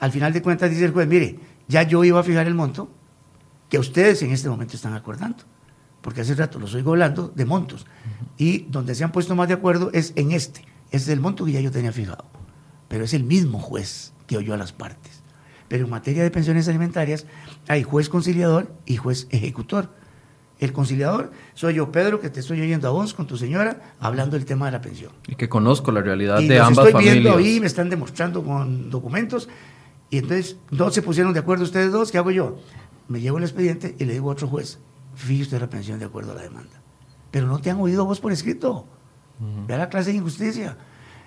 Al 0.00 0.10
final 0.10 0.32
de 0.32 0.42
cuentas 0.42 0.70
dice 0.70 0.84
el 0.84 0.92
juez, 0.92 1.06
mire, 1.06 1.38
ya 1.68 1.82
yo 1.84 2.02
iba 2.02 2.18
a 2.18 2.24
fijar 2.24 2.46
el 2.46 2.54
monto 2.54 2.90
que 3.68 3.78
ustedes 3.78 4.22
en 4.22 4.32
este 4.32 4.48
momento 4.48 4.74
están 4.74 4.94
acordando, 4.94 5.44
porque 6.00 6.22
hace 6.22 6.34
rato 6.34 6.58
los 6.58 6.74
oigo 6.74 6.90
hablando 6.90 7.28
de 7.28 7.44
montos, 7.44 7.86
y 8.36 8.62
donde 8.64 8.94
se 8.94 9.04
han 9.04 9.12
puesto 9.12 9.36
más 9.36 9.46
de 9.46 9.54
acuerdo 9.54 9.90
es 9.92 10.12
en 10.16 10.32
este, 10.32 10.62
este 10.86 10.96
es 10.96 11.08
el 11.08 11.20
monto 11.20 11.44
que 11.44 11.52
ya 11.52 11.60
yo 11.60 11.70
tenía 11.70 11.92
fijado, 11.92 12.24
pero 12.88 13.04
es 13.04 13.14
el 13.14 13.22
mismo 13.22 13.60
juez 13.60 14.12
que 14.26 14.36
oyó 14.36 14.54
a 14.54 14.56
las 14.56 14.72
partes. 14.72 15.22
Pero 15.68 15.84
en 15.84 15.90
materia 15.90 16.24
de 16.24 16.32
pensiones 16.32 16.66
alimentarias 16.66 17.26
hay 17.68 17.84
juez 17.84 18.08
conciliador 18.08 18.74
y 18.86 18.96
juez 18.96 19.28
ejecutor 19.30 19.99
el 20.60 20.72
conciliador 20.72 21.32
soy 21.54 21.74
yo, 21.74 21.90
Pedro, 21.90 22.20
que 22.20 22.30
te 22.30 22.40
estoy 22.40 22.60
oyendo 22.60 22.86
a 22.86 22.90
vos 22.90 23.14
con 23.14 23.26
tu 23.26 23.36
señora 23.36 23.94
hablando 23.98 24.36
del 24.36 24.44
tema 24.44 24.66
de 24.66 24.72
la 24.72 24.80
pensión. 24.80 25.10
Y 25.26 25.34
que 25.34 25.48
conozco 25.48 25.90
la 25.90 26.02
realidad 26.02 26.38
de 26.38 26.60
ambas 26.60 26.86
estoy 26.86 27.02
viendo 27.02 27.36
ahí, 27.36 27.60
me 27.60 27.66
están 27.66 27.88
demostrando 27.90 28.44
con 28.44 28.90
documentos. 28.90 29.48
Y 30.10 30.18
entonces 30.18 30.56
no 30.70 30.90
se 30.90 31.02
pusieron 31.02 31.32
de 31.32 31.40
acuerdo 31.40 31.64
ustedes 31.64 31.90
dos, 31.90 32.12
¿qué 32.12 32.18
hago 32.18 32.30
yo? 32.30 32.58
Me 33.08 33.20
llevo 33.20 33.38
el 33.38 33.44
expediente 33.44 33.96
y 33.98 34.04
le 34.04 34.12
digo 34.12 34.28
a 34.28 34.32
otro 34.32 34.48
juez, 34.48 34.78
fíjese 35.14 35.42
usted 35.42 35.60
la 35.60 35.70
pensión 35.70 35.98
de 35.98 36.04
acuerdo 36.04 36.32
a 36.32 36.34
la 36.34 36.42
demanda. 36.42 36.82
Pero 37.30 37.46
no 37.46 37.58
te 37.58 37.70
han 37.70 37.80
oído 37.80 38.04
vos 38.04 38.20
por 38.20 38.30
escrito. 38.30 38.86
Vea 39.66 39.78
la 39.78 39.88
clase 39.88 40.10
de 40.10 40.18
injusticia. 40.18 40.76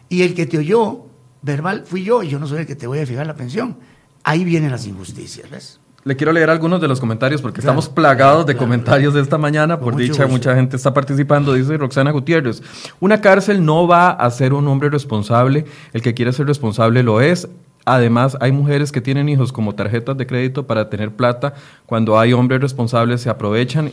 Y 0.10 0.22
el 0.22 0.36
que 0.36 0.46
te 0.46 0.60
oyó 0.60 1.08
verbal 1.42 1.86
fui 1.86 2.04
yo, 2.04 2.22
y 2.22 2.30
yo 2.30 2.40
no 2.40 2.46
soy 2.46 2.60
el 2.60 2.68
que 2.68 2.76
te 2.76 2.86
voy 2.86 3.00
a 3.00 3.06
fijar 3.08 3.26
la 3.26 3.36
pensión. 3.36 3.78
Ahí 4.24 4.44
vienen 4.44 4.70
las 4.70 4.86
injusticias, 4.86 5.50
¿ves? 5.50 5.80
Le 6.06 6.18
quiero 6.18 6.34
leer 6.34 6.50
algunos 6.50 6.82
de 6.82 6.90
los 6.90 7.00
comentarios 7.00 7.42
porque 7.42 7.62
estamos 7.62 7.88
plagados 7.88 8.46
de 8.46 8.58
comentarios 8.58 9.14
de 9.14 9.22
esta 9.22 9.38
mañana. 9.38 9.80
Por 9.80 9.96
dicha, 9.96 10.28
mucha 10.28 10.54
gente 10.54 10.76
está 10.76 10.94
participando. 10.94 11.54
Dice 11.54 11.78
Roxana 11.78 12.12
Gutiérrez, 12.12 12.62
una 13.00 13.22
cárcel 13.22 13.64
no 13.64 13.88
va 13.88 14.10
a 14.10 14.30
ser 14.30 14.54
un 14.54 14.68
hombre 14.68 14.90
responsable. 14.90 15.66
El 15.94 16.02
que 16.02 16.14
quiere 16.14 16.34
ser 16.34 16.48
responsable 16.48 17.04
lo 17.04 17.22
es. 17.22 17.48
Además, 17.86 18.38
hay 18.42 18.52
mujeres 18.52 18.92
que 18.92 19.00
tienen 19.00 19.30
hijos 19.30 19.54
como 19.54 19.76
tarjetas 19.76 20.18
de 20.18 20.28
crédito 20.28 20.68
para 20.68 20.90
tener 20.90 21.12
plata. 21.12 21.54
Cuando 21.86 22.20
hay 22.20 22.34
hombres 22.34 22.60
responsables 22.60 23.22
se 23.22 23.30
aprovechan. 23.30 23.92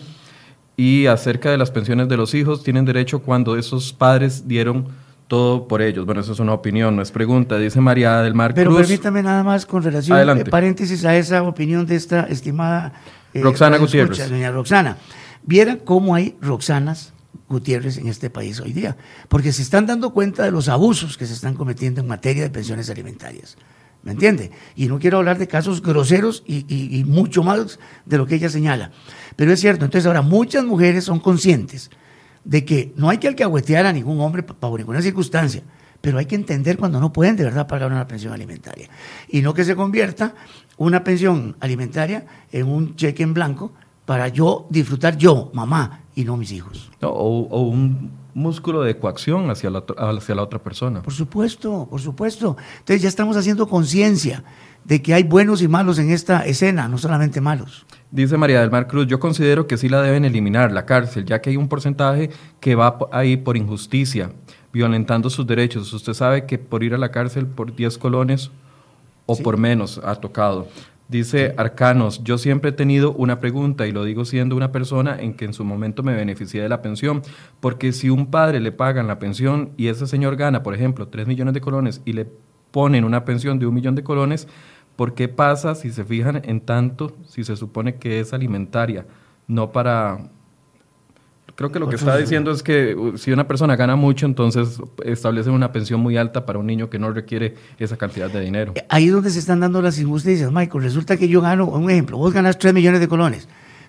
Y 0.76 1.06
acerca 1.06 1.50
de 1.50 1.58
las 1.58 1.70
pensiones 1.70 2.08
de 2.08 2.16
los 2.16 2.34
hijos, 2.34 2.64
tienen 2.64 2.86
derecho 2.86 3.20
cuando 3.20 3.56
esos 3.56 3.92
padres 3.92 4.48
dieron 4.48 4.86
todo 5.30 5.68
por 5.68 5.80
ellos. 5.80 6.04
Bueno, 6.06 6.22
eso 6.22 6.32
es 6.32 6.40
una 6.40 6.52
opinión, 6.52 6.96
no 6.96 7.02
es 7.02 7.12
pregunta. 7.12 7.56
Dice 7.56 7.80
María 7.80 8.20
del 8.20 8.34
Mar 8.34 8.52
Pero 8.52 8.76
permítame 8.76 9.22
nada 9.22 9.44
más 9.44 9.64
con 9.64 9.80
relación, 9.80 10.18
eh, 10.40 10.44
paréntesis 10.44 11.04
a 11.04 11.16
esa 11.16 11.44
opinión 11.44 11.86
de 11.86 11.94
esta 11.94 12.24
estimada 12.24 12.92
eh, 13.32 13.40
Roxana 13.40 13.78
Gutiérrez. 13.78 14.28
doña 14.28 14.50
Roxana. 14.50 14.96
Vieran 15.44 15.78
cómo 15.84 16.16
hay 16.16 16.36
Roxanas 16.42 17.12
Gutiérrez 17.48 17.98
en 17.98 18.08
este 18.08 18.28
país 18.28 18.58
hoy 18.58 18.72
día, 18.72 18.96
porque 19.28 19.52
se 19.52 19.62
están 19.62 19.86
dando 19.86 20.10
cuenta 20.10 20.42
de 20.42 20.50
los 20.50 20.68
abusos 20.68 21.16
que 21.16 21.26
se 21.26 21.34
están 21.34 21.54
cometiendo 21.54 22.00
en 22.00 22.08
materia 22.08 22.42
de 22.42 22.50
pensiones 22.50 22.90
alimentarias. 22.90 23.56
¿Me 24.02 24.10
entiende? 24.10 24.50
Y 24.74 24.88
no 24.88 24.98
quiero 24.98 25.18
hablar 25.18 25.38
de 25.38 25.46
casos 25.46 25.80
groseros 25.80 26.42
y, 26.44 26.64
y 26.68 27.04
mucho 27.04 27.44
más 27.44 27.78
de 28.04 28.18
lo 28.18 28.26
que 28.26 28.34
ella 28.34 28.48
señala. 28.48 28.90
Pero 29.36 29.52
es 29.52 29.60
cierto, 29.60 29.84
entonces 29.84 30.06
ahora 30.06 30.22
muchas 30.22 30.64
mujeres 30.64 31.04
son 31.04 31.20
conscientes 31.20 31.88
de 32.44 32.64
que 32.64 32.92
no 32.96 33.10
hay 33.10 33.18
que 33.18 33.28
alcahuetear 33.28 33.86
a 33.86 33.92
ningún 33.92 34.20
hombre 34.20 34.44
bajo 34.60 34.78
ninguna 34.78 35.02
circunstancia, 35.02 35.62
pero 36.00 36.18
hay 36.18 36.26
que 36.26 36.34
entender 36.34 36.78
cuando 36.78 37.00
no 37.00 37.12
pueden 37.12 37.36
de 37.36 37.44
verdad 37.44 37.66
pagar 37.66 37.90
una 37.90 38.06
pensión 38.06 38.32
alimentaria. 38.32 38.88
Y 39.28 39.42
no 39.42 39.54
que 39.54 39.64
se 39.64 39.76
convierta 39.76 40.34
una 40.76 41.04
pensión 41.04 41.56
alimentaria 41.60 42.24
en 42.50 42.66
un 42.66 42.96
cheque 42.96 43.22
en 43.22 43.34
blanco 43.34 43.72
para 44.06 44.28
yo 44.28 44.66
disfrutar 44.70 45.16
yo, 45.16 45.50
mamá, 45.52 46.00
y 46.20 46.24
no 46.24 46.36
mis 46.36 46.52
hijos. 46.52 46.90
o, 47.00 47.08
o, 47.08 47.62
un 47.62 48.10
músculo 48.34 48.82
de 48.82 48.96
coacción 48.96 49.50
hacia 49.50 49.70
la, 49.70 49.84
hacia 49.96 50.34
la 50.34 50.42
otra 50.42 50.58
persona. 50.58 51.02
Por 51.02 51.12
supuesto, 51.12 51.86
por 51.90 52.00
supuesto. 52.00 52.56
Entonces 52.78 53.02
ya 53.02 53.08
estamos 53.08 53.36
haciendo 53.36 53.68
conciencia 53.68 54.44
de 54.84 55.02
que 55.02 55.14
hay 55.14 55.22
buenos 55.24 55.62
y 55.62 55.68
malos 55.68 55.98
en 55.98 56.10
esta 56.10 56.46
escena, 56.46 56.88
no 56.88 56.98
solamente 56.98 57.40
malos. 57.40 57.86
Dice 58.10 58.36
María 58.36 58.60
del 58.60 58.70
Mar 58.70 58.86
Cruz, 58.88 59.06
yo 59.06 59.20
considero 59.20 59.66
que 59.66 59.76
sí 59.76 59.88
la 59.88 60.02
deben 60.02 60.24
eliminar, 60.24 60.72
la 60.72 60.86
cárcel, 60.86 61.24
ya 61.24 61.40
que 61.40 61.50
hay 61.50 61.56
un 61.56 61.68
porcentaje 61.68 62.30
que 62.60 62.74
va 62.74 62.98
ahí 63.12 63.36
por 63.36 63.56
injusticia, 63.56 64.32
violentando 64.72 65.30
sus 65.30 65.46
derechos. 65.46 65.92
Usted 65.92 66.14
sabe 66.14 66.46
que 66.46 66.58
por 66.58 66.82
ir 66.82 66.94
a 66.94 66.98
la 66.98 67.10
cárcel 67.10 67.46
por 67.46 67.74
10 67.74 67.98
colones 67.98 68.50
o 69.26 69.36
por 69.36 69.56
menos 69.56 70.00
ha 70.02 70.16
tocado. 70.16 70.66
Dice 71.10 71.54
Arcanos, 71.56 72.22
yo 72.22 72.38
siempre 72.38 72.70
he 72.70 72.72
tenido 72.72 73.12
una 73.12 73.40
pregunta 73.40 73.88
y 73.88 73.90
lo 73.90 74.04
digo 74.04 74.24
siendo 74.24 74.54
una 74.54 74.70
persona 74.70 75.20
en 75.20 75.34
que 75.34 75.44
en 75.44 75.52
su 75.52 75.64
momento 75.64 76.04
me 76.04 76.14
beneficié 76.14 76.62
de 76.62 76.68
la 76.68 76.82
pensión, 76.82 77.22
porque 77.58 77.92
si 77.92 78.10
un 78.10 78.30
padre 78.30 78.60
le 78.60 78.70
pagan 78.70 79.08
la 79.08 79.18
pensión 79.18 79.72
y 79.76 79.88
ese 79.88 80.06
señor 80.06 80.36
gana, 80.36 80.62
por 80.62 80.72
ejemplo, 80.72 81.08
3 81.08 81.26
millones 81.26 81.52
de 81.52 81.60
colones 81.60 82.00
y 82.04 82.12
le 82.12 82.28
ponen 82.70 83.02
una 83.02 83.24
pensión 83.24 83.58
de 83.58 83.66
un 83.66 83.74
millón 83.74 83.96
de 83.96 84.04
colones, 84.04 84.46
¿por 84.94 85.14
qué 85.14 85.26
pasa 85.26 85.74
si 85.74 85.90
se 85.90 86.04
fijan 86.04 86.42
en 86.44 86.60
tanto 86.60 87.16
si 87.26 87.42
se 87.42 87.56
supone 87.56 87.96
que 87.96 88.20
es 88.20 88.32
alimentaria, 88.32 89.04
no 89.48 89.72
para 89.72 90.30
Creo 91.60 91.70
que 91.70 91.78
lo 91.78 91.90
que 91.90 91.96
está 91.96 92.16
diciendo 92.16 92.52
es 92.52 92.62
que 92.62 92.94
uh, 92.94 93.18
si 93.18 93.32
una 93.32 93.46
persona 93.46 93.76
gana 93.76 93.94
mucho, 93.94 94.24
entonces 94.24 94.80
establecen 95.04 95.52
una 95.52 95.72
pensión 95.72 96.00
muy 96.00 96.16
alta 96.16 96.46
para 96.46 96.58
un 96.58 96.66
niño 96.66 96.88
que 96.88 96.98
no 96.98 97.12
requiere 97.12 97.54
esa 97.78 97.98
cantidad 97.98 98.30
de 98.30 98.40
dinero. 98.40 98.72
Eh, 98.76 98.86
ahí 98.88 99.08
es 99.08 99.12
donde 99.12 99.28
se 99.28 99.40
están 99.40 99.60
dando 99.60 99.82
las 99.82 99.98
injusticias, 99.98 100.50
Michael. 100.50 100.82
Resulta 100.82 101.18
que 101.18 101.28
yo 101.28 101.42
gano, 101.42 101.66
un 101.66 101.90
ejemplo, 101.90 102.16
vos 102.16 102.32
ganas 102.32 102.58
3 102.58 102.72
millones 102.72 102.98
de 103.00 103.08
colones, 103.08 103.46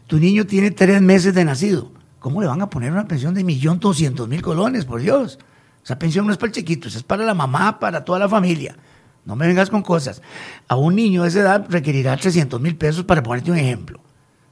tu 0.08 0.18
niño 0.18 0.46
tiene 0.46 0.72
3 0.72 1.02
meses 1.02 1.34
de 1.34 1.46
nacido. 1.46 1.94
¿Cómo 2.20 2.42
le 2.42 2.48
van 2.48 2.62
a 2.62 2.70
poner 2.70 2.92
una 2.92 3.08
pensión 3.08 3.34
de 3.34 3.46
1.200.000 3.46 4.42
colones, 4.42 4.84
por 4.84 5.00
Dios? 5.00 5.40
Esa 5.82 5.98
pensión 5.98 6.26
no 6.26 6.34
es 6.34 6.38
para 6.38 6.48
el 6.48 6.54
chiquito, 6.54 6.90
esa 6.90 6.98
es 6.98 7.06
para 7.06 7.24
la 7.24 7.34
mamá, 7.34 7.80
para 7.80 8.04
toda 8.04 8.20
la 8.20 8.28
familia. 8.28 8.76
No 9.24 9.38
me 9.38 9.48
vengas 9.48 9.70
con 9.70 9.82
cosas. 9.82 10.22
A 10.68 10.76
un 10.76 10.94
niño 10.94 11.22
de 11.22 11.30
esa 11.30 11.40
edad 11.40 11.66
requerirá 11.70 12.18
300 12.18 12.60
mil 12.60 12.76
pesos 12.76 13.06
para 13.06 13.24
ponerte 13.24 13.50
un 13.50 13.58
ejemplo. 13.58 14.02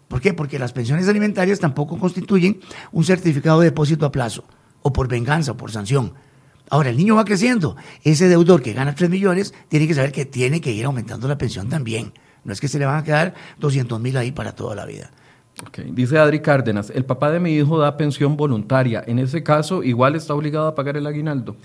¿Por 0.10 0.20
qué? 0.20 0.34
Porque 0.34 0.60
las 0.60 0.74
pensiones 0.74 1.08
alimentarias 1.08 1.60
tampoco 1.60 1.98
constituyen 1.98 2.60
un 2.92 3.06
certificado 3.06 3.62
de 3.62 3.68
depósito 3.68 4.06
a 4.06 4.12
plazo, 4.12 4.44
o 4.82 4.92
por 4.92 5.08
venganza, 5.08 5.52
o 5.52 5.58
por 5.58 5.72
sanción. 5.72 6.14
Ahora, 6.70 6.90
el 6.90 6.98
niño 6.98 7.16
va 7.16 7.26
creciendo. 7.26 7.78
Ese 8.04 8.28
deudor 8.28 8.62
que 8.62 8.74
gana 8.74 8.96
3 8.96 9.10
millones 9.10 9.54
tiene 9.70 9.88
que 9.88 9.94
saber 9.94 10.12
que 10.12 10.26
tiene 10.26 10.62
que 10.62 10.72
ir 10.72 10.86
aumentando 10.86 11.28
la 11.28 11.38
pensión 11.38 11.70
también. 11.70 12.12
No 12.44 12.52
es 12.52 12.60
que 12.60 12.68
se 12.68 12.80
le 12.80 12.86
van 12.86 12.98
a 12.98 13.04
quedar 13.04 13.36
200 13.60 14.02
mil 14.02 14.18
ahí 14.18 14.32
para 14.32 14.54
toda 14.54 14.76
la 14.76 14.86
vida. 14.86 15.12
Dice 15.92 16.18
Adri 16.18 16.40
Cárdenas, 16.40 16.90
el 16.90 17.06
papá 17.06 17.32
de 17.32 17.40
mi 17.40 17.54
hijo 17.54 17.78
da 17.78 17.98
pensión 17.98 18.36
voluntaria. 18.36 19.04
En 19.06 19.20
ese 19.20 19.44
caso, 19.44 19.84
igual 19.84 20.16
está 20.16 20.34
obligado 20.34 20.68
a 20.68 20.76
pagar 20.76 20.98
el 20.98 21.06
aguinaldo. 21.06 21.56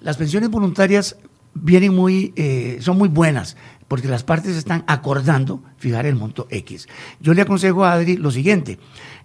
Las 0.00 0.16
pensiones 0.16 0.50
voluntarias 0.50 1.16
vienen 1.54 1.94
muy, 1.94 2.32
eh, 2.36 2.78
son 2.80 2.98
muy 2.98 3.08
buenas, 3.08 3.56
porque 3.88 4.08
las 4.08 4.24
partes 4.24 4.56
están 4.56 4.84
acordando 4.86 5.62
fijar 5.78 6.06
el 6.06 6.16
monto 6.16 6.46
X. 6.50 6.88
Yo 7.20 7.34
le 7.34 7.42
aconsejo 7.42 7.84
a 7.84 7.92
Adri 7.92 8.16
lo 8.16 8.30
siguiente, 8.30 8.78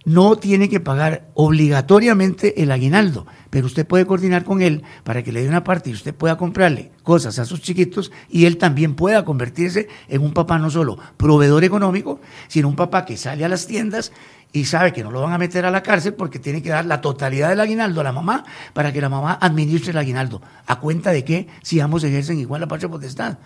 no 0.05 0.36
tiene 0.36 0.70
que 0.70 0.80
pagar 0.80 1.30
obligatoriamente 1.34 2.62
el 2.64 2.72
aguinaldo, 2.72 3.28
pero 3.49 3.68
usted 3.68 3.86
puede 3.86 4.05
coordinar 4.05 4.43
con 4.43 4.62
él 4.62 4.84
para 5.03 5.24
que 5.24 5.32
le 5.32 5.43
dé 5.43 5.49
una 5.49 5.64
parte 5.64 5.89
y 5.89 5.93
usted 5.93 6.14
pueda 6.14 6.38
comprarle 6.38 6.91
cosas 7.03 7.39
a 7.39 7.45
sus 7.45 7.62
chiquitos 7.62 8.12
y 8.30 8.45
él 8.45 8.57
también 8.57 8.95
pueda 8.95 9.26
convertirse 9.26 9.88
en 10.07 10.22
un 10.22 10.34
papá 10.34 10.57
no 10.57 10.70
solo 10.70 10.97
proveedor 11.18 11.64
económico, 11.64 12.20
sino 12.47 12.68
un 12.68 12.76
papá 12.76 13.05
que 13.05 13.18
sale 13.18 13.45
a 13.45 13.49
las 13.49 13.68
tiendas 13.68 14.12
y 14.53 14.66
sabe 14.66 14.91
que 14.91 15.03
no 15.03 15.12
lo 15.12 15.22
van 15.22 15.34
a 15.34 15.38
meter 15.38 15.66
a 15.66 15.72
la 15.72 15.84
cárcel 15.84 16.14
porque 16.14 16.39
tiene 16.39 16.62
que 16.62 16.70
dar 16.70 16.86
la 16.86 17.01
totalidad 17.01 17.49
del 17.49 17.59
aguinaldo 17.59 18.01
a 18.01 18.03
la 18.03 18.12
mamá 18.12 18.43
para 18.74 18.91
que 18.91 19.01
la 19.01 19.09
mamá 19.09 19.38
administre 19.39 19.91
el 19.91 19.97
aguinaldo. 19.97 20.41
¿A 20.66 20.80
cuenta 20.80 21.12
de 21.12 21.24
que 21.24 21.47
si 21.62 21.80
ambos 21.80 22.03
ejercen 22.03 22.39
igual 22.39 22.62
la 22.62 22.68
patria 22.68 22.89
potestad? 22.89 23.38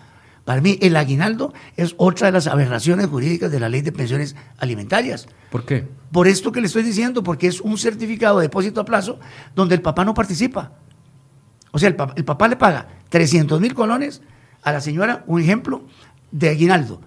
Para 0.46 0.60
mí, 0.60 0.78
el 0.80 0.94
aguinaldo 0.94 1.52
es 1.76 1.96
otra 1.98 2.28
de 2.28 2.32
las 2.32 2.46
aberraciones 2.46 3.08
jurídicas 3.08 3.50
de 3.50 3.58
la 3.58 3.68
ley 3.68 3.82
de 3.82 3.90
pensiones 3.90 4.36
alimentarias. 4.58 5.26
¿Por 5.50 5.64
qué? 5.64 5.88
Por 6.12 6.28
esto 6.28 6.52
que 6.52 6.60
le 6.60 6.68
estoy 6.68 6.84
diciendo, 6.84 7.24
porque 7.24 7.48
es 7.48 7.60
un 7.60 7.76
certificado 7.76 8.38
de 8.38 8.44
depósito 8.44 8.80
a 8.80 8.84
plazo 8.84 9.18
donde 9.56 9.74
el 9.74 9.82
papá 9.82 10.04
no 10.04 10.14
participa. 10.14 10.74
O 11.72 11.80
sea, 11.80 11.88
el 11.88 11.96
papá, 11.96 12.14
el 12.16 12.24
papá 12.24 12.46
le 12.46 12.54
paga 12.54 12.86
300 13.08 13.60
mil 13.60 13.74
colones 13.74 14.22
a 14.62 14.70
la 14.70 14.80
señora, 14.80 15.24
un 15.26 15.40
ejemplo, 15.40 15.82
de 16.30 16.50
aguinaldo. 16.50 17.00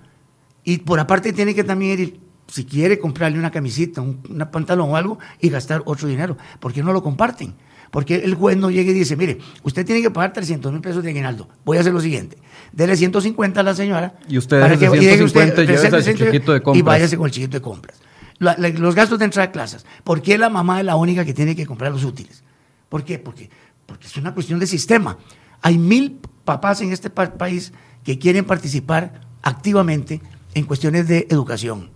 Y 0.65 0.79
por 0.79 0.99
aparte 0.99 1.31
tiene 1.31 1.55
que 1.55 1.63
también 1.63 1.97
ir 1.97 2.19
si 2.47 2.65
quiere 2.65 2.99
comprarle 2.99 3.39
una 3.39 3.51
camisita, 3.51 4.01
un 4.01 4.21
pantalón 4.51 4.89
o 4.89 4.97
algo 4.97 5.17
y 5.39 5.47
gastar 5.47 5.81
otro 5.85 6.09
dinero. 6.09 6.35
¿Por 6.59 6.73
qué 6.73 6.83
no 6.83 6.91
lo 6.91 7.01
comparten? 7.01 7.55
Porque 7.91 8.15
el 8.15 8.35
juez 8.35 8.57
no 8.57 8.69
llega 8.69 8.91
y 8.91 8.93
dice, 8.93 9.15
mire, 9.15 9.39
usted 9.63 9.85
tiene 9.85 10.01
que 10.01 10.11
pagar 10.11 10.33
300 10.33 10.71
mil 10.71 10.81
pesos 10.81 11.03
de 11.03 11.09
aguinaldo. 11.09 11.49
Voy 11.65 11.77
a 11.77 11.81
hacer 11.81 11.93
lo 11.93 12.01
siguiente. 12.01 12.37
Dele 12.71 12.95
150 12.95 13.59
a 13.59 13.63
la 13.63 13.73
señora. 13.73 14.13
Y 14.27 14.37
usted 14.37 14.61
para 14.61 14.77
que, 14.77 14.89
150 14.89 15.63
y, 15.63 16.15
chiquito 16.15 16.53
de 16.53 16.61
compras. 16.61 16.79
Y 16.79 16.81
váyase 16.81 17.17
con 17.17 17.25
el 17.25 17.31
chiquito 17.31 17.57
de 17.57 17.61
compras. 17.61 17.99
los 18.37 18.95
gastos 18.95 19.17
de 19.19 19.25
entrada 19.25 19.47
de 19.47 19.53
clases. 19.53 19.85
¿Por 20.03 20.21
qué 20.21 20.37
la 20.37 20.49
mamá 20.49 20.79
es 20.79 20.85
la 20.85 20.95
única 20.95 21.25
que 21.25 21.33
tiene 21.33 21.55
que 21.55 21.65
comprar 21.65 21.91
los 21.91 22.03
útiles? 22.03 22.43
¿Por 22.89 23.03
qué? 23.03 23.17
Porque, 23.19 23.49
porque 23.85 24.07
es 24.07 24.17
una 24.17 24.33
cuestión 24.33 24.59
de 24.59 24.67
sistema. 24.67 25.17
Hay 25.61 25.77
mil 25.77 26.19
papás 26.45 26.81
en 26.81 26.91
este 26.91 27.09
país 27.09 27.73
que 28.03 28.19
quieren 28.19 28.45
participar 28.45 29.21
activamente 29.41 30.21
en 30.53 30.65
cuestiones 30.65 31.07
de 31.07 31.27
educación 31.29 31.89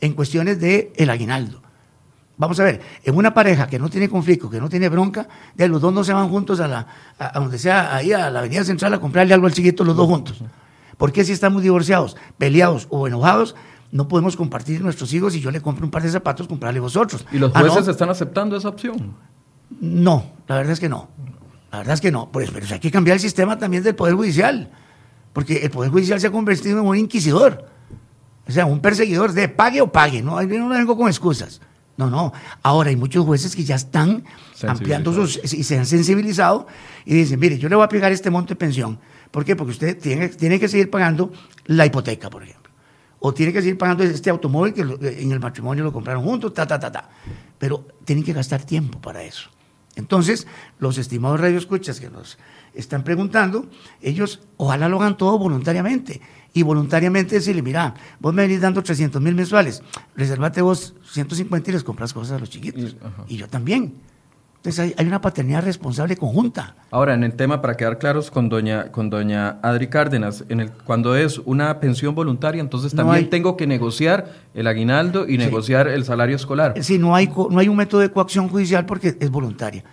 en 0.00 0.12
cuestiones 0.12 0.60
de 0.60 0.92
el 0.96 1.10
aguinaldo. 1.10 1.62
Vamos 2.38 2.58
a 2.60 2.64
ver, 2.64 2.80
en 3.02 3.16
una 3.16 3.34
pareja 3.34 3.66
que 3.66 3.80
no 3.80 3.90
tiene 3.90 4.08
conflicto, 4.08 4.48
que 4.48 4.60
no 4.60 4.68
tiene 4.68 4.88
bronca, 4.88 5.28
de 5.56 5.66
los 5.66 5.80
dos 5.80 5.92
no 5.92 6.04
se 6.04 6.12
van 6.12 6.28
juntos 6.28 6.60
a, 6.60 6.68
la, 6.68 6.86
a, 7.18 7.38
donde 7.40 7.58
sea, 7.58 7.96
ahí 7.96 8.12
a 8.12 8.30
la 8.30 8.38
avenida 8.38 8.62
central 8.62 8.94
a 8.94 9.00
comprarle 9.00 9.34
algo 9.34 9.48
al 9.48 9.52
chiquito 9.52 9.82
los 9.82 9.96
dos 9.96 10.06
juntos. 10.06 10.40
¿Por 10.96 11.10
qué 11.10 11.24
si 11.24 11.32
estamos 11.32 11.62
divorciados, 11.62 12.16
peleados 12.38 12.86
o 12.90 13.08
enojados, 13.08 13.56
no 13.90 14.06
podemos 14.06 14.36
compartir 14.36 14.80
nuestros 14.82 15.12
hijos 15.12 15.34
y 15.34 15.40
yo 15.40 15.50
le 15.50 15.60
compro 15.60 15.84
un 15.84 15.90
par 15.90 16.04
de 16.04 16.10
zapatos, 16.10 16.46
comprarle 16.46 16.78
vosotros? 16.78 17.26
¿Y 17.32 17.38
los 17.38 17.50
ah, 17.54 17.60
jueces 17.60 17.88
están 17.88 18.08
aceptando 18.08 18.56
esa 18.56 18.68
opción? 18.68 19.16
No, 19.80 20.30
la 20.46 20.56
verdad 20.56 20.72
es 20.72 20.80
que 20.80 20.88
no. 20.88 21.08
La 21.72 21.78
verdad 21.78 21.94
es 21.94 22.00
que 22.00 22.12
no. 22.12 22.30
Pues, 22.30 22.52
pero 22.52 22.66
hay 22.70 22.78
que 22.78 22.92
cambiar 22.92 23.16
el 23.16 23.20
sistema 23.20 23.58
también 23.58 23.82
del 23.82 23.96
Poder 23.96 24.14
Judicial, 24.14 24.70
porque 25.32 25.56
el 25.64 25.70
Poder 25.70 25.90
Judicial 25.90 26.20
se 26.20 26.28
ha 26.28 26.30
convertido 26.30 26.78
en 26.80 26.86
un 26.86 26.96
inquisidor. 26.96 27.66
O 28.46 28.52
sea, 28.52 28.64
un 28.64 28.80
perseguidor 28.80 29.32
de 29.32 29.48
pague 29.48 29.80
o 29.80 29.90
pague, 29.90 30.22
no, 30.22 30.40
no 30.40 30.68
vengo 30.68 30.96
con 30.96 31.08
excusas. 31.08 31.60
No, 31.98 32.08
no. 32.08 32.32
Ahora 32.62 32.90
hay 32.90 32.96
muchos 32.96 33.26
jueces 33.26 33.56
que 33.56 33.64
ya 33.64 33.74
están 33.74 34.24
ampliando 34.66 35.12
sus 35.12 35.52
y 35.52 35.64
se 35.64 35.76
han 35.76 35.84
sensibilizado 35.84 36.68
y 37.04 37.14
dicen, 37.14 37.40
mire, 37.40 37.58
yo 37.58 37.68
le 37.68 37.74
voy 37.74 37.84
a 37.84 37.88
pegar 37.88 38.12
este 38.12 38.30
monto 38.30 38.50
de 38.50 38.56
pensión. 38.56 39.00
¿Por 39.32 39.44
qué? 39.44 39.56
Porque 39.56 39.72
usted 39.72 39.98
tiene, 39.98 40.28
tiene 40.28 40.60
que 40.60 40.68
seguir 40.68 40.90
pagando 40.90 41.32
la 41.66 41.84
hipoteca, 41.84 42.30
por 42.30 42.44
ejemplo. 42.44 42.70
O 43.18 43.34
tiene 43.34 43.52
que 43.52 43.60
seguir 43.60 43.76
pagando 43.76 44.04
este 44.04 44.30
automóvil 44.30 44.72
que 44.72 44.82
en 44.82 45.32
el 45.32 45.40
matrimonio 45.40 45.82
lo 45.82 45.92
compraron 45.92 46.22
juntos, 46.22 46.54
ta, 46.54 46.68
ta, 46.68 46.78
ta, 46.78 46.92
ta. 46.92 47.10
Pero 47.58 47.88
tienen 48.04 48.24
que 48.24 48.32
gastar 48.32 48.62
tiempo 48.62 49.00
para 49.00 49.24
eso. 49.24 49.50
Entonces, 49.96 50.46
los 50.78 50.98
estimados 50.98 51.40
radioescuchas 51.40 51.98
que 51.98 52.08
nos 52.08 52.38
están 52.74 53.02
preguntando, 53.02 53.66
ellos 54.00 54.40
ojalá 54.56 54.88
lo 54.88 55.00
hagan 55.00 55.16
todo 55.16 55.36
voluntariamente 55.36 56.20
y 56.52 56.62
voluntariamente 56.62 57.36
decirle, 57.36 57.62
mira, 57.62 57.94
vos 58.20 58.34
me 58.34 58.42
venís 58.42 58.60
dando 58.60 58.82
300 58.82 59.20
mil 59.22 59.34
mensuales, 59.34 59.82
reservate 60.16 60.62
vos 60.62 60.94
150 61.10 61.70
y 61.70 61.72
les 61.74 61.84
compras 61.84 62.12
cosas 62.12 62.36
a 62.36 62.38
los 62.38 62.50
chiquitos. 62.50 62.96
Y 63.28 63.36
yo 63.36 63.48
también. 63.48 63.94
Entonces 64.58 64.92
hay, 64.98 65.06
una 65.06 65.20
paternidad 65.20 65.62
responsable 65.62 66.16
conjunta. 66.16 66.74
Ahora, 66.90 67.14
en 67.14 67.22
el 67.22 67.34
tema, 67.34 67.62
para 67.62 67.76
quedar 67.76 67.98
claros 67.98 68.28
con 68.28 68.48
doña, 68.48 68.90
con 68.90 69.08
doña 69.08 69.60
Adri 69.62 69.86
Cárdenas, 69.86 70.44
en 70.48 70.58
el, 70.58 70.72
cuando 70.72 71.14
es 71.14 71.38
una 71.38 71.78
pensión 71.78 72.16
voluntaria, 72.16 72.60
entonces 72.60 72.92
también 72.92 73.30
tengo 73.30 73.56
que 73.56 73.68
negociar 73.68 74.32
el 74.54 74.66
aguinaldo 74.66 75.28
y 75.28 75.38
negociar 75.38 75.86
el 75.86 76.04
salario 76.04 76.34
escolar. 76.34 76.74
Sí, 76.82 76.98
no 76.98 77.14
hay, 77.14 77.28
no 77.28 77.56
hay 77.60 77.68
un 77.68 77.76
método 77.76 78.00
de 78.00 78.10
coacción 78.10 78.48
judicial 78.48 78.84
porque 78.84 79.16
es 79.20 79.30
voluntaria. 79.30 79.84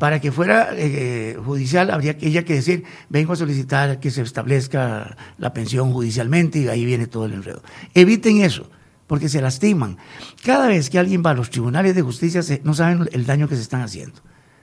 Para 0.00 0.20
que 0.20 0.32
fuera 0.32 0.70
eh, 0.72 1.36
judicial, 1.44 1.90
habría 1.90 2.16
que 2.16 2.26
ella 2.26 2.44
que 2.44 2.54
decir, 2.54 2.84
vengo 3.10 3.34
a 3.34 3.36
solicitar 3.36 4.00
que 4.00 4.10
se 4.10 4.22
establezca 4.22 5.18
la 5.36 5.52
pensión 5.52 5.92
judicialmente 5.92 6.60
y 6.60 6.68
ahí 6.68 6.86
viene 6.86 7.06
todo 7.06 7.26
el 7.26 7.34
enredo. 7.34 7.62
Eviten 7.92 8.40
eso 8.40 8.70
porque 9.06 9.28
se 9.28 9.40
lastiman. 9.40 9.98
Cada 10.44 10.68
vez 10.68 10.90
que 10.90 10.98
alguien 10.98 11.22
va 11.24 11.30
a 11.30 11.34
los 11.34 11.50
tribunales 11.50 11.94
de 11.94 12.02
justicia 12.02 12.40
no 12.62 12.74
saben 12.74 13.08
el 13.12 13.26
daño 13.26 13.48
que 13.48 13.56
se 13.56 13.62
están 13.62 13.82
haciendo. 13.82 14.20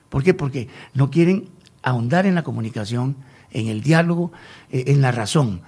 ¿Por 0.09 0.23
qué? 0.23 0.33
Porque 0.33 0.67
no 0.93 1.09
quieren 1.09 1.49
ahondar 1.83 2.25
en 2.25 2.35
la 2.35 2.43
comunicación, 2.43 3.17
en 3.51 3.67
el 3.67 3.81
diálogo, 3.81 4.31
eh, 4.69 4.85
en 4.87 5.01
la 5.01 5.11
razón. 5.11 5.61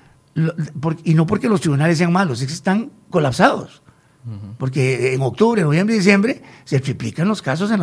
y 1.03 1.13
no 1.13 1.25
porque 1.27 1.47
los 1.47 1.61
tribunales 1.61 1.97
sean 1.97 2.11
malos, 2.11 2.41
es 2.41 2.47
que 2.47 2.53
están 2.53 2.91
colapsados. 3.09 3.81
Porque 4.57 5.13
en 5.13 5.21
octubre, 5.21 5.63
noviembre 5.63 5.95
y 5.95 5.97
diciembre 5.97 6.41
se 6.63 6.79
triplican 6.79 7.27
los 7.27 7.41
casos 7.41 7.71
en, 7.71 7.81